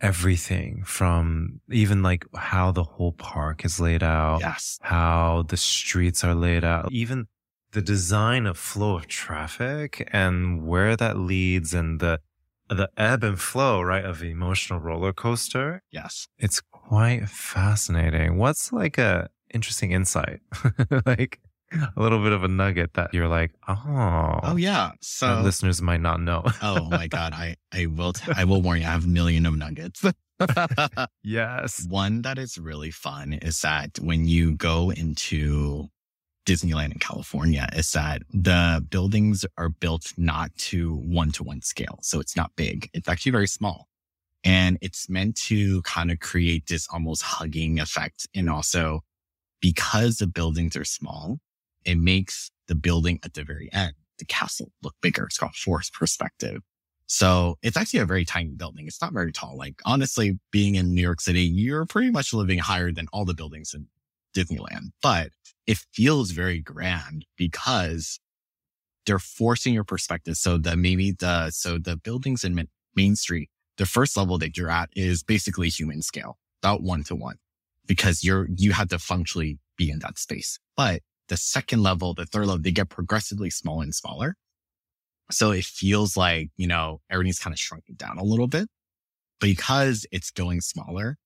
everything 0.00 0.82
from 0.84 1.60
even 1.70 2.02
like 2.02 2.24
how 2.34 2.72
the 2.72 2.84
whole 2.84 3.12
park 3.12 3.64
is 3.64 3.80
laid 3.80 4.02
out. 4.02 4.40
Yes. 4.40 4.78
How 4.82 5.44
the 5.48 5.56
streets 5.56 6.24
are 6.24 6.34
laid 6.34 6.64
out, 6.64 6.90
even 6.92 7.26
the 7.72 7.82
design 7.82 8.46
of 8.46 8.58
flow 8.58 8.96
of 8.96 9.06
traffic 9.06 10.08
and 10.12 10.66
where 10.66 10.96
that 10.96 11.16
leads 11.16 11.72
and 11.74 12.00
the, 12.00 12.20
the 12.68 12.88
ebb 12.96 13.22
and 13.24 13.38
flow, 13.38 13.80
right, 13.82 14.04
of 14.04 14.22
emotional 14.22 14.80
roller 14.80 15.12
coaster. 15.12 15.82
Yes. 15.90 16.28
It's 16.38 16.60
quite 16.90 17.28
fascinating. 17.28 18.36
What's 18.36 18.72
like 18.72 18.98
a 18.98 19.30
interesting 19.54 19.92
insight? 19.92 20.40
like 21.06 21.38
a 21.72 22.02
little 22.02 22.20
bit 22.20 22.32
of 22.32 22.42
a 22.42 22.48
nugget 22.48 22.94
that 22.94 23.14
you're 23.14 23.28
like, 23.28 23.52
oh, 23.68 24.40
oh 24.42 24.56
yeah. 24.56 24.90
So 25.00 25.40
listeners 25.44 25.80
might 25.80 26.00
not 26.00 26.20
know. 26.20 26.42
oh 26.62 26.88
my 26.90 27.06
god, 27.06 27.32
I 27.32 27.54
I 27.72 27.86
will 27.86 28.12
t- 28.12 28.32
I 28.34 28.42
will 28.42 28.60
warn 28.60 28.80
you. 28.80 28.86
I 28.86 28.90
have 28.90 29.04
a 29.04 29.08
million 29.08 29.46
of 29.46 29.56
nuggets. 29.56 30.04
yes. 31.22 31.86
One 31.88 32.22
that 32.22 32.38
is 32.38 32.58
really 32.58 32.90
fun 32.90 33.34
is 33.34 33.60
that 33.60 34.00
when 34.00 34.26
you 34.26 34.56
go 34.56 34.90
into 34.90 35.90
Disneyland 36.44 36.90
in 36.92 36.98
California 36.98 37.68
is 37.72 37.92
that 37.92 38.22
the 38.32 38.84
buildings 38.90 39.46
are 39.56 39.68
built 39.68 40.12
not 40.16 40.52
to 40.56 40.96
one 40.96 41.30
to 41.32 41.44
one 41.44 41.62
scale. 41.62 42.00
So 42.02 42.18
it's 42.18 42.34
not 42.34 42.50
big. 42.56 42.90
It's 42.92 43.08
actually 43.08 43.30
very 43.30 43.46
small. 43.46 43.86
And 44.42 44.78
it's 44.80 45.08
meant 45.08 45.36
to 45.42 45.82
kind 45.82 46.10
of 46.10 46.20
create 46.20 46.66
this 46.66 46.88
almost 46.92 47.22
hugging 47.22 47.78
effect. 47.78 48.26
And 48.34 48.48
also 48.48 49.02
because 49.60 50.16
the 50.16 50.26
buildings 50.26 50.76
are 50.76 50.84
small, 50.84 51.38
it 51.84 51.98
makes 51.98 52.50
the 52.68 52.74
building 52.74 53.20
at 53.22 53.34
the 53.34 53.44
very 53.44 53.70
end, 53.72 53.94
the 54.18 54.24
castle 54.24 54.72
look 54.82 54.94
bigger. 55.02 55.24
It's 55.24 55.38
called 55.38 55.54
force 55.54 55.90
perspective. 55.90 56.62
So 57.06 57.58
it's 57.62 57.76
actually 57.76 58.00
a 58.00 58.06
very 58.06 58.24
tiny 58.24 58.50
building. 58.50 58.86
It's 58.86 59.02
not 59.02 59.12
very 59.12 59.32
tall. 59.32 59.56
Like 59.56 59.82
honestly, 59.84 60.38
being 60.52 60.76
in 60.76 60.94
New 60.94 61.02
York 61.02 61.20
City, 61.20 61.42
you're 61.42 61.84
pretty 61.84 62.10
much 62.10 62.32
living 62.32 62.58
higher 62.58 62.92
than 62.92 63.08
all 63.12 63.24
the 63.24 63.34
buildings 63.34 63.74
in 63.74 63.88
Disneyland, 64.34 64.92
but 65.02 65.30
it 65.66 65.78
feels 65.92 66.30
very 66.30 66.60
grand 66.60 67.26
because 67.36 68.20
they're 69.06 69.18
forcing 69.18 69.74
your 69.74 69.82
perspective. 69.82 70.36
So 70.36 70.56
that 70.58 70.78
maybe 70.78 71.10
the, 71.10 71.50
so 71.50 71.78
the 71.78 71.96
buildings 71.96 72.44
in 72.44 72.68
Main 72.94 73.16
Street, 73.16 73.50
the 73.76 73.86
first 73.86 74.16
level 74.16 74.38
that 74.38 74.56
you're 74.56 74.70
at 74.70 74.90
is 74.94 75.22
basically 75.22 75.68
human 75.68 76.02
scale, 76.02 76.38
about 76.62 76.82
one 76.82 77.04
to 77.04 77.14
one 77.14 77.36
because 77.86 78.22
you're, 78.22 78.46
you 78.56 78.72
have 78.72 78.88
to 78.88 78.98
functionally 78.98 79.58
be 79.76 79.90
in 79.90 79.98
that 80.00 80.18
space. 80.18 80.58
But 80.76 81.02
the 81.28 81.36
second 81.36 81.82
level, 81.82 82.14
the 82.14 82.26
third 82.26 82.46
level, 82.46 82.62
they 82.62 82.70
get 82.72 82.88
progressively 82.88 83.50
smaller 83.50 83.84
and 83.84 83.94
smaller. 83.94 84.36
So 85.30 85.52
it 85.52 85.64
feels 85.64 86.16
like, 86.16 86.50
you 86.56 86.66
know, 86.66 87.00
everything's 87.10 87.38
kind 87.38 87.54
of 87.54 87.58
shrunken 87.58 87.94
down 87.94 88.18
a 88.18 88.24
little 88.24 88.48
bit 88.48 88.68
because 89.40 90.06
it's 90.12 90.30
going 90.30 90.60
smaller. 90.60 91.16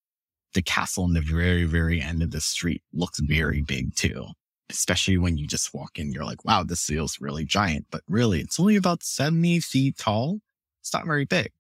The 0.53 0.63
castle 0.63 1.05
in 1.05 1.15
the 1.15 1.21
very, 1.21 1.65
very 1.65 2.01
end 2.01 2.23
of 2.23 2.31
the 2.31 2.41
street 2.41 2.83
looks 2.93 3.19
very 3.19 3.61
big 3.61 3.95
too. 3.97 4.27
Especially 4.71 5.19
when 5.19 5.37
you 5.37 5.47
just 5.47 5.75
walk 5.75 5.99
in, 5.99 6.13
you're 6.13 6.25
like, 6.25 6.45
wow, 6.45 6.63
this 6.63 6.85
feels 6.85 7.19
really 7.21 7.45
giant, 7.45 7.87
but 7.91 8.03
really 8.09 8.41
it's 8.41 8.59
only 8.59 8.77
about 8.77 9.03
70 9.03 9.61
feet 9.61 9.99
tall. 9.99 10.39
It's 10.81 10.95
not 10.95 11.07
very 11.07 11.25
big. 11.25 11.51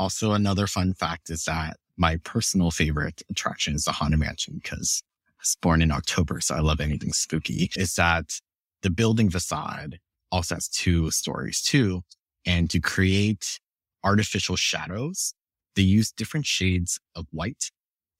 Also, 0.00 0.32
another 0.32 0.66
fun 0.66 0.94
fact 0.94 1.28
is 1.28 1.44
that 1.44 1.76
my 1.98 2.16
personal 2.24 2.70
favorite 2.70 3.20
attraction 3.28 3.74
is 3.74 3.84
the 3.84 3.92
Haunted 3.92 4.18
Mansion 4.18 4.54
because 4.54 5.02
I 5.28 5.32
was 5.38 5.58
born 5.60 5.82
in 5.82 5.90
October, 5.90 6.40
so 6.40 6.54
I 6.54 6.60
love 6.60 6.80
anything 6.80 7.12
spooky, 7.12 7.70
is 7.76 7.96
that 7.96 8.40
the 8.80 8.88
building 8.88 9.28
facade 9.28 9.98
also 10.32 10.54
has 10.54 10.68
two 10.68 11.10
stories 11.10 11.60
too. 11.60 12.00
And 12.46 12.70
to 12.70 12.80
create 12.80 13.60
artificial 14.02 14.56
shadows 14.56 15.34
they 15.76 15.82
use 15.82 16.10
different 16.10 16.46
shades 16.46 16.98
of 17.14 17.26
white 17.30 17.70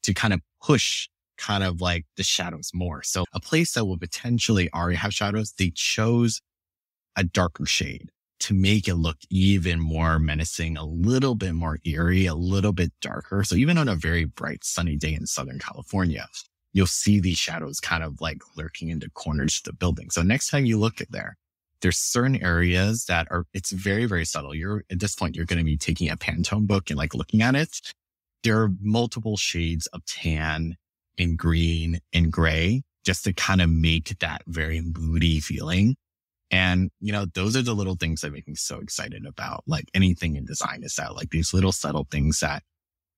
to 0.02 0.12
kind 0.12 0.34
of 0.34 0.42
push 0.62 1.08
kind 1.38 1.64
of 1.64 1.80
like 1.80 2.04
the 2.18 2.22
shadows 2.22 2.72
more. 2.74 3.02
So 3.02 3.24
a 3.32 3.40
place 3.40 3.72
that 3.72 3.86
would 3.86 4.00
potentially 4.00 4.70
already 4.74 4.98
have 4.98 5.14
shadows, 5.14 5.54
they 5.56 5.72
chose 5.74 6.42
a 7.16 7.24
darker 7.24 7.64
shade 7.64 8.10
to 8.40 8.54
make 8.54 8.88
it 8.88 8.94
look 8.94 9.18
even 9.28 9.78
more 9.78 10.18
menacing, 10.18 10.76
a 10.76 10.84
little 10.84 11.34
bit 11.34 11.52
more 11.52 11.78
eerie, 11.84 12.26
a 12.26 12.34
little 12.34 12.72
bit 12.72 12.92
darker. 13.00 13.44
So 13.44 13.54
even 13.54 13.78
on 13.78 13.88
a 13.88 13.94
very 13.94 14.24
bright 14.24 14.64
sunny 14.64 14.96
day 14.96 15.14
in 15.14 15.26
Southern 15.26 15.58
California, 15.58 16.26
you'll 16.72 16.86
see 16.86 17.20
these 17.20 17.38
shadows 17.38 17.80
kind 17.80 18.02
of 18.02 18.20
like 18.20 18.42
lurking 18.56 18.88
into 18.88 19.10
corners 19.10 19.58
of 19.58 19.64
the 19.64 19.72
building. 19.74 20.10
So 20.10 20.22
next 20.22 20.50
time 20.50 20.64
you 20.64 20.78
look 20.78 21.00
at 21.00 21.12
there, 21.12 21.36
there's 21.82 21.98
certain 21.98 22.42
areas 22.42 23.04
that 23.06 23.26
are, 23.30 23.44
it's 23.54 23.72
very, 23.72 24.06
very 24.06 24.24
subtle. 24.24 24.54
You're 24.54 24.84
at 24.90 25.00
this 25.00 25.14
point, 25.14 25.36
you're 25.36 25.46
going 25.46 25.58
to 25.58 25.64
be 25.64 25.76
taking 25.76 26.10
a 26.10 26.16
Pantone 26.16 26.66
book 26.66 26.90
and 26.90 26.98
like 26.98 27.14
looking 27.14 27.42
at 27.42 27.54
it. 27.54 27.80
There 28.42 28.60
are 28.62 28.70
multiple 28.80 29.36
shades 29.36 29.86
of 29.88 30.04
tan 30.06 30.76
and 31.18 31.38
green 31.38 32.00
and 32.12 32.32
gray 32.32 32.82
just 33.04 33.24
to 33.24 33.32
kind 33.32 33.60
of 33.60 33.70
make 33.70 34.18
that 34.20 34.42
very 34.46 34.80
moody 34.80 35.40
feeling. 35.40 35.96
And, 36.50 36.90
you 37.00 37.12
know, 37.12 37.26
those 37.34 37.56
are 37.56 37.62
the 37.62 37.74
little 37.74 37.94
things 37.94 38.22
that 38.22 38.32
make 38.32 38.48
me 38.48 38.56
so 38.56 38.80
excited 38.80 39.24
about 39.24 39.62
like 39.66 39.84
anything 39.94 40.36
in 40.36 40.44
design 40.44 40.82
is 40.82 40.94
that 40.96 41.14
like 41.14 41.30
these 41.30 41.54
little 41.54 41.72
subtle 41.72 42.06
things 42.10 42.40
that 42.40 42.62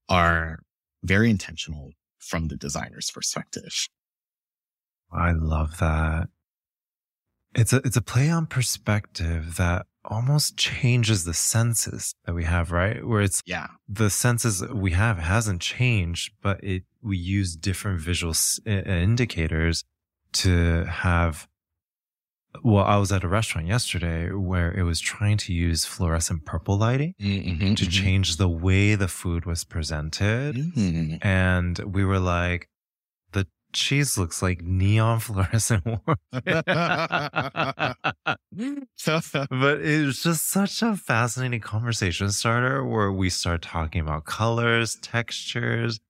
are 0.08 0.58
very 1.02 1.30
intentional 1.30 1.92
from 2.18 2.48
the 2.48 2.56
designer's 2.56 3.10
perspective. 3.10 3.88
I 5.12 5.32
love 5.32 5.78
that. 5.78 6.28
It's 7.54 7.72
a, 7.72 7.76
it's 7.84 7.96
a 7.96 8.02
play 8.02 8.30
on 8.30 8.46
perspective 8.46 9.56
that 9.56 9.86
almost 10.04 10.56
changes 10.56 11.24
the 11.24 11.34
senses 11.34 12.14
that 12.24 12.34
we 12.34 12.44
have, 12.44 12.72
right? 12.72 13.06
Where 13.06 13.20
it's 13.20 13.42
yeah, 13.44 13.68
the 13.88 14.10
senses 14.10 14.66
we 14.68 14.92
have 14.92 15.18
hasn't 15.18 15.60
changed, 15.60 16.32
but 16.42 16.62
it 16.64 16.84
we 17.02 17.16
use 17.16 17.56
different 17.56 18.00
visual 18.00 18.34
indicators 18.66 19.84
to 20.32 20.84
have. 20.84 21.46
Well, 22.62 22.84
I 22.84 22.96
was 22.96 23.10
at 23.12 23.24
a 23.24 23.28
restaurant 23.28 23.66
yesterday 23.66 24.30
where 24.30 24.72
it 24.72 24.82
was 24.82 25.00
trying 25.00 25.38
to 25.38 25.54
use 25.54 25.84
fluorescent 25.84 26.44
purple 26.44 26.76
lighting 26.76 27.14
mm-hmm, 27.20 27.74
to 27.74 27.84
mm-hmm. 27.84 27.90
change 27.90 28.36
the 28.36 28.48
way 28.48 28.94
the 28.94 29.08
food 29.08 29.46
was 29.46 29.64
presented. 29.64 30.56
Mm-hmm. 30.56 31.26
And 31.26 31.78
we 31.78 32.04
were 32.04 32.18
like, 32.18 32.68
the 33.32 33.46
cheese 33.72 34.18
looks 34.18 34.42
like 34.42 34.60
neon 34.60 35.20
fluorescent 35.20 35.82
but 39.50 39.80
it 39.80 40.06
was 40.06 40.22
just 40.22 40.48
such 40.50 40.82
a 40.82 40.94
fascinating 40.94 41.60
conversation 41.60 42.30
starter 42.30 42.84
where 42.84 43.10
we 43.10 43.30
start 43.30 43.62
talking 43.62 44.02
about 44.02 44.26
colors, 44.26 44.96
textures, 44.96 46.00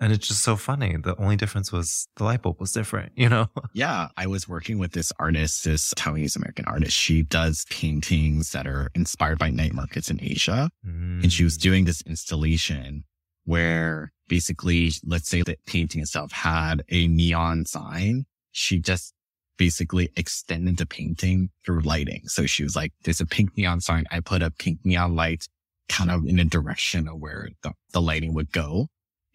and 0.00 0.12
it's 0.12 0.26
just 0.28 0.42
so 0.42 0.56
funny. 0.56 0.96
The 0.96 1.14
only 1.20 1.36
difference 1.36 1.70
was 1.70 2.08
the 2.16 2.24
light 2.24 2.42
bulb 2.42 2.58
was 2.58 2.72
different, 2.72 3.12
you 3.16 3.28
know? 3.28 3.48
Yeah. 3.74 4.08
I 4.16 4.26
was 4.26 4.48
working 4.48 4.78
with 4.78 4.92
this 4.92 5.12
artist, 5.18 5.64
this 5.64 5.92
Taiwanese 5.94 6.36
American 6.36 6.64
artist. 6.64 6.96
She 6.96 7.22
does 7.22 7.66
paintings 7.70 8.52
that 8.52 8.66
are 8.66 8.90
inspired 8.94 9.38
by 9.38 9.50
night 9.50 9.74
markets 9.74 10.10
in 10.10 10.22
Asia. 10.22 10.70
Mm. 10.86 11.22
And 11.22 11.32
she 11.32 11.44
was 11.44 11.56
doing 11.56 11.84
this 11.84 12.02
installation 12.02 13.04
where 13.44 14.12
basically, 14.28 14.92
let's 15.04 15.28
say 15.28 15.42
the 15.42 15.56
painting 15.66 16.00
itself 16.00 16.32
had 16.32 16.82
a 16.88 17.06
neon 17.06 17.66
sign. 17.66 18.24
She 18.52 18.78
just 18.78 19.12
basically 19.58 20.10
extended 20.16 20.78
the 20.78 20.86
painting 20.86 21.50
through 21.66 21.80
lighting. 21.80 22.22
So 22.26 22.46
she 22.46 22.62
was 22.62 22.74
like, 22.74 22.92
there's 23.04 23.20
a 23.20 23.26
pink 23.26 23.56
neon 23.58 23.82
sign. 23.82 24.06
I 24.10 24.20
put 24.20 24.40
a 24.40 24.50
pink 24.50 24.78
neon 24.84 25.14
light 25.14 25.46
kind 25.90 26.10
of 26.10 26.24
in 26.24 26.38
a 26.38 26.44
direction 26.44 27.08
of 27.08 27.20
where 27.20 27.50
the, 27.62 27.72
the 27.92 28.00
lighting 28.00 28.32
would 28.32 28.52
go. 28.52 28.88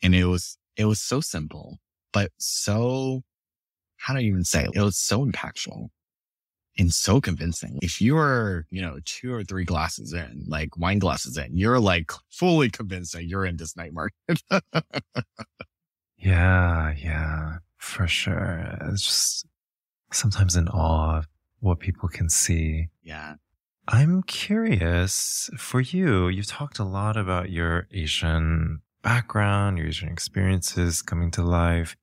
And 0.05 0.13
it 0.13 0.25
was, 0.25 0.59
it 0.77 0.85
was 0.85 1.01
so 1.01 1.19
simple, 1.19 1.79
but 2.13 2.31
so, 2.37 3.23
how 3.97 4.13
do 4.13 4.19
I 4.19 4.21
even 4.21 4.43
say 4.43 4.65
it? 4.65 4.75
It 4.75 4.81
was 4.81 4.97
so 4.97 5.25
impactful 5.25 5.87
and 6.77 6.93
so 6.93 7.19
convincing. 7.19 7.79
If 7.81 7.99
you 7.99 8.15
are, 8.15 8.67
you 8.69 8.83
know, 8.83 8.99
two 9.03 9.33
or 9.33 9.43
three 9.43 9.65
glasses 9.65 10.13
in, 10.13 10.45
like 10.47 10.77
wine 10.77 10.99
glasses 10.99 11.39
in, 11.39 11.57
you're 11.57 11.79
like 11.79 12.11
fully 12.29 12.69
convinced 12.69 13.13
that 13.13 13.25
you're 13.25 13.45
in 13.45 13.57
this 13.57 13.75
night 13.75 13.93
market. 13.93 14.43
yeah, 16.19 16.93
yeah, 16.95 17.53
for 17.77 18.05
sure. 18.05 18.77
It's 18.81 19.01
just 19.01 19.47
sometimes 20.13 20.55
in 20.55 20.67
awe 20.67 21.17
of 21.17 21.27
what 21.61 21.79
people 21.79 22.09
can 22.09 22.29
see. 22.29 22.89
Yeah. 23.01 23.37
I'm 23.87 24.21
curious 24.21 25.49
for 25.57 25.81
you. 25.81 26.27
You've 26.27 26.45
talked 26.45 26.77
a 26.77 26.83
lot 26.83 27.17
about 27.17 27.49
your 27.49 27.87
Asian 27.91 28.81
background, 29.05 29.77
your 29.77 29.87
Asian 29.87 30.09
experiences 30.09 31.03
coming 31.03 31.29
to 31.29 31.43
life. 31.43 31.95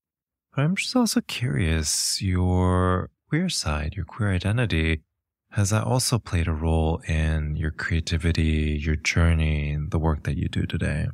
But 0.54 0.62
I'm 0.62 0.76
just 0.76 0.94
also 0.94 1.20
curious 1.20 2.22
your 2.22 3.10
queer 3.28 3.48
side, 3.48 3.94
your 3.96 4.04
queer 4.04 4.32
identity, 4.32 5.02
has 5.50 5.70
that 5.70 5.84
also 5.84 6.20
played 6.20 6.46
a 6.46 6.52
role 6.52 7.02
in 7.08 7.56
your 7.56 7.72
creativity, 7.72 8.80
your 8.80 8.94
journey, 8.94 9.76
the 9.90 9.98
work 9.98 10.22
that 10.22 10.38
you 10.38 10.48
do 10.48 10.64
today? 10.64 11.08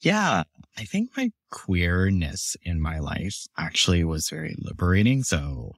Yeah, 0.00 0.44
I 0.78 0.84
think 0.84 1.10
my 1.16 1.32
queerness 1.50 2.56
in 2.62 2.80
my 2.80 3.00
life 3.00 3.44
actually 3.58 4.04
was 4.04 4.30
very 4.30 4.54
liberating. 4.58 5.24
So 5.24 5.72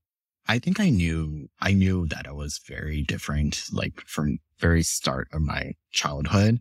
I 0.46 0.58
think 0.58 0.78
I 0.78 0.90
knew, 0.90 1.48
I 1.60 1.72
knew 1.72 2.06
that 2.08 2.26
I 2.28 2.32
was 2.32 2.60
very 2.68 3.02
different, 3.02 3.64
like 3.72 4.02
from 4.06 4.38
very 4.58 4.82
start 4.82 5.28
of 5.32 5.40
my 5.40 5.72
childhood 5.92 6.60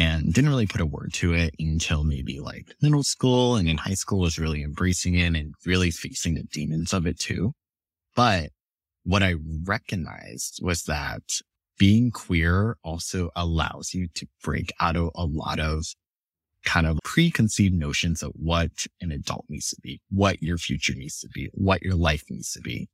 and 0.00 0.32
didn't 0.32 0.48
really 0.48 0.66
put 0.66 0.80
a 0.80 0.86
word 0.86 1.12
to 1.12 1.34
it 1.34 1.54
until 1.58 2.04
maybe 2.04 2.40
like 2.40 2.74
middle 2.80 3.02
school 3.02 3.56
and 3.56 3.68
in 3.68 3.76
high 3.76 3.92
school 3.92 4.20
was 4.20 4.38
really 4.38 4.62
embracing 4.62 5.14
it 5.14 5.36
and 5.36 5.54
really 5.66 5.90
facing 5.90 6.34
the 6.34 6.42
demons 6.44 6.94
of 6.94 7.06
it 7.06 7.18
too. 7.18 7.52
But 8.16 8.48
what 9.04 9.22
I 9.22 9.34
recognized 9.64 10.60
was 10.62 10.84
that 10.84 11.20
being 11.78 12.10
queer 12.10 12.78
also 12.82 13.28
allows 13.36 13.92
you 13.92 14.08
to 14.14 14.26
break 14.42 14.72
out 14.80 14.96
of 14.96 15.10
a 15.14 15.26
lot 15.26 15.60
of 15.60 15.84
kind 16.64 16.86
of 16.86 16.98
preconceived 17.04 17.74
notions 17.74 18.22
of 18.22 18.32
what 18.34 18.86
an 19.02 19.12
adult 19.12 19.44
needs 19.50 19.68
to 19.68 19.76
be, 19.82 20.00
what 20.10 20.42
your 20.42 20.56
future 20.56 20.94
needs 20.94 21.20
to 21.20 21.28
be, 21.28 21.50
what 21.52 21.82
your 21.82 21.94
life 21.94 22.24
needs 22.30 22.52
to 22.52 22.60
be. 22.60 22.88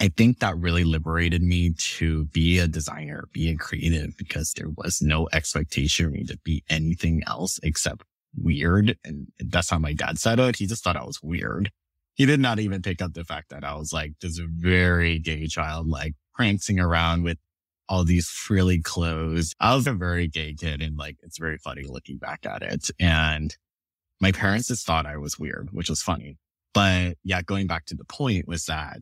I 0.00 0.08
think 0.08 0.38
that 0.38 0.56
really 0.56 0.84
liberated 0.84 1.42
me 1.42 1.74
to 1.74 2.24
be 2.26 2.58
a 2.58 2.66
designer, 2.66 3.28
be 3.32 3.50
a 3.50 3.56
creative 3.56 4.16
because 4.16 4.54
there 4.54 4.70
was 4.76 5.02
no 5.02 5.28
expectation 5.32 6.06
for 6.06 6.10
me 6.12 6.24
to 6.24 6.38
be 6.38 6.64
anything 6.70 7.22
else 7.26 7.60
except 7.62 8.02
weird. 8.34 8.96
And 9.04 9.26
that's 9.38 9.68
how 9.68 9.78
my 9.78 9.92
dad 9.92 10.18
said 10.18 10.38
it. 10.38 10.56
He 10.56 10.66
just 10.66 10.82
thought 10.82 10.96
I 10.96 11.04
was 11.04 11.22
weird 11.22 11.70
he 12.20 12.26
did 12.26 12.38
not 12.38 12.58
even 12.58 12.82
pick 12.82 13.00
up 13.00 13.14
the 13.14 13.24
fact 13.24 13.48
that 13.48 13.64
I 13.64 13.74
was 13.76 13.94
like 13.94 14.12
this 14.20 14.38
very 14.38 15.18
gay 15.18 15.46
child, 15.46 15.88
like 15.88 16.12
prancing 16.34 16.78
around 16.78 17.22
with 17.22 17.38
all 17.88 18.04
these 18.04 18.28
frilly 18.28 18.82
clothes. 18.82 19.54
I 19.58 19.74
was 19.74 19.86
a 19.86 19.94
very 19.94 20.28
gay 20.28 20.52
kid 20.52 20.82
and 20.82 20.98
like, 20.98 21.16
it's 21.22 21.38
very 21.38 21.56
funny 21.56 21.84
looking 21.88 22.18
back 22.18 22.44
at 22.44 22.60
it. 22.60 22.90
And 23.00 23.56
my 24.20 24.32
parents 24.32 24.68
just 24.68 24.86
thought 24.86 25.06
I 25.06 25.16
was 25.16 25.38
weird, 25.38 25.70
which 25.72 25.88
was 25.88 26.02
funny. 26.02 26.36
But 26.74 27.16
yeah, 27.24 27.40
going 27.40 27.66
back 27.66 27.86
to 27.86 27.94
the 27.94 28.04
point 28.04 28.46
was 28.46 28.66
that 28.66 29.00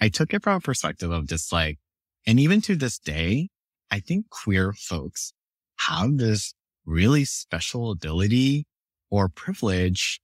I 0.00 0.08
took 0.08 0.32
it 0.32 0.42
from 0.42 0.56
a 0.56 0.60
perspective 0.60 1.10
of 1.10 1.28
just 1.28 1.52
like, 1.52 1.78
and 2.26 2.40
even 2.40 2.60
to 2.62 2.76
this 2.76 2.98
day, 2.98 3.48
I 3.90 4.00
think 4.00 4.30
queer 4.30 4.72
folks 4.72 5.32
have 5.80 6.16
this 6.18 6.54
really 6.86 7.24
special 7.24 7.90
ability 7.90 8.66
or 9.10 9.28
privilege 9.28 10.20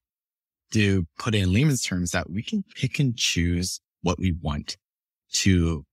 to 0.72 1.07
put 1.18 1.35
in 1.35 1.53
layman's 1.53 1.83
terms 1.83 2.11
that 2.11 2.31
we 2.31 2.43
can 2.43 2.64
pick 2.74 2.99
and 2.99 3.16
choose 3.16 3.81
what 4.03 4.18
we 4.18 4.35
want 4.41 4.77
to 5.33 5.85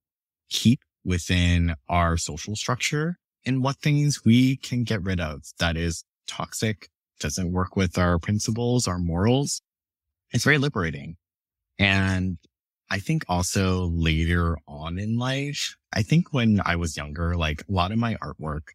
keep 0.49 0.79
within 1.03 1.75
our 1.89 2.17
social 2.17 2.55
structure 2.55 3.17
and 3.45 3.63
what 3.63 3.77
things 3.77 4.23
we 4.23 4.55
can 4.55 4.83
get 4.83 5.03
rid 5.03 5.19
of 5.19 5.43
that 5.59 5.75
is 5.75 6.03
toxic, 6.27 6.87
doesn't 7.19 7.51
work 7.51 7.75
with 7.75 7.97
our 7.97 8.17
principles, 8.19 8.87
our 8.87 8.99
morals. 8.99 9.61
It's 10.31 10.43
very 10.43 10.57
liberating. 10.57 11.17
And 11.77 12.37
I 12.89 12.99
think 12.99 13.25
also 13.27 13.87
later 13.93 14.57
on 14.67 14.99
in 14.99 15.17
life, 15.17 15.75
I 15.93 16.03
think 16.03 16.33
when 16.33 16.61
I 16.65 16.75
was 16.75 16.97
younger, 16.97 17.35
like 17.35 17.61
a 17.61 17.71
lot 17.71 17.91
of 17.91 17.97
my 17.97 18.15
artwork 18.15 18.69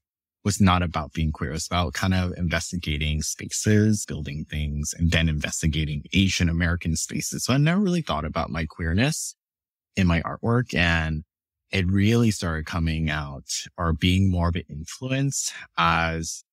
was 0.44 0.60
not 0.60 0.82
about 0.82 1.12
being 1.12 1.32
queer. 1.32 1.50
It 1.50 1.54
was 1.54 1.66
about 1.66 1.92
kind 1.92 2.14
of 2.14 2.32
investigating 2.36 3.22
spaces, 3.22 4.04
building 4.06 4.44
things, 4.44 4.94
and 4.96 5.10
then 5.10 5.28
investigating 5.28 6.04
Asian 6.12 6.48
American 6.48 6.96
spaces. 6.96 7.44
So 7.44 7.52
I 7.52 7.58
never 7.58 7.80
really 7.80 8.02
thought 8.02 8.24
about 8.24 8.50
my 8.50 8.64
queerness 8.64 9.34
in 9.96 10.06
my 10.06 10.22
artwork. 10.22 10.74
And 10.74 11.24
it 11.70 11.86
really 11.86 12.30
started 12.30 12.66
coming 12.66 13.10
out 13.10 13.50
or 13.76 13.92
being 13.92 14.30
more 14.30 14.48
of 14.48 14.56
an 14.56 14.62
influence 14.70 15.52
as 15.76 16.44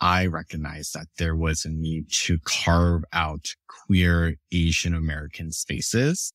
I 0.00 0.26
recognized 0.26 0.92
that 0.94 1.06
there 1.16 1.34
was 1.34 1.64
a 1.64 1.70
need 1.70 2.10
to 2.10 2.38
carve 2.40 3.04
out 3.12 3.54
queer 3.68 4.34
Asian 4.52 4.94
American 4.94 5.50
spaces. 5.50 6.32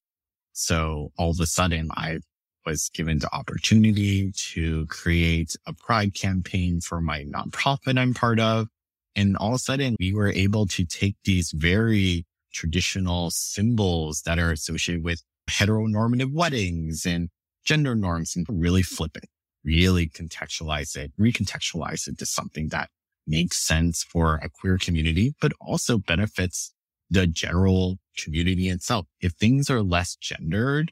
So 0.60 1.14
all 1.18 1.32
of 1.32 1.40
a 1.40 1.46
sudden 1.46 1.90
I 1.96 2.20
was 2.66 2.90
given 2.94 3.20
the 3.20 3.34
opportunity 3.34 4.34
to 4.52 4.86
create 4.88 5.56
a 5.66 5.74
pride 5.74 6.14
campaign 6.14 6.82
for 6.82 7.00
my 7.00 7.24
nonprofit 7.24 7.98
I'm 7.98 8.14
part 8.14 8.42
of. 8.42 8.68
And 9.16 9.38
all 9.38 9.52
of 9.52 9.56
a 9.56 9.60
sudden 9.60 9.96
we 10.00 10.14
were 10.14 10.28
able 10.28 10.68
to 10.68 10.84
take 10.86 11.16
these 11.24 11.52
very 11.52 12.26
traditional 12.54 13.32
symbols 13.32 14.24
that 14.24 14.38
are 14.38 14.52
associated 14.52 15.02
with 15.02 15.24
heteronormative 15.50 16.34
weddings 16.34 17.06
and 17.06 17.30
gender 17.64 17.96
norms 17.96 18.36
and 18.36 18.46
really 18.50 18.84
flip 18.84 19.16
it, 19.16 19.30
really 19.64 20.10
contextualize 20.10 20.98
it, 20.98 21.14
recontextualize 21.18 22.06
it 22.06 22.18
to 22.18 22.26
something 22.26 22.68
that 22.68 22.90
makes 23.26 23.66
sense 23.66 24.04
for 24.04 24.42
a 24.44 24.50
queer 24.50 24.78
community, 24.78 25.36
but 25.40 25.54
also 25.62 25.98
benefits 25.98 26.74
the 27.10 27.28
general 27.28 27.98
community 28.18 28.70
itself. 28.70 29.06
If 29.22 29.34
things 29.34 29.70
are 29.70 29.82
less 29.82 30.16
gendered 30.16 30.92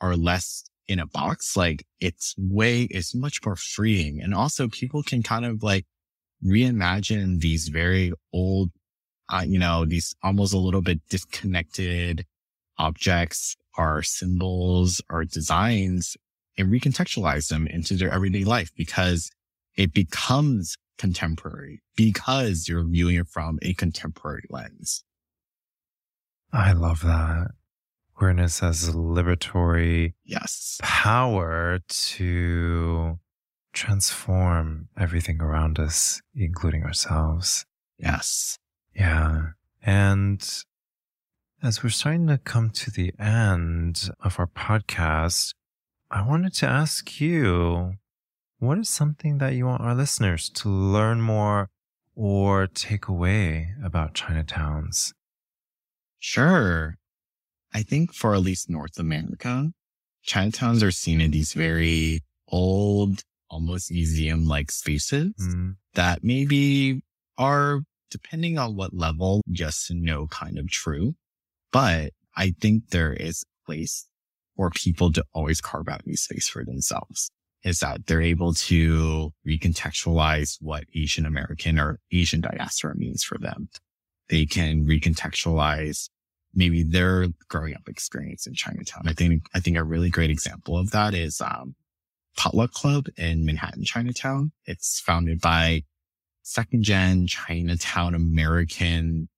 or 0.00 0.16
less 0.16 0.64
in 0.86 0.98
a 0.98 1.06
box, 1.06 1.56
like 1.56 1.84
it's 2.00 2.34
way, 2.38 2.82
it's 2.90 3.14
much 3.14 3.44
more 3.44 3.56
freeing. 3.56 4.20
And 4.22 4.34
also 4.34 4.68
people 4.68 5.02
can 5.02 5.22
kind 5.22 5.44
of 5.44 5.62
like 5.62 5.84
reimagine 6.44 7.40
these 7.40 7.68
very 7.68 8.12
old, 8.32 8.70
uh, 9.28 9.44
you 9.46 9.58
know, 9.58 9.84
these 9.84 10.14
almost 10.22 10.54
a 10.54 10.58
little 10.58 10.82
bit 10.82 11.00
disconnected 11.10 12.24
objects 12.78 13.56
or 13.76 14.02
symbols 14.02 15.00
or 15.10 15.24
designs 15.24 16.16
and 16.56 16.72
recontextualize 16.72 17.48
them 17.48 17.66
into 17.66 17.94
their 17.94 18.10
everyday 18.10 18.44
life 18.44 18.70
because 18.76 19.30
it 19.76 19.92
becomes 19.92 20.76
contemporary 20.98 21.80
because 21.96 22.66
you're 22.68 22.84
viewing 22.84 23.16
it 23.16 23.28
from 23.28 23.58
a 23.62 23.74
contemporary 23.74 24.42
lens. 24.50 25.04
I 26.52 26.72
love 26.72 27.02
that. 27.02 27.48
Queerness 28.14 28.60
has 28.60 28.88
a 28.88 28.92
liberatory 28.92 30.14
yes 30.24 30.78
power 30.82 31.78
to 31.88 33.18
transform 33.72 34.88
everything 34.98 35.40
around 35.40 35.78
us, 35.78 36.20
including 36.34 36.82
ourselves. 36.82 37.64
Yes. 37.96 38.58
Yeah. 38.94 39.50
And 39.82 40.42
as 41.62 41.82
we're 41.82 41.90
starting 41.90 42.26
to 42.26 42.38
come 42.38 42.70
to 42.70 42.90
the 42.90 43.12
end 43.20 44.10
of 44.20 44.38
our 44.40 44.48
podcast, 44.48 45.54
I 46.10 46.26
wanted 46.26 46.54
to 46.54 46.66
ask 46.66 47.20
you 47.20 47.94
what 48.58 48.78
is 48.78 48.88
something 48.88 49.38
that 49.38 49.54
you 49.54 49.66
want 49.66 49.82
our 49.82 49.94
listeners 49.94 50.48
to 50.50 50.68
learn 50.68 51.20
more 51.20 51.70
or 52.16 52.66
take 52.66 53.06
away 53.06 53.74
about 53.84 54.14
Chinatowns? 54.14 55.12
Sure. 56.18 56.96
I 57.72 57.82
think 57.82 58.12
for 58.12 58.34
at 58.34 58.40
least 58.40 58.70
North 58.70 58.98
America, 58.98 59.70
Chinatowns 60.26 60.82
are 60.82 60.90
seen 60.90 61.20
in 61.20 61.30
these 61.30 61.52
very 61.52 62.22
old, 62.48 63.22
almost 63.50 63.90
museum 63.90 64.46
like 64.46 64.70
spaces 64.70 65.32
mm. 65.40 65.76
that 65.94 66.22
maybe 66.22 67.02
are, 67.36 67.80
depending 68.10 68.58
on 68.58 68.74
what 68.76 68.94
level, 68.94 69.42
just 69.50 69.90
no 69.90 70.26
kind 70.26 70.58
of 70.58 70.68
true. 70.70 71.14
But 71.72 72.12
I 72.36 72.54
think 72.60 72.90
there 72.90 73.12
is 73.12 73.42
a 73.42 73.66
place 73.66 74.06
for 74.56 74.70
people 74.70 75.12
to 75.12 75.24
always 75.32 75.60
carve 75.60 75.88
out 75.88 76.06
new 76.06 76.16
space 76.16 76.48
for 76.48 76.64
themselves 76.64 77.30
is 77.64 77.80
that 77.80 78.06
they're 78.06 78.22
able 78.22 78.54
to 78.54 79.32
recontextualize 79.46 80.56
what 80.60 80.84
Asian 80.94 81.26
American 81.26 81.78
or 81.78 81.98
Asian 82.12 82.40
diaspora 82.40 82.94
means 82.96 83.24
for 83.24 83.38
them. 83.38 83.68
They 84.28 84.46
can 84.46 84.86
recontextualize 84.86 86.08
maybe 86.54 86.82
their 86.82 87.28
growing 87.48 87.74
up 87.74 87.88
experience 87.88 88.46
in 88.46 88.54
Chinatown. 88.54 89.02
I 89.06 89.12
think, 89.12 89.44
I 89.54 89.60
think 89.60 89.76
a 89.76 89.84
really 89.84 90.10
great 90.10 90.30
example 90.30 90.76
of 90.78 90.90
that 90.90 91.14
is, 91.14 91.40
um, 91.40 91.74
Potluck 92.36 92.72
Club 92.72 93.06
in 93.16 93.44
Manhattan, 93.44 93.84
Chinatown. 93.84 94.52
It's 94.64 95.00
founded 95.00 95.40
by 95.40 95.82
second 96.42 96.84
gen 96.84 97.26
Chinatown 97.26 98.14
American 98.14 99.28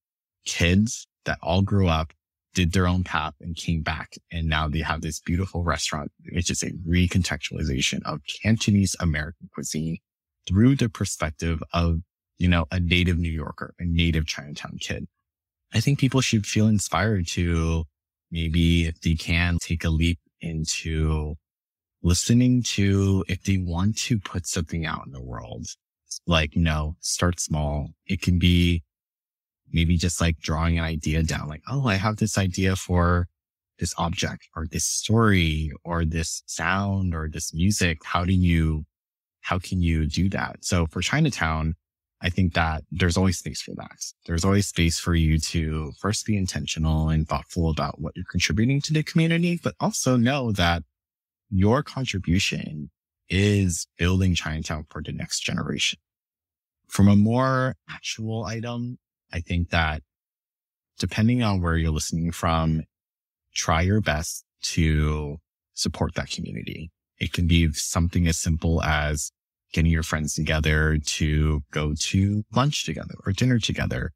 kids 0.45 1.07
that 1.25 1.39
all 1.43 1.63
grew 1.63 1.89
up, 1.89 2.13
did 2.55 2.73
their 2.73 2.87
own 2.87 3.05
path 3.05 3.35
and 3.41 3.57
came 3.57 3.83
back. 3.83 4.15
And 4.31 4.49
now 4.49 4.69
they 4.69 4.81
have 4.81 5.01
this 5.01 5.21
beautiful 5.21 5.63
restaurant. 5.63 6.11
It's 6.25 6.49
just 6.49 6.63
a 6.63 6.73
recontextualization 6.87 8.03
of 8.05 8.21
Cantonese 8.43 8.97
American 9.01 9.49
cuisine 9.55 9.99
through 10.47 10.77
the 10.77 10.89
perspective 10.89 11.63
of, 11.73 12.01
you 12.41 12.49
know, 12.49 12.67
a 12.73 12.81
native 12.81 13.19
New 13.19 13.31
Yorker, 13.31 13.75
a 13.79 13.85
native 13.85 14.27
Chinatown 14.27 14.79
kid. 14.81 15.07
I 15.75 15.81
think 15.81 15.99
people 15.99 16.23
should 16.23 16.47
feel 16.47 16.67
inspired 16.67 17.29
to 17.29 17.85
maybe 18.31 18.87
if 18.87 18.99
they 19.03 19.15
can 19.15 19.59
take 19.61 19.85
a 19.85 19.91
leap 19.91 20.19
into 20.41 21.35
listening 22.03 22.63
to 22.63 23.25
if 23.29 23.43
they 23.43 23.59
want 23.59 23.99
to 23.99 24.19
put 24.19 24.47
something 24.47 24.87
out 24.87 25.05
in 25.05 25.13
the 25.13 25.23
world, 25.23 25.67
like, 26.27 26.57
you 26.57 26.63
know, 26.63 26.97
start 27.01 27.39
small. 27.39 27.91
It 28.07 28.23
can 28.23 28.39
be 28.39 28.83
maybe 29.71 29.99
just 29.99 30.19
like 30.19 30.39
drawing 30.41 30.79
an 30.79 30.85
idea 30.85 31.23
down, 31.23 31.47
like, 31.47 31.63
oh, 31.69 31.87
I 31.87 31.97
have 31.97 32.17
this 32.17 32.39
idea 32.39 32.75
for 32.75 33.29
this 33.79 33.95
object 33.99 34.49
or 34.57 34.67
this 34.67 34.87
story 34.87 35.73
or 35.85 36.07
this 36.07 36.43
sound 36.47 37.15
or 37.15 37.29
this 37.29 37.53
music. 37.53 37.99
How 38.03 38.25
do 38.25 38.33
you, 38.33 38.87
how 39.43 39.59
can 39.59 39.83
you 39.83 40.07
do 40.07 40.31
that? 40.31 40.65
So 40.65 40.87
for 40.87 41.03
Chinatown, 41.03 41.75
I 42.23 42.29
think 42.29 42.55
that 42.55 42.85
there's 42.91 43.17
always 43.17 43.39
space 43.39 43.63
for 43.63 43.75
that. 43.77 43.99
There's 44.27 44.45
always 44.45 44.67
space 44.67 44.99
for 44.99 45.15
you 45.15 45.39
to 45.39 45.93
first 45.99 46.27
be 46.27 46.37
intentional 46.37 47.09
and 47.09 47.27
thoughtful 47.27 47.71
about 47.71 48.01
what 48.01 48.15
you're 48.15 48.27
contributing 48.31 48.81
to 48.83 48.93
the 48.93 49.03
community, 49.03 49.59
but 49.63 49.75
also 49.81 50.17
know 50.17 50.53
that 50.53 50.83
your 51.51 51.83
contribution 51.83 52.91
is 53.31 53.87
building 53.97 54.35
Chinatown 54.35 54.85
for 54.91 55.03
the 55.03 55.13
next 55.13 55.41
generation. 55.41 55.99
From 56.89 57.09
a 57.09 57.17
more 57.17 57.77
actual 57.89 58.45
item, 58.45 58.99
I 59.33 59.41
think 59.41 59.71
that 59.71 60.03
depending 60.99 61.43
on 61.43 61.63
where 61.63 61.77
you're 61.77 61.93
listening 61.93 62.33
from, 62.33 62.83
try 63.55 63.81
your 63.81 64.01
best 64.01 64.45
to 64.63 65.39
support 65.73 66.15
that 66.17 66.31
community. 66.31 66.91
It 67.19 67.33
can 67.33 67.47
be 67.47 67.73
something 67.73 68.27
as 68.27 68.39
simple 68.39 68.83
as 68.83 69.33
getting 69.73 69.91
your 69.91 70.03
friends 70.03 70.35
together 70.35 70.99
to 71.05 71.63
go 71.71 71.95
to 71.99 72.45
lunch 72.55 72.85
together 72.85 73.15
or 73.27 73.33
dinner 73.33 73.59
together. 73.59 74.13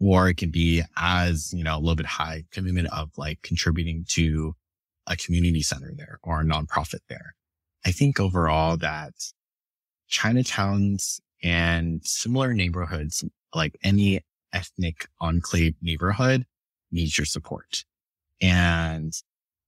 Or 0.00 0.28
it 0.28 0.36
can 0.36 0.50
be 0.50 0.82
as, 0.96 1.52
you 1.52 1.64
know, 1.64 1.76
a 1.76 1.80
little 1.80 1.96
bit 1.96 2.06
high 2.06 2.44
commitment 2.52 2.88
of 2.92 3.10
like 3.16 3.42
contributing 3.42 4.04
to 4.10 4.54
a 5.08 5.16
community 5.16 5.62
center 5.62 5.92
there 5.96 6.18
or 6.22 6.40
a 6.40 6.44
nonprofit 6.44 7.00
there. 7.08 7.34
I 7.84 7.90
think 7.90 8.20
overall 8.20 8.76
that 8.76 9.12
Chinatowns 10.10 11.20
and 11.42 12.04
similar 12.04 12.54
neighborhoods, 12.54 13.24
like 13.54 13.76
any 13.82 14.20
ethnic 14.52 15.08
enclave 15.20 15.74
neighborhood 15.82 16.44
needs 16.90 17.18
your 17.18 17.24
support. 17.24 17.84
And 18.40 19.12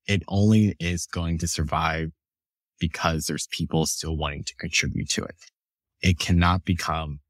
it 0.07 0.22
only 0.28 0.76
is 0.78 1.07
going 1.07 1.38
to 1.38 1.48
survive 1.48 2.11
because 2.80 3.26
there's 3.26 3.46
people 3.52 3.86
still 3.86 4.16
wanting 4.16 4.42
to 4.44 4.56
contribute 4.56 5.08
to 5.10 5.22
it. 5.22 5.36
It 6.02 6.18
cannot 6.18 6.64
become 6.64 7.20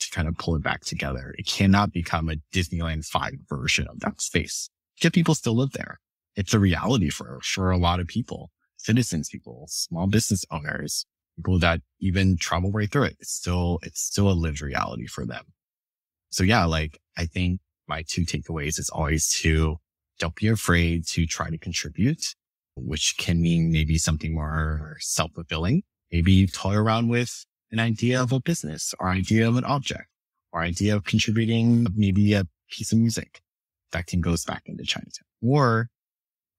to 0.00 0.10
kind 0.10 0.28
of 0.28 0.36
pull 0.36 0.56
it 0.56 0.62
back 0.62 0.82
together. 0.84 1.34
It 1.38 1.46
cannot 1.46 1.92
become 1.92 2.28
a 2.28 2.36
Disneyland 2.52 3.06
5 3.06 3.32
version 3.48 3.86
of 3.88 4.00
that 4.00 4.20
space. 4.20 4.68
Get 5.00 5.14
people 5.14 5.34
still 5.34 5.56
live 5.56 5.72
there. 5.72 6.00
It's 6.36 6.52
a 6.52 6.58
reality 6.58 7.10
for, 7.10 7.40
for 7.42 7.70
a 7.70 7.78
lot 7.78 8.00
of 8.00 8.06
people, 8.06 8.50
citizens, 8.76 9.28
people, 9.28 9.66
small 9.68 10.06
business 10.06 10.44
owners, 10.50 11.06
people 11.36 11.58
that 11.60 11.80
even 12.00 12.36
travel 12.36 12.70
right 12.70 12.90
through 12.90 13.04
it. 13.04 13.16
It's 13.20 13.32
still, 13.32 13.78
it's 13.82 14.00
still 14.00 14.30
a 14.30 14.32
lived 14.32 14.60
reality 14.60 15.06
for 15.06 15.24
them. 15.24 15.44
So 16.30 16.44
yeah, 16.44 16.64
like 16.64 16.98
I 17.16 17.26
think 17.26 17.60
my 17.88 18.04
two 18.06 18.22
takeaways 18.22 18.78
is 18.78 18.90
always 18.90 19.30
to 19.40 19.78
don't 20.18 20.34
be 20.34 20.48
afraid 20.48 21.06
to 21.08 21.26
try 21.26 21.50
to 21.50 21.58
contribute 21.58 22.34
which 22.76 23.16
can 23.18 23.40
mean 23.40 23.70
maybe 23.70 23.98
something 23.98 24.34
more 24.34 24.96
self-fulfilling. 25.00 25.82
Maybe 26.12 26.46
toy 26.46 26.74
around 26.74 27.08
with 27.08 27.44
an 27.70 27.78
idea 27.78 28.20
of 28.20 28.32
a 28.32 28.40
business 28.40 28.94
or 28.98 29.08
idea 29.08 29.48
of 29.48 29.56
an 29.56 29.64
object 29.64 30.08
or 30.52 30.60
idea 30.60 30.96
of 30.96 31.04
contributing 31.04 31.86
maybe 31.94 32.32
a 32.34 32.46
piece 32.68 32.92
of 32.92 32.98
music 32.98 33.40
that 33.92 34.06
can 34.06 34.20
goes 34.20 34.44
back 34.44 34.62
into 34.66 34.84
Chinatown. 34.84 35.24
Or 35.42 35.88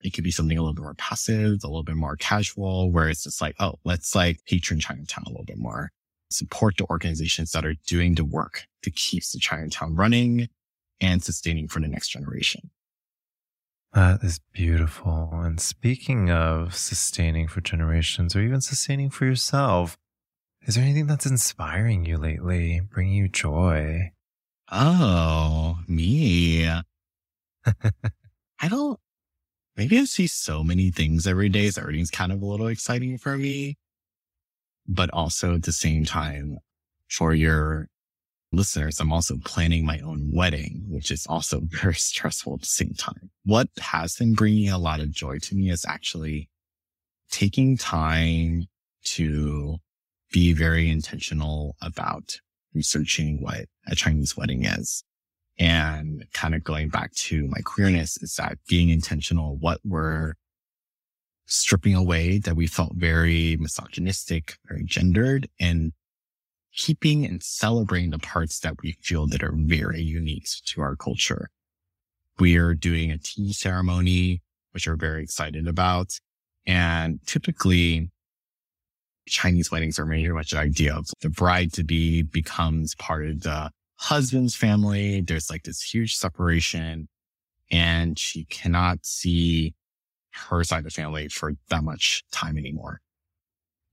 it 0.01 0.13
could 0.13 0.23
be 0.23 0.31
something 0.31 0.57
a 0.57 0.61
little 0.61 0.73
bit 0.73 0.83
more 0.83 0.93
passive, 0.95 1.59
a 1.63 1.67
little 1.67 1.83
bit 1.83 1.95
more 1.95 2.15
casual, 2.15 2.91
where 2.91 3.09
it's 3.09 3.23
just 3.23 3.41
like, 3.41 3.55
oh, 3.59 3.75
let's 3.83 4.15
like 4.15 4.39
patron 4.47 4.79
Chinatown 4.79 5.25
a 5.27 5.29
little 5.29 5.45
bit 5.45 5.57
more, 5.57 5.91
support 6.29 6.77
the 6.77 6.85
organizations 6.89 7.51
that 7.51 7.65
are 7.65 7.75
doing 7.85 8.15
the 8.15 8.25
work 8.25 8.63
to 8.83 8.91
keep 8.91 9.23
the 9.31 9.39
Chinatown 9.39 9.95
running 9.95 10.47
and 10.99 11.23
sustaining 11.23 11.67
for 11.67 11.79
the 11.79 11.87
next 11.87 12.09
generation. 12.09 12.69
That 13.93 14.23
is 14.23 14.39
beautiful. 14.53 15.29
And 15.33 15.59
speaking 15.59 16.29
of 16.29 16.73
sustaining 16.75 17.47
for 17.47 17.59
generations 17.59 18.35
or 18.35 18.41
even 18.41 18.61
sustaining 18.61 19.09
for 19.09 19.25
yourself, 19.25 19.97
is 20.65 20.75
there 20.75 20.83
anything 20.83 21.07
that's 21.07 21.25
inspiring 21.25 22.05
you 22.05 22.17
lately, 22.17 22.79
bringing 22.79 23.15
you 23.15 23.27
joy? 23.27 24.11
Oh, 24.71 25.79
me. 25.87 26.65
I 27.65 28.67
don't, 28.69 28.97
maybe 29.75 29.99
I 29.99 30.05
see 30.05 30.27
so 30.27 30.63
many 30.63 30.89
things 30.91 31.27
every 31.27 31.49
day. 31.49 31.69
So 31.69 31.81
everything's 31.81 32.11
kind 32.11 32.31
of 32.31 32.41
a 32.41 32.45
little 32.45 32.67
exciting 32.67 33.17
for 33.17 33.37
me. 33.37 33.77
But 34.87 35.09
also 35.11 35.55
at 35.55 35.63
the 35.63 35.73
same 35.73 36.05
time, 36.05 36.59
for 37.09 37.33
your 37.33 37.87
listeners, 38.51 38.99
I'm 38.99 39.13
also 39.13 39.37
planning 39.43 39.85
my 39.85 39.99
own 39.99 40.29
wedding, 40.31 40.83
which 40.87 41.11
is 41.11 41.25
also 41.27 41.61
very 41.63 41.95
stressful 41.95 42.55
at 42.55 42.61
the 42.61 42.65
same 42.65 42.93
time. 42.93 43.29
What 43.45 43.69
has 43.79 44.15
been 44.15 44.33
bringing 44.33 44.69
a 44.69 44.77
lot 44.77 44.99
of 44.99 45.11
joy 45.11 45.39
to 45.39 45.55
me 45.55 45.69
is 45.69 45.85
actually 45.87 46.49
taking 47.29 47.77
time 47.77 48.65
to 49.03 49.77
be 50.31 50.53
very 50.53 50.89
intentional 50.89 51.75
about 51.81 52.39
researching 52.73 53.41
what 53.41 53.65
a 53.87 53.95
Chinese 53.95 54.37
wedding 54.37 54.65
is. 54.65 55.03
And 55.59 56.25
kind 56.33 56.55
of 56.55 56.63
going 56.63 56.89
back 56.89 57.13
to 57.13 57.47
my 57.47 57.59
queerness 57.63 58.17
is 58.17 58.35
that 58.35 58.57
being 58.67 58.89
intentional, 58.89 59.57
what 59.57 59.79
we're 59.83 60.33
stripping 61.45 61.93
away 61.93 62.37
that 62.39 62.55
we 62.55 62.65
felt 62.65 62.93
very 62.95 63.57
misogynistic, 63.59 64.57
very 64.67 64.83
gendered 64.85 65.49
and 65.59 65.91
keeping 66.75 67.25
and 67.25 67.43
celebrating 67.43 68.11
the 68.11 68.19
parts 68.19 68.59
that 68.59 68.75
we 68.81 68.93
feel 69.01 69.27
that 69.27 69.43
are 69.43 69.53
very 69.55 70.01
unique 70.01 70.47
to 70.65 70.81
our 70.81 70.95
culture. 70.95 71.49
We 72.39 72.57
are 72.57 72.73
doing 72.73 73.11
a 73.11 73.17
tea 73.17 73.53
ceremony, 73.53 74.41
which 74.71 74.87
we're 74.87 74.95
very 74.95 75.23
excited 75.23 75.67
about. 75.67 76.19
And 76.65 77.19
typically 77.25 78.09
Chinese 79.27 79.71
weddings 79.71 79.99
are 79.99 80.05
very 80.05 80.29
much 80.29 80.53
an 80.53 80.59
idea 80.59 80.95
of 80.95 81.07
the 81.21 81.29
bride 81.29 81.73
to 81.73 81.83
be 81.83 82.23
becomes 82.23 82.95
part 82.95 83.27
of 83.27 83.41
the 83.41 83.71
husband's 83.97 84.55
family. 84.55 85.21
There's 85.21 85.49
like 85.49 85.63
this 85.63 85.81
huge 85.81 86.15
separation 86.15 87.07
and 87.69 88.17
she 88.17 88.45
cannot 88.45 89.05
see 89.05 89.73
her 90.49 90.63
side 90.63 90.79
of 90.79 90.83
the 90.85 90.89
family 90.89 91.27
for 91.27 91.53
that 91.69 91.83
much 91.83 92.23
time 92.31 92.57
anymore. 92.57 93.01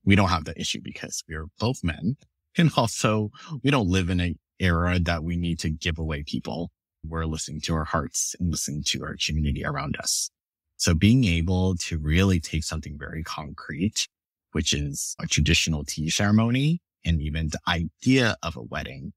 We 0.05 0.15
don't 0.15 0.29
have 0.29 0.45
that 0.45 0.59
issue 0.59 0.79
because 0.83 1.23
we're 1.27 1.45
both 1.59 1.83
men 1.83 2.15
and 2.57 2.71
also 2.75 3.31
we 3.63 3.71
don't 3.71 3.89
live 3.89 4.09
in 4.09 4.19
an 4.19 4.37
era 4.59 4.99
that 4.99 5.23
we 5.23 5.37
need 5.37 5.59
to 5.59 5.69
give 5.69 5.99
away 5.99 6.23
people. 6.23 6.71
We're 7.05 7.25
listening 7.25 7.61
to 7.61 7.75
our 7.75 7.85
hearts 7.85 8.35
and 8.39 8.51
listening 8.51 8.83
to 8.87 9.03
our 9.03 9.15
community 9.25 9.63
around 9.65 9.97
us. 9.97 10.29
So 10.77 10.93
being 10.93 11.25
able 11.25 11.75
to 11.75 11.97
really 11.97 12.39
take 12.39 12.63
something 12.63 12.97
very 12.97 13.23
concrete, 13.23 14.07
which 14.51 14.73
is 14.73 15.15
a 15.19 15.27
traditional 15.27 15.83
tea 15.83 16.09
ceremony 16.09 16.81
and 17.05 17.21
even 17.21 17.49
the 17.49 17.59
idea 17.67 18.35
of 18.43 18.55
a 18.55 18.61
wedding 18.61 19.13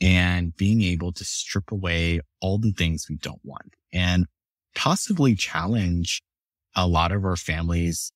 and 0.00 0.56
being 0.56 0.82
able 0.82 1.12
to 1.12 1.24
strip 1.24 1.70
away 1.70 2.20
all 2.40 2.58
the 2.58 2.72
things 2.72 3.06
we 3.08 3.16
don't 3.16 3.40
want 3.44 3.74
and 3.92 4.26
possibly 4.74 5.34
challenge 5.34 6.22
a 6.74 6.86
lot 6.86 7.12
of 7.12 7.24
our 7.24 7.36
families 7.36 8.12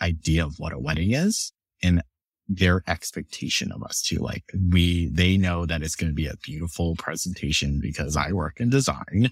idea 0.00 0.44
of 0.44 0.54
what 0.58 0.72
a 0.72 0.78
wedding 0.78 1.12
is 1.12 1.52
and 1.82 2.02
their 2.48 2.82
expectation 2.86 3.72
of 3.72 3.82
us 3.82 4.02
too. 4.02 4.18
Like 4.18 4.44
we, 4.70 5.08
they 5.08 5.36
know 5.36 5.66
that 5.66 5.82
it's 5.82 5.96
going 5.96 6.10
to 6.10 6.14
be 6.14 6.26
a 6.26 6.36
beautiful 6.42 6.96
presentation 6.96 7.80
because 7.80 8.16
I 8.16 8.32
work 8.32 8.60
in 8.60 8.70
design, 8.70 9.30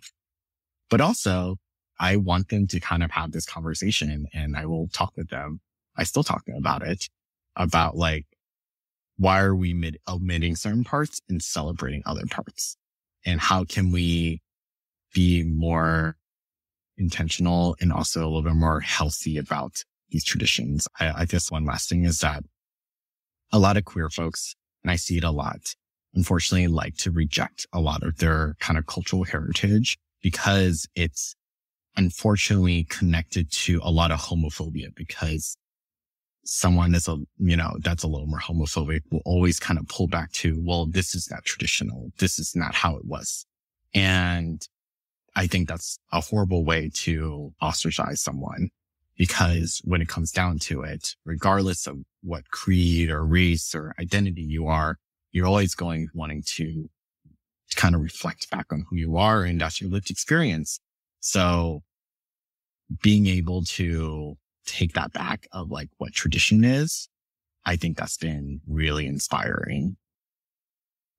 but 0.88 1.00
also 1.00 1.56
I 1.98 2.16
want 2.16 2.48
them 2.48 2.66
to 2.68 2.80
kind 2.80 3.02
of 3.02 3.10
have 3.10 3.32
this 3.32 3.46
conversation 3.46 4.26
and 4.32 4.56
I 4.56 4.66
will 4.66 4.88
talk 4.88 5.12
with 5.16 5.28
them. 5.28 5.60
I 5.96 6.04
still 6.04 6.22
talk 6.22 6.44
to 6.46 6.52
them 6.52 6.60
about 6.60 6.82
it, 6.82 7.08
about 7.56 7.96
like, 7.96 8.26
why 9.18 9.40
are 9.40 9.54
we 9.54 9.74
mid- 9.74 9.98
omitting 10.08 10.56
certain 10.56 10.84
parts 10.84 11.20
and 11.28 11.42
celebrating 11.42 12.02
other 12.06 12.24
parts? 12.30 12.76
And 13.26 13.38
how 13.38 13.64
can 13.64 13.92
we 13.92 14.40
be 15.12 15.42
more 15.44 16.16
intentional 16.96 17.76
and 17.80 17.92
also 17.92 18.20
a 18.20 18.26
little 18.26 18.42
bit 18.42 18.54
more 18.54 18.80
healthy 18.80 19.36
about 19.36 19.84
these 20.08 20.24
traditions? 20.24 20.88
I, 20.98 21.12
I 21.22 21.24
guess 21.26 21.50
one 21.50 21.66
last 21.66 21.90
thing 21.90 22.04
is 22.04 22.20
that 22.20 22.44
a 23.52 23.58
lot 23.58 23.76
of 23.76 23.84
queer 23.84 24.08
folks, 24.08 24.54
and 24.82 24.90
I 24.90 24.96
see 24.96 25.18
it 25.18 25.24
a 25.24 25.30
lot, 25.30 25.74
unfortunately 26.14 26.68
like 26.68 26.96
to 26.98 27.10
reject 27.10 27.66
a 27.72 27.80
lot 27.80 28.02
of 28.02 28.18
their 28.18 28.54
kind 28.60 28.78
of 28.78 28.86
cultural 28.86 29.24
heritage 29.24 29.98
because 30.22 30.86
it's 30.94 31.34
unfortunately 31.96 32.84
connected 32.84 33.50
to 33.50 33.80
a 33.82 33.90
lot 33.90 34.10
of 34.10 34.20
homophobia 34.20 34.94
because 34.94 35.56
someone 36.44 36.94
is 36.94 37.08
a, 37.08 37.16
you 37.38 37.56
know, 37.56 37.76
that's 37.80 38.02
a 38.02 38.08
little 38.08 38.26
more 38.26 38.40
homophobic 38.40 39.02
will 39.10 39.22
always 39.24 39.60
kind 39.60 39.78
of 39.78 39.86
pull 39.88 40.06
back 40.06 40.32
to, 40.32 40.60
well, 40.64 40.86
this 40.86 41.14
is 41.14 41.30
not 41.30 41.44
traditional. 41.44 42.10
This 42.18 42.38
is 42.38 42.54
not 42.56 42.74
how 42.74 42.96
it 42.96 43.04
was. 43.04 43.44
And 43.94 44.66
I 45.36 45.46
think 45.46 45.68
that's 45.68 45.98
a 46.12 46.20
horrible 46.20 46.64
way 46.64 46.90
to 46.94 47.52
ostracize 47.60 48.20
someone 48.20 48.70
because 49.20 49.82
when 49.84 50.00
it 50.00 50.08
comes 50.08 50.32
down 50.32 50.58
to 50.58 50.80
it, 50.80 51.14
regardless 51.26 51.86
of 51.86 51.98
what 52.22 52.50
creed 52.52 53.10
or 53.10 53.22
race 53.22 53.74
or 53.74 53.94
identity 54.00 54.40
you 54.40 54.66
are, 54.66 54.96
you're 55.30 55.46
always 55.46 55.74
going 55.74 56.08
wanting 56.14 56.42
to, 56.42 56.88
kind 57.76 57.94
of 57.94 58.00
reflect 58.00 58.50
back 58.50 58.64
on 58.72 58.86
who 58.88 58.96
you 58.96 59.18
are 59.18 59.44
and 59.44 59.60
that's 59.60 59.78
your 59.78 59.90
lived 59.90 60.10
experience. 60.10 60.80
So 61.20 61.82
being 63.02 63.26
able 63.26 63.62
to 63.64 64.38
take 64.64 64.94
that 64.94 65.12
back 65.12 65.46
of 65.52 65.70
like 65.70 65.90
what 65.98 66.14
tradition 66.14 66.64
is, 66.64 67.06
I 67.66 67.76
think 67.76 67.98
that's 67.98 68.16
been 68.16 68.62
really 68.66 69.06
inspiring. 69.06 69.98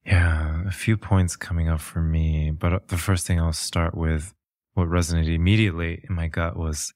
Yeah, 0.08 0.64
a 0.68 0.72
few 0.72 0.98
points 0.98 1.36
coming 1.36 1.70
up 1.70 1.80
for 1.80 2.02
me, 2.02 2.50
but 2.50 2.74
uh, 2.74 2.80
the 2.88 2.98
first 2.98 3.28
thing 3.28 3.40
I'll 3.40 3.54
start 3.54 3.96
with 3.96 4.34
what 4.74 4.88
resonated 4.88 5.36
immediately 5.36 6.04
in 6.10 6.16
my 6.16 6.28
gut 6.28 6.58
was 6.58 6.92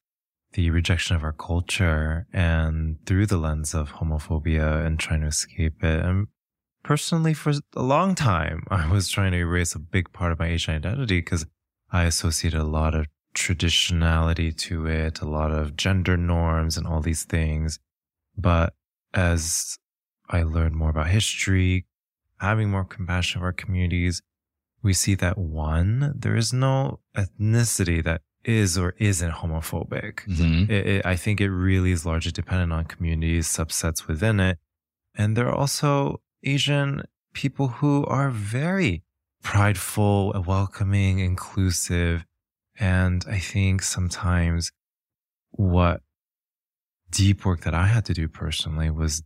the 0.56 0.70
rejection 0.70 1.16
of 1.18 1.24
our 1.24 1.34
culture 1.34 2.26
and 2.34 2.98
through 3.06 3.26
the 3.26 3.38
lens 3.38 3.74
of 3.74 3.94
homophobia 3.94 4.86
and 4.86 4.98
trying 4.98 5.22
to 5.22 5.28
escape 5.28 5.84
it. 5.84 6.04
And 6.04 6.28
personally, 6.82 7.34
for 7.34 7.52
a 7.76 7.82
long 7.84 8.16
time, 8.16 8.64
I 8.72 8.92
was 8.92 9.10
trying 9.10 9.34
to 9.34 9.38
erase 9.38 9.76
a 9.76 9.80
big 9.80 10.12
part 10.14 10.32
of 10.32 10.40
my 10.40 10.48
Asian 10.48 10.76
identity 10.76 11.20
because 11.20 11.46
I 11.92 12.06
associated 12.06 12.60
a 12.60 12.64
lot 12.64 12.96
of 12.96 13.08
traditionality 13.36 14.56
to 14.58 14.88
it, 14.88 15.20
a 15.20 15.26
lot 15.26 15.52
of 15.52 15.76
gender 15.76 16.16
norms 16.16 16.78
and 16.78 16.88
all 16.88 17.02
these 17.02 17.26
things. 17.26 17.80
But 18.38 18.74
as 19.14 19.78
I 20.30 20.44
learned 20.44 20.76
more 20.76 20.90
about 20.90 21.10
history, 21.10 21.86
having 22.40 22.70
more 22.70 22.86
compassion 22.86 23.42
for 23.42 23.48
our 23.48 23.54
communities, 23.54 24.22
we 24.82 24.94
see 24.94 25.16
that 25.16 25.38
one, 25.38 26.14
there 26.16 26.38
is 26.38 26.54
no 26.54 27.00
ethnicity 27.18 28.02
that 28.04 28.22
is 28.48 28.78
or 28.78 28.96
isn't 28.98 29.32
homophobic. 29.32 30.26
Mm-hmm. 30.28 30.72
It, 30.72 30.88
it, 30.88 31.06
I 31.06 31.16
think 31.16 31.42
it 31.42 31.50
really 31.50 31.92
is 31.92 32.06
largely 32.06 32.32
dependent 32.32 32.72
on 32.72 32.86
communities, 32.86 33.48
subsets 33.48 34.08
within 34.08 34.40
it. 34.40 34.60
And 35.16 35.36
there 35.36 35.48
are 35.48 35.56
also 35.56 36.22
Asian 36.44 37.04
people 37.34 37.68
who 37.68 38.06
are 38.06 38.30
very 38.30 39.04
prideful, 39.44 40.34
welcoming, 40.46 41.20
inclusive. 41.20 42.26
And 42.80 43.24
I 43.30 43.40
think 43.40 43.82
sometimes 43.82 44.72
what 45.52 46.02
deep 47.12 47.46
work 47.46 47.62
that 47.62 47.74
I 47.74 47.88
had 47.88 48.06
to 48.06 48.14
do 48.14 48.28
personally 48.28 48.90
was 48.90 49.24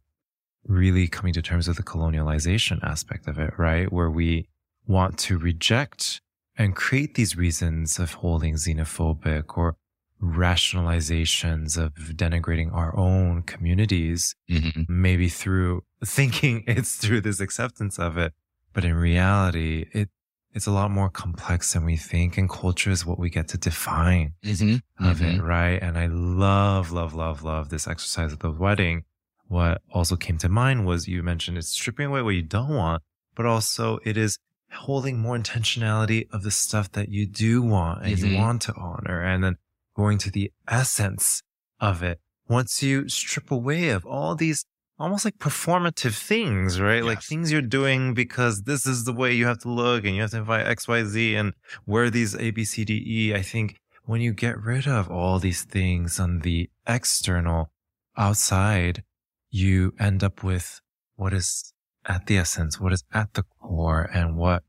really 0.65 1.07
coming 1.07 1.33
to 1.33 1.41
terms 1.41 1.67
with 1.67 1.77
the 1.77 1.83
colonialization 1.83 2.83
aspect 2.83 3.27
of 3.27 3.39
it, 3.39 3.53
right? 3.57 3.91
Where 3.91 4.09
we 4.09 4.47
want 4.85 5.17
to 5.19 5.37
reject 5.37 6.21
and 6.59 6.75
create 6.75 7.15
these 7.15 7.37
reasons 7.37 7.97
of 7.97 8.15
holding 8.15 8.55
xenophobic 8.55 9.57
or 9.57 9.77
rationalizations 10.21 11.77
of 11.77 11.93
denigrating 11.93 12.71
our 12.73 12.95
own 12.97 13.41
communities, 13.43 14.35
mm-hmm. 14.51 14.81
maybe 14.89 15.29
through 15.29 15.83
thinking 16.05 16.65
it's 16.67 16.97
through 16.97 17.21
this 17.21 17.39
acceptance 17.39 17.97
of 17.97 18.17
it. 18.17 18.33
But 18.73 18.83
in 18.83 18.95
reality, 18.95 19.85
it, 19.93 20.09
it's 20.53 20.67
a 20.67 20.71
lot 20.71 20.91
more 20.91 21.09
complex 21.09 21.73
than 21.73 21.85
we 21.85 21.95
think. 21.95 22.37
And 22.37 22.49
culture 22.49 22.91
is 22.91 23.05
what 23.05 23.17
we 23.17 23.29
get 23.29 23.47
to 23.49 23.57
define 23.57 24.33
mm-hmm. 24.43 25.07
of 25.07 25.19
mm-hmm. 25.19 25.39
it, 25.39 25.41
right? 25.41 25.81
And 25.81 25.97
I 25.97 26.07
love, 26.07 26.91
love, 26.91 27.13
love, 27.13 27.41
love 27.41 27.69
this 27.69 27.87
exercise 27.87 28.33
of 28.33 28.39
the 28.39 28.51
wedding. 28.51 29.05
What 29.47 29.81
also 29.91 30.17
came 30.17 30.37
to 30.39 30.49
mind 30.49 30.85
was 30.85 31.07
you 31.07 31.23
mentioned 31.23 31.57
it's 31.57 31.69
stripping 31.69 32.07
away 32.07 32.21
what 32.21 32.35
you 32.35 32.41
don't 32.41 32.75
want, 32.75 33.01
but 33.33 33.45
also 33.45 33.99
it 34.03 34.17
is 34.17 34.37
holding 34.71 35.17
more 35.17 35.37
intentionality 35.37 36.27
of 36.31 36.43
the 36.43 36.51
stuff 36.51 36.91
that 36.91 37.09
you 37.09 37.25
do 37.25 37.61
want 37.61 38.03
and 38.03 38.15
mm-hmm. 38.15 38.25
you 38.27 38.37
want 38.37 38.61
to 38.63 38.73
honor 38.75 39.21
and 39.21 39.43
then 39.43 39.57
going 39.95 40.17
to 40.19 40.31
the 40.31 40.51
essence 40.67 41.41
of 41.79 42.03
it. 42.03 42.19
Once 42.47 42.81
you 42.81 43.07
strip 43.09 43.51
away 43.51 43.89
of 43.89 44.05
all 44.05 44.35
these 44.35 44.65
almost 44.99 45.23
like 45.23 45.37
performative 45.37 46.17
things, 46.17 46.79
right? 46.79 46.97
Yes. 46.97 47.05
Like 47.05 47.21
things 47.21 47.51
you're 47.51 47.61
doing 47.61 48.13
because 48.13 48.63
this 48.63 48.85
is 48.85 49.05
the 49.05 49.13
way 49.13 49.33
you 49.33 49.45
have 49.45 49.59
to 49.59 49.69
look 49.69 50.03
and 50.03 50.15
you 50.15 50.21
have 50.21 50.31
to 50.31 50.37
invite 50.37 50.67
X, 50.67 50.87
Y, 50.87 51.03
Z 51.03 51.35
and 51.35 51.53
wear 51.85 52.09
these 52.09 52.35
A, 52.35 52.51
B, 52.51 52.65
C, 52.65 52.83
D, 52.83 53.03
E. 53.05 53.33
I 53.33 53.41
think 53.41 53.77
when 54.03 54.21
you 54.21 54.33
get 54.33 54.59
rid 54.59 54.87
of 54.87 55.09
all 55.09 55.39
these 55.39 55.63
things 55.63 56.19
on 56.19 56.39
the 56.39 56.69
external 56.87 57.71
outside, 58.17 59.03
you 59.49 59.93
end 59.99 60.23
up 60.23 60.43
with 60.43 60.81
what 61.15 61.33
is 61.33 61.73
at 62.09 62.25
the 62.25 62.37
essence, 62.37 62.79
what 62.79 62.91
is 62.91 63.03
at 63.13 63.33
the 63.35 63.43
core 63.61 64.09
and 64.13 64.35
what 64.35 64.63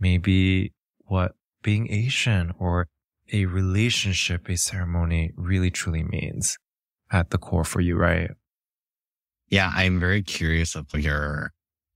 maybe 0.00 0.72
what 1.06 1.32
being 1.62 1.92
Asian 1.92 2.52
or 2.58 2.88
a 3.32 3.44
relationship, 3.46 4.48
a 4.48 4.56
ceremony 4.56 5.30
really 5.36 5.70
truly 5.70 6.02
means 6.02 6.58
at 7.12 7.30
the 7.30 7.38
core 7.38 7.64
for 7.64 7.80
you, 7.80 7.96
right? 7.96 8.30
Yeah, 9.48 9.70
I'm 9.74 10.00
very 10.00 10.22
curious 10.22 10.74
of 10.74 10.92
your 10.94 11.52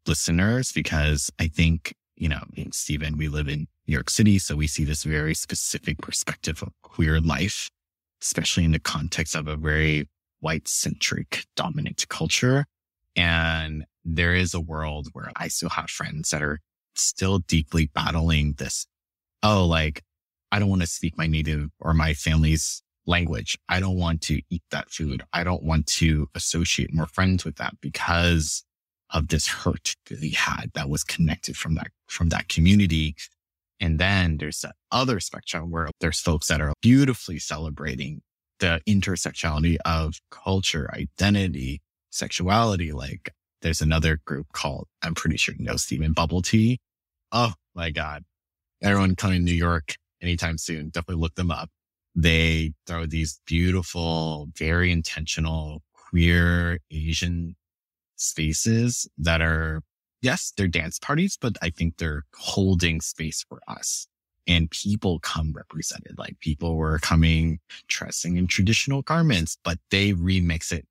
listeners 0.06 0.70
because 0.72 1.30
I 1.40 1.48
think 1.48 1.94
you 2.20 2.28
know, 2.28 2.44
Steven, 2.70 3.16
we 3.16 3.28
live 3.28 3.48
in 3.48 3.66
New 3.88 3.94
York 3.94 4.10
City. 4.10 4.38
So 4.38 4.54
we 4.54 4.66
see 4.66 4.84
this 4.84 5.04
very 5.04 5.34
specific 5.34 5.98
perspective 6.02 6.62
of 6.62 6.68
queer 6.82 7.18
life, 7.18 7.70
especially 8.22 8.64
in 8.64 8.72
the 8.72 8.78
context 8.78 9.34
of 9.34 9.48
a 9.48 9.56
very 9.56 10.06
white 10.40 10.68
centric 10.68 11.46
dominant 11.56 12.06
culture. 12.10 12.66
And 13.16 13.86
there 14.04 14.34
is 14.34 14.54
a 14.54 14.60
world 14.60 15.08
where 15.12 15.30
I 15.36 15.48
still 15.48 15.68
have 15.70 15.90
friends 15.90 16.30
that 16.30 16.42
are 16.42 16.60
still 16.94 17.38
deeply 17.40 17.90
battling 17.94 18.54
this. 18.58 18.86
Oh, 19.42 19.64
like 19.66 20.02
I 20.52 20.58
don't 20.58 20.68
want 20.68 20.82
to 20.82 20.88
speak 20.88 21.16
my 21.16 21.26
native 21.26 21.68
or 21.78 21.94
my 21.94 22.14
family's 22.14 22.82
language. 23.06 23.58
I 23.68 23.80
don't 23.80 23.96
want 23.96 24.20
to 24.22 24.40
eat 24.50 24.62
that 24.70 24.90
food. 24.90 25.22
I 25.32 25.44
don't 25.44 25.62
want 25.62 25.86
to 25.86 26.28
associate 26.34 26.92
more 26.92 27.06
friends 27.06 27.44
with 27.44 27.56
that 27.56 27.74
because 27.80 28.64
of 29.10 29.28
this 29.28 29.48
hurt 29.48 29.96
that 30.08 30.20
he 30.20 30.30
had 30.30 30.70
that 30.74 30.88
was 30.88 31.02
connected 31.04 31.56
from 31.56 31.74
that, 31.74 31.88
from 32.08 32.28
that 32.28 32.48
community. 32.48 33.16
And 33.80 33.98
then 33.98 34.36
there's 34.38 34.60
that 34.60 34.74
other 34.92 35.20
spectrum 35.20 35.70
where 35.70 35.88
there's 36.00 36.20
folks 36.20 36.48
that 36.48 36.60
are 36.60 36.72
beautifully 36.82 37.38
celebrating 37.38 38.22
the 38.60 38.80
intersectionality 38.86 39.78
of 39.84 40.14
culture, 40.30 40.90
identity, 40.94 41.80
sexuality. 42.10 42.92
Like 42.92 43.30
there's 43.62 43.80
another 43.80 44.20
group 44.24 44.46
called, 44.52 44.88
I'm 45.02 45.14
pretty 45.14 45.36
sure 45.36 45.54
you 45.58 45.64
know 45.64 45.76
Steven 45.76 46.12
Bubble 46.12 46.42
Tea. 46.42 46.78
Oh 47.32 47.52
my 47.74 47.90
God. 47.90 48.24
Everyone 48.82 49.16
coming 49.16 49.40
to 49.40 49.44
New 49.44 49.52
York 49.52 49.96
anytime 50.22 50.58
soon. 50.58 50.88
Definitely 50.88 51.20
look 51.20 51.34
them 51.34 51.50
up. 51.50 51.70
They 52.14 52.72
throw 52.86 53.06
these 53.06 53.40
beautiful, 53.46 54.48
very 54.56 54.90
intentional 54.90 55.82
queer 55.92 56.78
Asian 56.90 57.56
spaces 58.16 59.08
that 59.18 59.40
are, 59.40 59.82
yes, 60.22 60.52
they're 60.56 60.68
dance 60.68 60.98
parties, 60.98 61.38
but 61.40 61.56
I 61.62 61.70
think 61.70 61.98
they're 61.98 62.24
holding 62.36 63.00
space 63.00 63.44
for 63.48 63.60
us. 63.68 64.06
And 64.46 64.70
people 64.70 65.20
come 65.20 65.52
represented, 65.52 66.18
like 66.18 66.40
people 66.40 66.74
were 66.76 66.98
coming 66.98 67.60
dressing 67.86 68.36
in 68.36 68.48
traditional 68.48 69.02
garments, 69.02 69.56
but 69.62 69.78
they 69.90 70.12
remix 70.12 70.72
it 70.72 70.86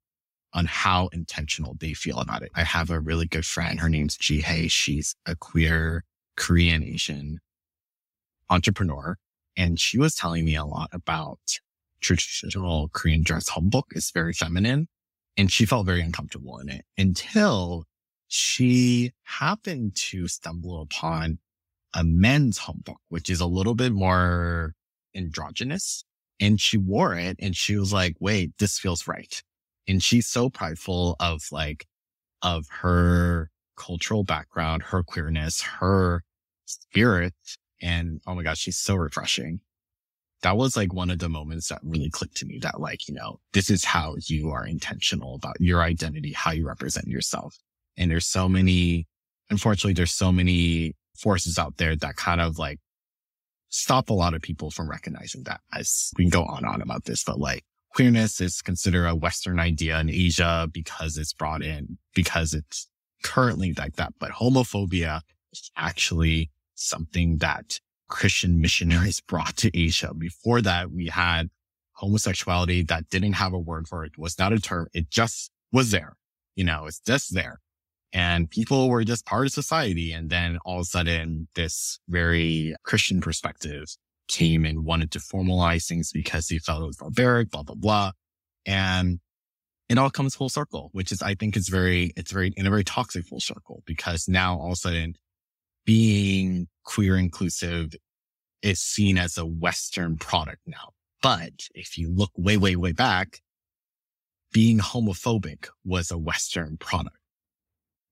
on 0.54 0.66
how 0.66 1.08
intentional 1.14 1.76
they 1.80 1.94
feel 1.94 2.20
about 2.20 2.42
it. 2.42 2.52
I 2.56 2.64
have 2.64 2.90
a 2.90 3.00
really 3.00 3.28
good 3.28 3.46
friend. 3.46 3.80
Her 3.80 3.90
name's 3.90 4.18
Ji 4.18 4.42
Hei. 4.42 4.68
She's 4.68 5.16
a 5.26 5.36
queer 5.36 6.04
Korean 6.36 6.84
Asian 6.84 7.40
entrepreneur. 8.50 9.18
And 9.56 9.80
she 9.80 9.98
was 9.98 10.16
telling 10.16 10.46
me 10.46 10.56
a 10.56 10.66
lot 10.66 10.90
about 10.92 11.40
traditional 12.02 12.90
Korean 12.94 13.24
dress 13.24 13.50
hanbok 13.50 13.84
is 13.92 14.12
very 14.12 14.34
feminine. 14.34 14.88
And 15.38 15.52
she 15.52 15.66
felt 15.66 15.86
very 15.86 16.02
uncomfortable 16.02 16.58
in 16.60 16.70
it 16.70 16.86
until 16.98 17.86
she 18.28 19.12
happened 19.24 19.96
to 19.96 20.28
stumble 20.28 20.82
upon 20.82 21.40
a 21.94 22.04
men's 22.04 22.60
hanbok, 22.60 22.98
which 23.10 23.30
is 23.30 23.42
a 23.42 23.46
little 23.46 23.76
bit 23.76 23.92
more 23.92 24.74
androgynous. 25.16 26.04
And 26.40 26.60
she 26.60 26.78
wore 26.78 27.16
it 27.16 27.36
and 27.40 27.56
she 27.56 27.76
was 27.76 27.92
like, 27.92 28.16
wait, 28.20 28.52
this 28.60 28.80
feels 28.80 29.08
right. 29.08 29.44
And 29.90 30.02
she's 30.02 30.28
so 30.28 30.50
prideful 30.50 31.18
of 31.20 31.42
like, 31.52 31.88
of 32.42 32.66
her 32.82 33.50
cultural 33.76 34.24
background, 34.24 34.84
her 34.84 35.04
queerness, 35.04 35.62
her 35.62 36.24
spirit. 36.66 37.34
And 37.82 38.22
oh 38.28 38.36
my 38.36 38.44
gosh, 38.44 38.60
she's 38.60 38.78
so 38.78 38.96
refreshing. 38.96 39.62
That 40.42 40.56
was 40.56 40.78
like 40.78 40.94
one 40.94 41.10
of 41.10 41.20
the 41.20 41.28
moments 41.28 41.68
that 41.68 41.80
really 41.84 42.10
clicked 42.10 42.38
to 42.38 42.46
me 42.46 42.60
that 42.60 42.80
like, 42.80 43.08
you 43.08 43.16
know, 43.16 43.40
this 43.52 43.70
is 43.70 43.84
how 43.84 44.16
you 44.28 44.52
are 44.52 44.66
intentional 44.66 45.36
about 45.36 45.60
your 45.60 45.82
identity, 45.82 46.34
how 46.34 46.52
you 46.52 46.66
represent 46.68 47.08
yourself. 47.08 47.58
And 47.98 48.10
there's 48.10 48.28
so 48.28 48.48
many, 48.48 49.08
unfortunately, 49.50 49.94
there's 49.94 50.14
so 50.14 50.32
many 50.32 50.96
forces 51.18 51.58
out 51.58 51.78
there 51.78 51.96
that 51.96 52.16
kind 52.16 52.40
of 52.40 52.58
like 52.58 52.80
stop 53.70 54.10
a 54.10 54.14
lot 54.14 54.34
of 54.34 54.42
people 54.42 54.72
from 54.72 54.90
recognizing 54.90 55.44
that 55.44 55.62
as 55.74 56.12
we 56.18 56.26
can 56.26 56.30
go 56.30 56.44
on 56.44 56.60
and 56.60 56.68
on 56.68 56.82
about 56.82 57.04
this, 57.06 57.24
but 57.24 57.40
like 57.40 57.64
queerness 57.94 58.42
is 58.42 58.62
considered 58.62 59.06
a 59.06 59.16
Western 59.16 59.60
idea 59.60 60.00
in 60.00 60.10
Asia 60.10 60.68
because 60.72 61.18
it's 61.18 61.34
brought 61.34 61.64
in, 61.64 61.98
because 62.14 62.54
it's 62.54 62.88
currently 63.24 63.74
like 63.74 63.96
that. 63.96 64.14
But 64.20 64.32
homophobia 64.32 65.22
is 65.52 65.72
actually 65.76 66.52
something 66.76 67.38
that 67.38 67.80
Christian 68.08 68.62
missionaries 68.62 69.22
brought 69.28 69.58
to 69.58 69.78
Asia. 69.78 70.14
Before 70.14 70.62
that, 70.62 70.92
we 70.92 71.08
had 71.08 71.50
homosexuality 71.94 72.84
that 72.84 73.10
didn't 73.10 73.34
have 73.34 73.54
a 73.54 73.60
word 73.60 73.88
for 73.88 74.06
it, 74.06 74.18
was 74.18 74.40
not 74.40 74.54
a 74.54 74.60
term. 74.60 74.88
It 74.94 75.10
just 75.10 75.52
was 75.72 75.92
there. 75.92 76.16
You 76.56 76.64
know, 76.64 76.86
it's 76.86 77.00
just 77.00 77.34
there 77.34 77.60
and 78.12 78.50
people 78.50 78.90
were 78.90 79.04
just 79.04 79.26
part 79.26 79.46
of 79.46 79.52
society. 79.52 80.12
And 80.12 80.30
then 80.30 80.58
all 80.66 80.78
of 80.78 80.82
a 80.82 80.86
sudden 80.86 81.48
this 81.56 82.00
very 82.08 82.76
Christian 82.84 83.22
perspective 83.22 83.86
came 84.30 84.64
and 84.64 84.86
wanted 84.86 85.12
to 85.12 85.20
formalize 85.20 85.88
things 85.88 86.12
because 86.14 86.48
he 86.48 86.60
felt 86.60 86.84
it 86.84 86.86
was 86.86 86.98
barbaric, 86.98 87.52
blah, 87.52 87.64
blah, 87.64 87.76
blah. 87.76 88.12
And 88.66 89.20
it 89.90 89.98
all 89.98 90.10
comes 90.10 90.36
full 90.36 90.50
circle, 90.50 90.90
which 90.94 91.12
is, 91.12 91.22
I 91.22 91.36
think 91.36 91.58
it's 91.58 91.68
very, 91.68 92.14
it's 92.16 92.32
very, 92.32 92.54
in 92.56 92.66
a 92.66 92.70
very 92.70 92.86
toxic 92.86 93.26
full 93.26 93.42
circle 93.42 93.84
because 93.86 94.30
now 94.30 94.58
all 94.58 94.68
of 94.68 94.74
a 94.74 94.76
sudden 94.78 95.16
being 95.86 96.68
queer 96.86 97.18
inclusive 97.18 97.94
is 98.62 98.80
seen 98.80 99.18
as 99.18 99.38
a 99.38 99.46
Western 99.46 100.18
product 100.18 100.62
now. 100.66 100.94
But 101.22 101.54
if 101.74 101.98
you 101.98 102.10
look 102.10 102.32
way, 102.38 102.56
way, 102.56 102.76
way 102.76 102.92
back, 102.92 103.42
being 104.54 104.80
homophobic 104.80 105.68
was 105.84 106.12
a 106.12 106.18
Western 106.18 106.78
product 106.78 107.19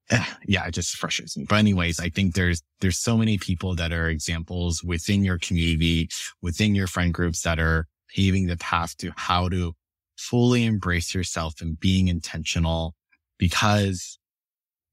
yeah, 0.48 0.66
it 0.68 0.72
just 0.72 0.96
frustrates 0.96 1.38
me. 1.38 1.46
But 1.48 1.58
anyways, 1.58 2.00
I 2.00 2.10
think 2.10 2.34
there's, 2.34 2.62
there's 2.82 2.98
so 2.98 3.18
many 3.18 3.38
people 3.38 3.76
that 3.76 3.92
are 3.92 4.10
examples 4.10 4.84
within 4.84 5.24
your 5.24 5.38
community, 5.38 6.10
within 6.42 6.76
your 6.76 6.88
friend 6.88 7.14
groups 7.14 7.42
that 7.42 7.60
are 7.60 7.88
paving 8.16 8.48
the 8.48 8.58
path 8.58 8.96
to 8.98 9.12
how 9.16 9.50
to 9.50 9.74
fully 10.18 10.66
embrace 10.66 11.14
yourself 11.14 11.62
and 11.62 11.80
being 11.80 12.08
intentional 12.08 12.96
because 13.38 14.18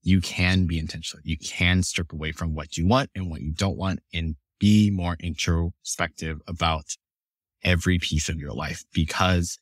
you 0.02 0.20
can 0.20 0.66
be 0.66 0.78
intentional. 0.78 1.22
You 1.24 1.38
can 1.38 1.82
strip 1.82 2.12
away 2.12 2.32
from 2.32 2.54
what 2.54 2.76
you 2.76 2.86
want 2.86 3.10
and 3.14 3.30
what 3.30 3.40
you 3.40 3.52
don't 3.52 3.78
want 3.78 4.00
and 4.12 4.36
be 4.58 4.90
more 4.90 5.16
introspective 5.20 6.40
about 6.46 6.84
every 7.62 7.98
piece 7.98 8.28
of 8.28 8.38
your 8.38 8.52
life 8.52 8.84
because 8.92 9.58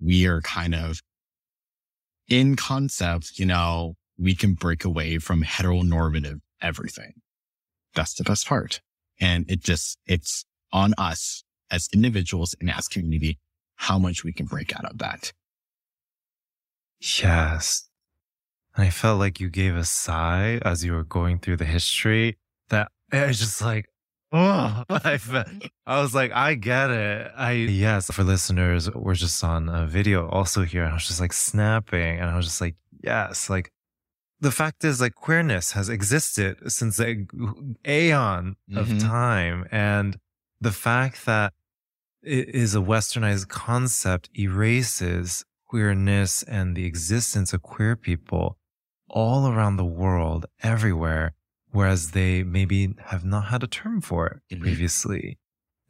we 0.00 0.26
are 0.26 0.40
kind 0.40 0.74
of 0.74 1.00
in 2.28 2.56
concept, 2.56 3.38
you 3.38 3.46
know, 3.46 3.94
we 4.18 4.34
can 4.34 4.54
break 4.54 4.84
away 4.84 5.18
from 5.18 5.42
heteronormative 5.42 6.40
everything. 6.60 7.14
That's 7.94 8.14
the 8.14 8.24
best 8.24 8.46
part. 8.46 8.80
And 9.20 9.48
it 9.50 9.60
just, 9.60 9.98
it's 10.06 10.44
on 10.72 10.94
us 10.98 11.44
as 11.70 11.88
individuals 11.92 12.54
and 12.60 12.70
as 12.70 12.88
community, 12.88 13.38
how 13.76 13.98
much 13.98 14.24
we 14.24 14.32
can 14.32 14.46
break 14.46 14.74
out 14.76 14.84
of 14.84 14.98
that. 14.98 15.32
Yes. 17.00 17.88
I 18.76 18.90
felt 18.90 19.20
like 19.20 19.38
you 19.38 19.48
gave 19.48 19.76
a 19.76 19.84
sigh 19.84 20.60
as 20.64 20.84
you 20.84 20.92
were 20.94 21.04
going 21.04 21.38
through 21.38 21.58
the 21.58 21.64
history 21.64 22.38
that 22.70 22.90
I 23.12 23.26
was 23.26 23.38
just 23.38 23.62
like, 23.62 23.86
oh, 24.32 24.82
I, 24.90 25.18
felt, 25.18 25.46
I 25.86 26.00
was 26.00 26.14
like, 26.14 26.32
I 26.32 26.54
get 26.54 26.90
it. 26.90 27.30
I, 27.36 27.52
yes, 27.52 28.10
for 28.10 28.24
listeners, 28.24 28.92
we're 28.92 29.14
just 29.14 29.42
on 29.44 29.68
a 29.68 29.86
video 29.86 30.28
also 30.28 30.62
here. 30.62 30.82
And 30.82 30.90
I 30.90 30.94
was 30.94 31.06
just 31.06 31.20
like 31.20 31.32
snapping 31.32 32.18
and 32.18 32.28
I 32.28 32.36
was 32.36 32.46
just 32.46 32.60
like, 32.60 32.74
yes, 33.02 33.48
like 33.48 33.70
the 34.44 34.50
fact 34.50 34.84
is 34.84 35.00
like 35.00 35.14
queerness 35.14 35.72
has 35.72 35.88
existed 35.88 36.70
since 36.70 36.98
the 36.98 37.26
aeon 37.86 38.56
of 38.76 38.88
mm-hmm. 38.88 38.98
time 38.98 39.66
and 39.72 40.18
the 40.60 40.70
fact 40.70 41.24
that 41.24 41.54
it 42.22 42.50
is 42.50 42.74
a 42.74 42.86
westernized 42.92 43.48
concept 43.48 44.28
erases 44.38 45.46
queerness 45.66 46.42
and 46.42 46.76
the 46.76 46.84
existence 46.84 47.54
of 47.54 47.62
queer 47.62 47.96
people 47.96 48.58
all 49.08 49.48
around 49.48 49.76
the 49.78 49.92
world 50.02 50.44
everywhere 50.62 51.32
whereas 51.70 52.10
they 52.10 52.42
maybe 52.42 52.94
have 53.06 53.24
not 53.24 53.46
had 53.46 53.62
a 53.62 53.66
term 53.66 53.98
for 54.02 54.26
it 54.26 54.36
mm-hmm. 54.54 54.62
previously 54.62 55.38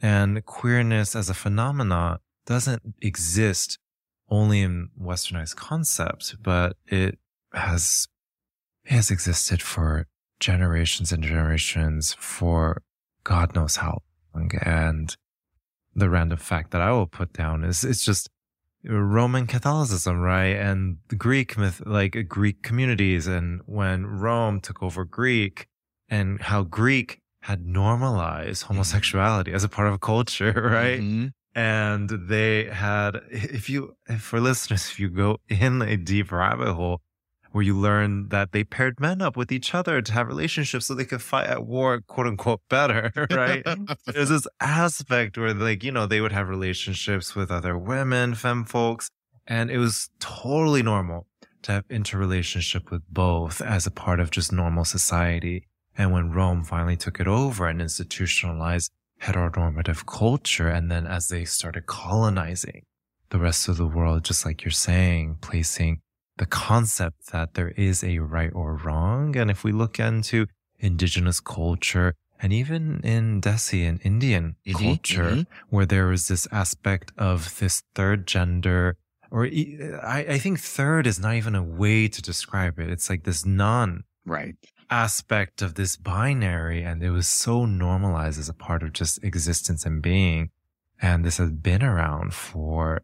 and 0.01 0.45
queerness 0.47 1.17
as 1.17 1.29
a 1.29 1.35
phenomena 1.35 2.21
doesn't 2.47 2.83
exist 3.03 3.81
only 4.29 4.61
in 4.61 4.91
westernized 5.01 5.57
concepts 5.57 6.37
but 6.41 6.77
it 6.87 7.19
has 7.53 8.07
has 8.87 9.11
existed 9.11 9.63
for 9.63 10.07
generations 10.41 11.13
and 11.13 11.23
generations 11.23 12.15
for 12.19 12.83
God 13.25 13.55
knows 13.55 13.77
how 13.77 14.03
long. 14.35 14.51
And 14.63 15.17
the 15.95 16.11
random 16.11 16.39
fact 16.39 16.71
that 16.73 16.81
I 16.81 16.91
will 16.93 17.07
put 17.07 17.33
down 17.33 17.65
is 17.65 17.85
it's 17.85 18.05
just 18.05 18.29
Roman 18.85 19.47
Catholicism, 19.47 20.21
right? 20.21 20.57
And 20.57 20.99
the 21.09 21.17
Greek 21.17 21.57
myth, 21.57 21.83
like 21.87 22.29
Greek 22.29 22.63
communities. 22.63 23.27
And 23.27 23.63
when 23.67 24.07
Rome 24.07 24.61
took 24.61 24.83
over 24.83 25.05
Greek 25.05 25.67
and 26.09 26.41
how 26.41 26.63
Greek 26.63 27.21
had 27.41 27.67
normalized 27.67 28.65
mm-hmm. 28.65 28.75
homosexuality 28.75 29.53
as 29.53 29.65
a 29.65 29.69
part 29.69 29.89
of 29.89 29.95
a 29.95 29.99
culture, 29.99 30.53
right? 30.73 31.01
Mm-hmm. 31.01 31.29
And 31.57 32.11
they 32.11 32.65
had, 32.65 33.21
if 33.31 33.71
you, 33.71 33.97
for 34.19 34.41
listeners, 34.41 34.91
if 34.91 34.99
you 34.99 35.09
go 35.09 35.39
in 35.49 35.83
a 35.83 35.97
deep 35.97 36.33
rabbit 36.33 36.75
hole, 36.75 37.01
where 37.55 37.63
you 37.63 37.79
learn 37.79 38.31
that 38.31 38.51
they 38.51 38.65
paired 38.65 38.99
men 38.99 39.23
up 39.23 39.37
with 39.37 39.53
each 39.53 39.77
other 39.77 40.03
to 40.03 40.13
have 40.13 40.27
relationships 40.27 40.87
so 40.87 40.93
they 40.95 41.05
could 41.05 41.23
fight 41.23 41.47
at 41.47 41.65
war, 41.65 42.01
quote 42.01 42.27
unquote, 42.27 42.61
better, 42.69 43.13
right? 43.31 43.63
There's 44.07 44.31
this 44.31 44.49
aspect 44.61 45.39
where, 45.39 45.55
like, 45.55 45.85
you 45.85 45.93
know, 45.93 46.05
they 46.05 46.21
would 46.21 46.33
have 46.33 46.49
relationships 46.49 47.37
with 47.37 47.53
other 47.53 47.79
women, 47.79 48.35
femme 48.35 48.65
folks, 48.65 49.09
and 49.47 49.71
it 49.71 49.79
was 49.79 50.11
totally 50.19 50.83
normal 50.83 51.29
to 51.63 51.71
have 51.71 51.85
interrelationship 51.89 52.91
with 52.91 53.03
both 53.09 53.61
as 53.61 53.87
a 53.87 53.93
part 53.93 54.19
of 54.19 54.33
just 54.33 54.51
normal 54.51 54.85
society. 54.85 55.69
And 55.97 56.11
when 56.11 56.33
Rome 56.33 56.65
finally 56.65 56.97
took 56.97 57.21
it 57.21 57.29
over 57.29 57.69
and 57.69 57.81
institutionalized 57.81 58.91
heteronormative 59.23 60.07
culture, 60.07 60.67
and 60.67 60.91
then 60.91 61.07
as 61.07 61.29
they 61.29 61.45
started 61.45 61.87
colonizing 61.87 62.83
the 63.31 63.39
rest 63.39 63.69
of 63.69 63.77
the 63.77 63.87
world, 63.87 64.25
just 64.25 64.45
like 64.45 64.65
you're 64.65 64.73
saying, 64.73 65.39
placing 65.41 66.01
the 66.37 66.47
concept 66.47 67.33
that 67.33 67.55
there 67.55 67.71
is 67.71 68.03
a 68.03 68.19
right 68.19 68.51
or 68.55 68.77
wrong. 68.77 69.37
And 69.37 69.51
if 69.51 69.65
we 69.65 69.73
look 69.73 69.99
into 69.99 70.47
indigenous 70.79 71.41
culture 71.41 72.15
and 72.41 72.53
even 72.53 73.01
in 73.05 73.41
Desi 73.41 73.89
and 73.89 74.01
Indian 74.03 74.57
mm-hmm, 74.67 74.85
culture, 74.85 75.31
mm-hmm. 75.31 75.75
where 75.75 75.87
there 75.87 76.13
is 76.13 76.29
this 76.29 76.49
aspect 76.51 77.13
of 77.17 77.59
this 77.59 77.83
third 77.95 78.27
gender, 78.27 78.97
or 79.31 79.47
I, 79.47 80.27
I 80.29 80.39
think 80.39 80.61
third 80.61 81.07
is 81.07 81.21
not 81.21 81.35
even 81.35 81.55
a 81.55 81.63
way 81.63 82.09
to 82.09 82.21
describe 82.23 82.79
it. 82.79 82.91
It's 82.91 83.09
like 83.09 83.25
this 83.25 83.47
non 83.47 84.05
right 84.27 84.57
aspect 84.91 85.63
of 85.63 85.75
this 85.75 85.97
binary. 85.97 86.83
And 86.83 87.03
it 87.03 87.11
was 87.11 87.27
so 87.27 87.65
normalized 87.65 88.39
as 88.39 88.49
a 88.49 88.55
part 88.55 88.83
of 88.83 88.93
just 88.93 89.23
existence 89.25 89.87
and 89.87 90.03
being. 90.03 90.51
And 91.01 91.25
this 91.25 91.39
has 91.39 91.51
been 91.51 91.83
around 91.83 92.35
for 92.35 93.03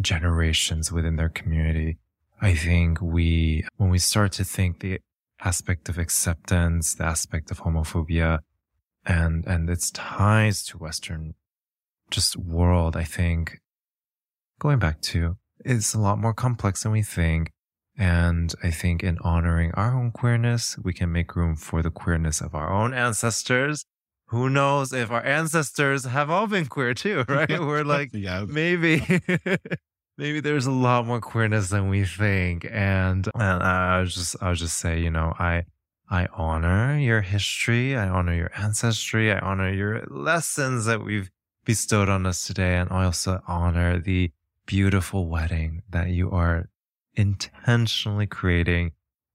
generations 0.00 0.92
within 0.92 1.16
their 1.16 1.28
community. 1.28 1.98
I 2.44 2.54
think 2.54 3.00
we, 3.00 3.64
when 3.78 3.88
we 3.88 3.98
start 3.98 4.32
to 4.32 4.44
think 4.44 4.80
the 4.80 5.00
aspect 5.42 5.88
of 5.88 5.96
acceptance, 5.96 6.94
the 6.94 7.04
aspect 7.04 7.50
of 7.50 7.62
homophobia 7.62 8.40
and, 9.06 9.46
and 9.46 9.70
its 9.70 9.90
ties 9.90 10.62
to 10.66 10.76
Western 10.76 11.36
just 12.10 12.36
world, 12.36 12.98
I 12.98 13.04
think 13.04 13.60
going 14.58 14.78
back 14.78 15.00
to 15.12 15.38
it's 15.64 15.94
a 15.94 15.98
lot 15.98 16.18
more 16.18 16.34
complex 16.34 16.82
than 16.82 16.92
we 16.92 17.00
think. 17.00 17.50
And 17.96 18.54
I 18.62 18.70
think 18.70 19.02
in 19.02 19.16
honoring 19.22 19.72
our 19.72 19.94
own 19.98 20.10
queerness, 20.10 20.76
we 20.76 20.92
can 20.92 21.10
make 21.10 21.34
room 21.34 21.56
for 21.56 21.80
the 21.80 21.90
queerness 21.90 22.42
of 22.42 22.54
our 22.54 22.70
own 22.70 22.92
ancestors. 22.92 23.86
Who 24.26 24.50
knows 24.50 24.92
if 24.92 25.10
our 25.10 25.24
ancestors 25.24 26.04
have 26.04 26.28
all 26.28 26.46
been 26.46 26.66
queer 26.66 26.92
too, 26.92 27.24
right? 27.28 27.48
We're 27.48 27.84
like, 27.84 28.10
yeah. 28.12 28.44
maybe 28.46 29.00
maybe 30.16 30.40
there's 30.40 30.66
a 30.66 30.70
lot 30.70 31.06
more 31.06 31.20
queerness 31.20 31.68
than 31.68 31.88
we 31.88 32.04
think. 32.04 32.66
And, 32.70 33.28
and 33.34 33.62
I 33.62 34.00
was 34.00 34.14
just, 34.14 34.36
I 34.40 34.50
was 34.50 34.60
just 34.60 34.78
say, 34.78 35.00
you 35.00 35.10
know, 35.10 35.34
I, 35.38 35.64
I 36.10 36.26
honor 36.34 36.98
your 36.98 37.22
history. 37.22 37.96
I 37.96 38.08
honor 38.08 38.34
your 38.34 38.50
ancestry. 38.56 39.32
I 39.32 39.38
honor 39.38 39.72
your 39.72 40.04
lessons 40.08 40.84
that 40.84 41.04
we've 41.04 41.30
bestowed 41.64 42.08
on 42.08 42.26
us 42.26 42.46
today. 42.46 42.76
And 42.76 42.90
I 42.90 43.04
also 43.04 43.40
honor 43.46 43.98
the 43.98 44.30
beautiful 44.66 45.28
wedding 45.28 45.82
that 45.90 46.08
you 46.08 46.30
are 46.30 46.68
intentionally 47.14 48.26
creating. 48.26 48.92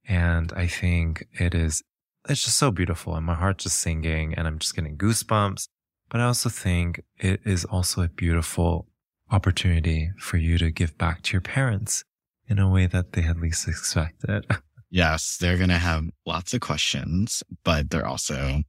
And 0.07 0.51
I 0.53 0.67
think 0.67 1.27
it 1.34 1.53
is, 1.53 1.84
it's 2.27 2.43
just 2.43 2.57
so 2.57 2.71
beautiful 2.71 3.15
and 3.15 3.25
my 3.25 3.36
heart's 3.36 3.65
just 3.65 3.80
singing 3.80 4.34
and 4.34 4.47
I'm 4.47 4.59
just 4.59 4.75
getting 4.75 4.97
goosebumps. 4.97 5.67
But 6.09 6.21
I 6.21 6.25
also 6.25 6.49
think 6.49 7.03
it 7.17 7.41
is 7.45 7.65
also 7.65 8.01
a 8.01 8.09
beautiful 8.09 8.89
opportunity 9.32 10.11
for 10.17 10.38
you 10.38 10.57
to 10.57 10.71
give 10.71 10.97
back 10.97 11.21
to 11.23 11.34
your 11.34 11.41
parents 11.41 12.03
in 12.47 12.59
a 12.59 12.69
way 12.69 12.88
that 12.88 13.13
they 13.13 13.21
had 13.21 13.39
least 13.39 13.67
expected. 13.67 14.45
yes, 14.89 15.38
they're 15.39 15.57
going 15.57 15.69
to 15.69 15.77
have 15.77 16.05
lots 16.25 16.53
of 16.53 16.61
questions, 16.61 17.43
but 17.63 17.89
they're 17.89 18.07
also, 18.07 18.61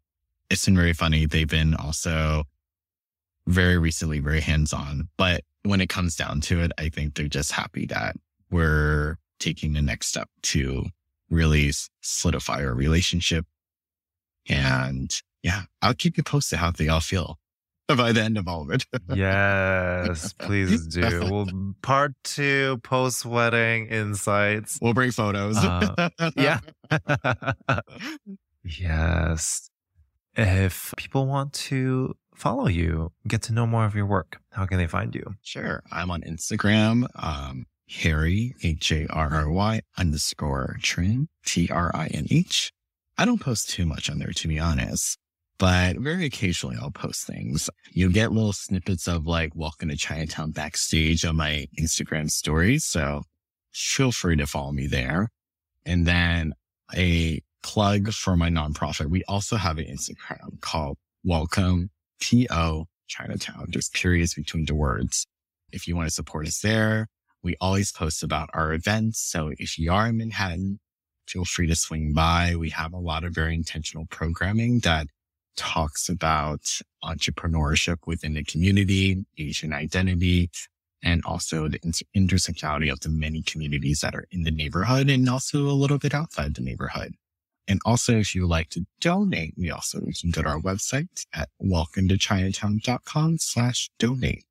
it's 0.51 0.65
been 0.65 0.77
very 0.77 0.93
funny. 0.93 1.27
They've 1.27 1.49
been 1.49 1.75
also 1.75 2.45
very 3.47 3.79
recently 3.79 4.21
very 4.21 4.41
hands 4.41 4.73
on, 4.73 5.09
but 5.17 5.43
when 5.65 5.81
it 5.81 5.89
comes 5.89 6.15
down 6.15 6.41
to 6.43 6.61
it, 6.61 6.73
I 6.79 6.89
think 6.89 7.15
they're 7.15 7.27
just 7.27 7.53
happy 7.53 7.87
that 7.87 8.17
we're 8.51 9.17
taking 9.39 9.73
the 9.73 9.83
next 9.83 10.09
step 10.09 10.29
to 10.43 10.85
really 11.31 11.73
solidify 12.03 12.65
our 12.65 12.75
relationship. 12.75 13.47
And 14.49 15.11
yeah, 15.43 15.63
I'll 15.81 15.95
keep 15.95 16.17
you 16.17 16.23
posted 16.23 16.59
how 16.59 16.71
they 16.71 16.89
all 16.89 17.01
feel 17.01 17.39
by 17.97 18.13
the 18.13 18.23
end 18.23 18.39
of 18.39 18.47
all 18.47 18.63
of 18.63 18.71
it. 18.71 18.87
yes, 19.15 20.33
please 20.35 20.87
do. 20.95 21.21
We'll 21.31 21.75
part 21.83 22.13
two, 22.25 22.79
post 22.83 23.25
wedding 23.25 23.87
insights. 23.89 24.79
We'll 24.81 24.95
bring 24.95 25.11
photos. 25.11 25.57
Uh, 25.57 26.11
yeah. 26.37 26.61
yes. 28.65 29.71
If 30.37 30.95
people 30.97 31.27
want 31.27 31.53
to 31.55 32.17
follow 32.35 32.69
you, 32.69 33.13
get 33.27 33.43
to 33.43 33.53
know 33.53 33.67
more 33.67 33.85
of 33.85 33.95
your 33.95 34.07
work, 34.07 34.39
how 34.53 34.67
can 34.67 34.79
they 34.79 34.87
find 34.87 35.15
you? 35.15 35.35
Sure. 35.43 35.83
I'm 35.91 36.11
on 36.11 36.23
Instagram, 36.23 37.07
um, 37.17 37.67
Harry, 37.89 38.55
H-A-R-R-Y 38.63 39.83
underscore 39.99 40.77
Trinh, 40.81 41.27
T-R-I-N-H. 41.45 42.73
I 43.19 43.25
don't 43.25 43.41
post 43.41 43.69
too 43.69 43.85
much 43.85 44.09
on 44.09 44.19
there, 44.19 44.33
to 44.33 44.49
be 44.49 44.59
honest 44.59 45.20
but 45.61 45.99
very 45.99 46.25
occasionally 46.25 46.77
I'll 46.81 46.91
post 46.91 47.27
things. 47.27 47.69
You'll 47.93 48.13
get 48.13 48.33
little 48.33 48.55
snippets 48.55 49.07
of 49.07 49.27
like 49.27 49.55
Welcome 49.55 49.91
to 49.91 49.97
Chinatown 49.97 50.53
backstage 50.53 51.23
on 51.27 51.37
my 51.37 51.67
Instagram 51.79 52.31
stories. 52.31 52.87
So 52.87 53.25
feel 53.71 54.11
free 54.11 54.37
to 54.37 54.47
follow 54.47 54.73
me 54.73 54.87
there. 54.87 55.29
And 55.85 56.07
then 56.07 56.55
a 56.97 57.43
plug 57.63 58.11
for 58.15 58.39
my 58.39 58.49
nonprofit. 58.49 59.11
We 59.11 59.23
also 59.25 59.57
have 59.57 59.77
an 59.77 59.85
Instagram 59.85 60.63
called 60.63 60.97
welcome 61.25 61.91
TO 62.21 62.87
Chinatown, 63.07 63.67
There's 63.69 63.91
periods 63.91 64.33
between 64.33 64.65
the 64.65 64.75
words. 64.75 65.27
If 65.73 65.87
you 65.87 65.95
want 65.95 66.09
to 66.09 66.15
support 66.15 66.47
us 66.47 66.61
there, 66.61 67.07
we 67.43 67.55
always 67.61 67.93
post 67.93 68.23
about 68.23 68.49
our 68.55 68.73
events. 68.73 69.21
So 69.21 69.53
if 69.59 69.79
you 69.79 69.93
are 69.93 70.09
in 70.09 70.17
Manhattan, 70.17 70.81
feel 71.27 71.45
free 71.45 71.67
to 71.67 71.77
swing 71.77 72.15
by. 72.15 72.55
We 72.57 72.71
have 72.71 72.95
a 72.95 72.99
lot 72.99 73.25
of 73.25 73.35
very 73.35 73.55
intentional 73.55 74.07
programming 74.07 74.79
that 74.81 75.07
talks 75.61 76.09
about 76.09 76.81
entrepreneurship 77.05 77.99
within 78.07 78.33
the 78.33 78.43
community, 78.43 79.27
Asian 79.37 79.75
identity, 79.75 80.51
and 81.03 81.23
also 81.27 81.69
the 81.69 81.79
intersectionality 82.17 82.91
of 82.91 83.01
the 83.01 83.11
many 83.11 83.43
communities 83.43 84.01
that 84.01 84.15
are 84.15 84.27
in 84.31 84.45
the 84.45 84.51
neighborhood 84.51 85.11
and 85.11 85.29
also 85.29 85.69
a 85.69 85.77
little 85.83 85.99
bit 85.99 86.15
outside 86.15 86.55
the 86.55 86.63
neighborhood. 86.63 87.13
And 87.69 87.79
also, 87.85 88.15
if 88.15 88.35
you 88.35 88.43
would 88.43 88.51
like 88.51 88.71
to 88.71 88.87
donate, 89.01 89.53
we 89.59 89.71
also 89.71 90.01
can 90.19 90.31
go 90.31 90.43
to 90.43 90.49
our 90.49 90.61
website 90.61 91.27
at 91.35 91.51
welcome 91.59 92.09
to 92.09 92.17
chinatown.com 92.17 93.37
slash 93.39 93.91
donate. 93.99 94.45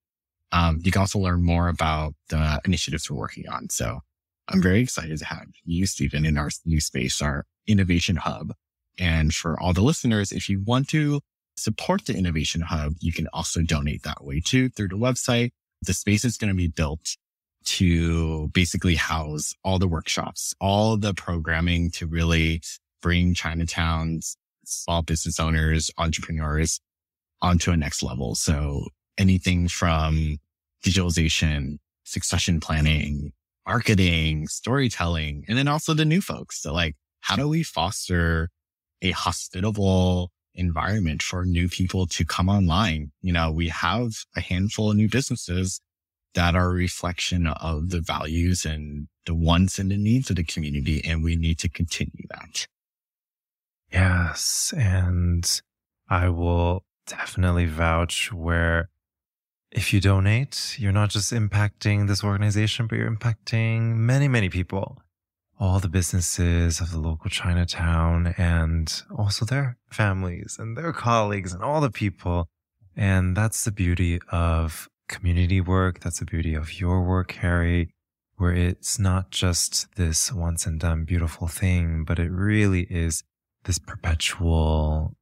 Um, 0.52 0.80
you 0.84 0.92
can 0.92 1.02
also 1.02 1.18
learn 1.18 1.44
more 1.44 1.70
about 1.70 2.14
the 2.30 2.62
initiatives 2.66 3.10
we're 3.10 3.18
working 3.18 3.50
on. 3.50 3.70
So 3.72 4.00
I'm 4.48 4.62
very 4.62 4.80
excited 4.82 5.18
to 5.18 5.26
have 5.26 5.48
you, 5.66 5.88
Steven, 5.88 6.24
in 6.24 6.38
our 6.38 6.50
new 6.66 6.80
space, 6.80 7.20
our 7.20 7.46
innovation 7.68 8.16
hub, 8.16 8.54
and 9.00 9.34
for 9.34 9.60
all 9.60 9.74
the 9.74 9.82
listeners, 9.82 10.32
if 10.32 10.50
you 10.50 10.62
want 10.62 10.90
to 10.90 11.22
support 11.58 12.06
the 12.06 12.16
Innovation 12.16 12.62
Hub, 12.62 12.94
you 13.00 13.12
can 13.12 13.28
also 13.34 13.62
donate 13.62 14.04
that 14.04 14.24
way 14.24 14.42
too 14.42 14.70
through 14.70 14.90
the 14.90 14.98
website. 14.98 15.52
The 15.82 15.94
space 15.94 16.26
is 16.26 16.38
going 16.38 16.50
to 16.50 16.56
be 16.56 16.68
built 16.68 17.16
to 17.66 18.48
basically 18.50 18.96
house 18.96 19.54
all 19.64 19.80
the 19.80 19.88
workshops, 19.88 20.54
all 20.60 20.98
the 20.98 21.14
programming 21.14 21.92
to 21.92 22.08
really 22.08 22.62
bring 23.02 23.34
Chinatown's 23.34 24.36
small 24.66 25.02
business 25.02 25.40
owners, 25.40 25.92
entrepreneurs 25.98 26.80
onto 27.42 27.72
a 27.72 27.78
next 27.78 28.04
level. 28.04 28.36
So 28.36 28.86
anything 29.18 29.68
from 29.68 30.38
digitalization, 30.86 31.78
succession 32.04 32.60
planning, 32.60 33.32
marketing, 33.68 34.48
storytelling, 34.48 35.46
and 35.48 35.58
then 35.58 35.68
also 35.68 35.94
the 35.94 36.06
new 36.06 36.22
folks. 36.22 36.62
So 36.62 36.74
like, 36.74 36.96
how 37.22 37.36
do 37.36 37.48
we 37.48 37.64
foster 37.64 38.50
a 39.02 39.12
hospitable 39.12 40.32
environment 40.54 41.24
for 41.24 41.46
new 41.46 41.70
people 41.70 42.06
to 42.08 42.26
come 42.26 42.50
online. 42.50 43.12
You 43.22 43.34
know, 43.34 43.52
we 43.52 43.70
have 43.70 44.26
a 44.36 44.42
handful 44.42 44.92
of 44.92 44.98
new 44.98 45.10
businesses 45.10 45.82
that 46.36 46.56
are 46.56 46.70
a 46.70 46.74
reflection 46.74 47.48
of 47.48 47.90
the 47.90 48.02
values 48.02 48.66
and 48.66 49.08
the 49.26 49.34
wants 49.34 49.80
and 49.80 49.92
the 49.92 49.98
needs 49.98 50.30
of 50.30 50.36
the 50.36 50.44
community. 50.44 51.04
And 51.04 51.24
we 51.24 51.36
need 51.36 51.60
to 51.60 51.70
continue 51.70 52.26
that. 52.30 52.68
Yes. 53.92 54.74
And 54.78 55.62
I 56.08 56.30
will 56.30 56.84
definitely 57.08 57.66
vouch 57.66 58.32
where 58.32 58.90
if 59.72 59.94
you 59.94 60.02
donate, 60.02 60.76
you're 60.80 60.92
not 60.92 61.10
just 61.10 61.32
impacting 61.32 62.08
this 62.08 62.24
organization, 62.24 62.88
but 62.88 62.98
you're 62.98 63.12
impacting 63.12 63.96
many, 63.96 64.28
many 64.28 64.50
people 64.50 65.02
all 65.60 65.80
the 65.80 65.90
businesses 65.90 66.80
of 66.80 66.92
the 66.92 67.00
local 67.00 67.30
Chinatown 67.30 68.34
and 68.38 69.04
also 69.16 69.46
their 69.46 69.78
families 69.92 70.56
and 70.58 70.78
their 70.78 70.94
colleagues 70.94 71.54
and 71.54 71.62
all 71.62 71.82
the 71.82 71.92
people. 71.92 72.48
And 72.96 73.36
that's 73.36 73.66
the 73.66 73.72
beauty 73.72 74.20
of 74.32 74.88
community 75.10 75.60
work. 75.60 76.00
That's 76.00 76.20
the 76.20 76.26
beauty 76.26 76.54
of 76.56 76.80
your 76.80 77.04
work, 77.04 77.34
Harry, 77.34 77.90
where 78.38 78.54
it's 78.54 78.98
not 78.98 79.32
just 79.32 79.94
this 79.96 80.32
once 80.32 80.66
and 80.66 80.80
done 80.80 81.04
beautiful 81.04 81.48
thing, 81.48 82.06
but 82.06 82.20
it 82.20 82.32
really 82.32 82.88
is 82.90 83.24
this 83.66 83.80
perpetual 83.80 85.16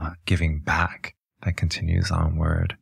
uh, 0.00 0.10
giving 0.26 0.60
back 0.60 1.16
that 1.42 1.56
continues 1.56 2.10
onward. 2.12 2.76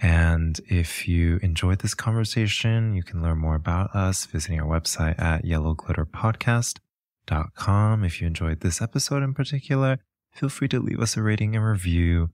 And 0.00 0.60
if 0.68 1.08
you 1.08 1.38
enjoyed 1.42 1.78
this 1.78 1.94
conversation, 1.94 2.94
you 2.94 3.02
can 3.02 3.22
learn 3.22 3.38
more 3.38 3.54
about 3.54 3.94
us 3.94 4.26
visiting 4.26 4.60
our 4.60 4.68
website 4.68 5.18
at 5.18 5.44
yellowglitterpodcast.com. 5.44 8.04
If 8.04 8.20
you 8.20 8.26
enjoyed 8.26 8.60
this 8.60 8.82
episode 8.82 9.22
in 9.22 9.32
particular, 9.32 10.00
feel 10.32 10.50
free 10.50 10.68
to 10.68 10.80
leave 10.80 11.00
us 11.00 11.16
a 11.16 11.22
rating 11.22 11.56
and 11.56 11.64
review. 11.64 12.28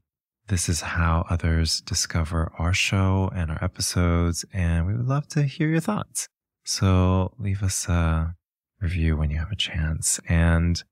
This 0.48 0.68
is 0.68 0.80
how 0.80 1.24
others 1.30 1.80
discover 1.80 2.50
our 2.58 2.74
show 2.74 3.30
and 3.34 3.50
our 3.50 3.62
episodes, 3.62 4.44
and 4.52 4.86
we 4.86 4.94
would 4.94 5.06
love 5.06 5.28
to 5.28 5.44
hear 5.44 5.68
your 5.68 5.80
thoughts. 5.80 6.28
So 6.64 7.32
leave 7.38 7.62
us 7.62 7.88
a 7.88 8.34
review 8.80 9.16
when 9.16 9.30
you 9.30 9.38
have 9.38 9.52
a 9.52 9.56
chance. 9.56 10.18
And 10.28 10.82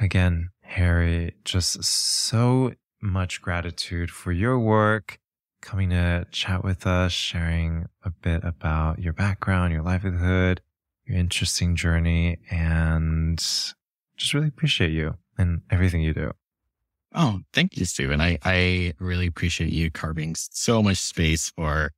again, 0.00 0.50
Harry, 0.62 1.36
just 1.44 1.84
so 1.84 2.72
much 3.00 3.40
gratitude 3.40 4.10
for 4.10 4.32
your 4.32 4.58
work, 4.58 5.20
coming 5.60 5.90
to 5.90 6.26
chat 6.30 6.64
with 6.64 6.86
us, 6.86 7.12
sharing 7.12 7.86
a 8.04 8.10
bit 8.10 8.44
about 8.44 8.98
your 8.98 9.12
background, 9.12 9.72
your 9.72 9.82
livelihood, 9.82 10.60
your 11.04 11.16
interesting 11.16 11.76
journey, 11.76 12.38
and 12.50 13.38
just 14.16 14.34
really 14.34 14.48
appreciate 14.48 14.90
you 14.90 15.14
and 15.36 15.62
everything 15.70 16.02
you 16.02 16.14
do. 16.14 16.32
Oh, 17.14 17.40
thank 17.52 17.76
you, 17.76 17.84
Steven. 17.84 18.20
I, 18.20 18.38
I 18.44 18.92
really 18.98 19.26
appreciate 19.26 19.72
you 19.72 19.90
carving 19.90 20.34
so 20.36 20.82
much 20.82 20.98
space 20.98 21.50
for 21.50 21.92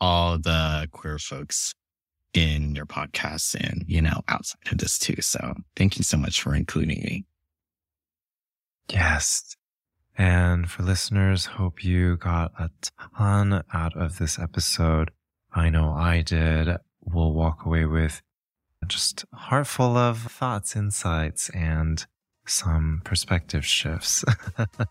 all 0.00 0.38
the 0.38 0.88
queer 0.90 1.18
folks 1.18 1.74
in 2.34 2.74
your 2.74 2.86
podcast 2.86 3.54
and, 3.54 3.84
you 3.86 4.02
know, 4.02 4.22
outside 4.28 4.72
of 4.72 4.78
this 4.78 4.98
too. 4.98 5.20
So 5.20 5.54
thank 5.76 5.96
you 5.98 6.02
so 6.02 6.16
much 6.16 6.42
for 6.42 6.54
including 6.54 7.00
me. 7.00 7.24
Yes. 8.88 9.56
And 10.16 10.70
for 10.70 10.82
listeners, 10.82 11.46
hope 11.46 11.82
you 11.84 12.16
got 12.16 12.52
a 12.58 12.70
ton 13.16 13.64
out 13.72 13.96
of 13.96 14.18
this 14.18 14.38
episode. 14.38 15.10
I 15.52 15.70
know 15.70 15.92
I 15.92 16.22
did. 16.22 16.76
We'll 17.00 17.32
walk 17.32 17.64
away 17.64 17.86
with 17.86 18.22
just 18.86 19.24
a 19.32 19.36
heart 19.36 19.66
full 19.66 19.96
of 19.96 20.18
thoughts, 20.18 20.76
insights, 20.76 21.48
and 21.50 22.04
some 22.46 23.00
perspective 23.04 23.64
shifts. 23.64 24.24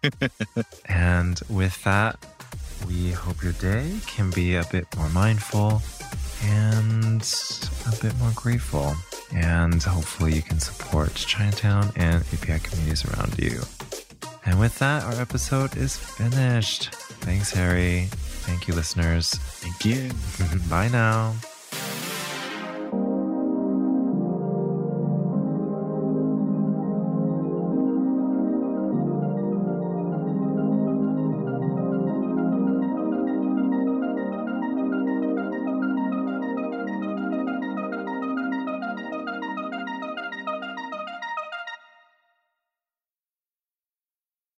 and 0.86 1.40
with 1.50 1.84
that, 1.84 2.18
we 2.88 3.12
hope 3.12 3.44
your 3.44 3.54
day 3.54 4.00
can 4.08 4.32
be 4.32 4.56
a 4.56 4.64
bit 4.72 4.86
more 4.98 5.10
mindful 5.10 5.82
and 6.44 7.22
a 7.88 8.02
bit 8.02 8.18
more 8.18 8.32
grateful. 8.34 8.94
And 9.34 9.82
hopefully, 9.82 10.34
you 10.34 10.42
can 10.42 10.60
support 10.60 11.14
Chinatown 11.14 11.92
and 11.96 12.24
API 12.34 12.60
communities 12.60 13.06
around 13.06 13.38
you. 13.40 13.62
And 14.46 14.60
with 14.60 14.80
that, 14.80 15.04
our 15.04 15.22
episode 15.22 15.78
is 15.78 15.96
finished. 15.96 16.94
Thanks, 17.22 17.52
Harry. 17.52 18.08
Thank 18.12 18.68
you, 18.68 18.74
listeners. 18.74 19.30
Thank 19.30 19.86
you. 19.86 20.12
Bye 20.70 20.88
now. 20.88 21.36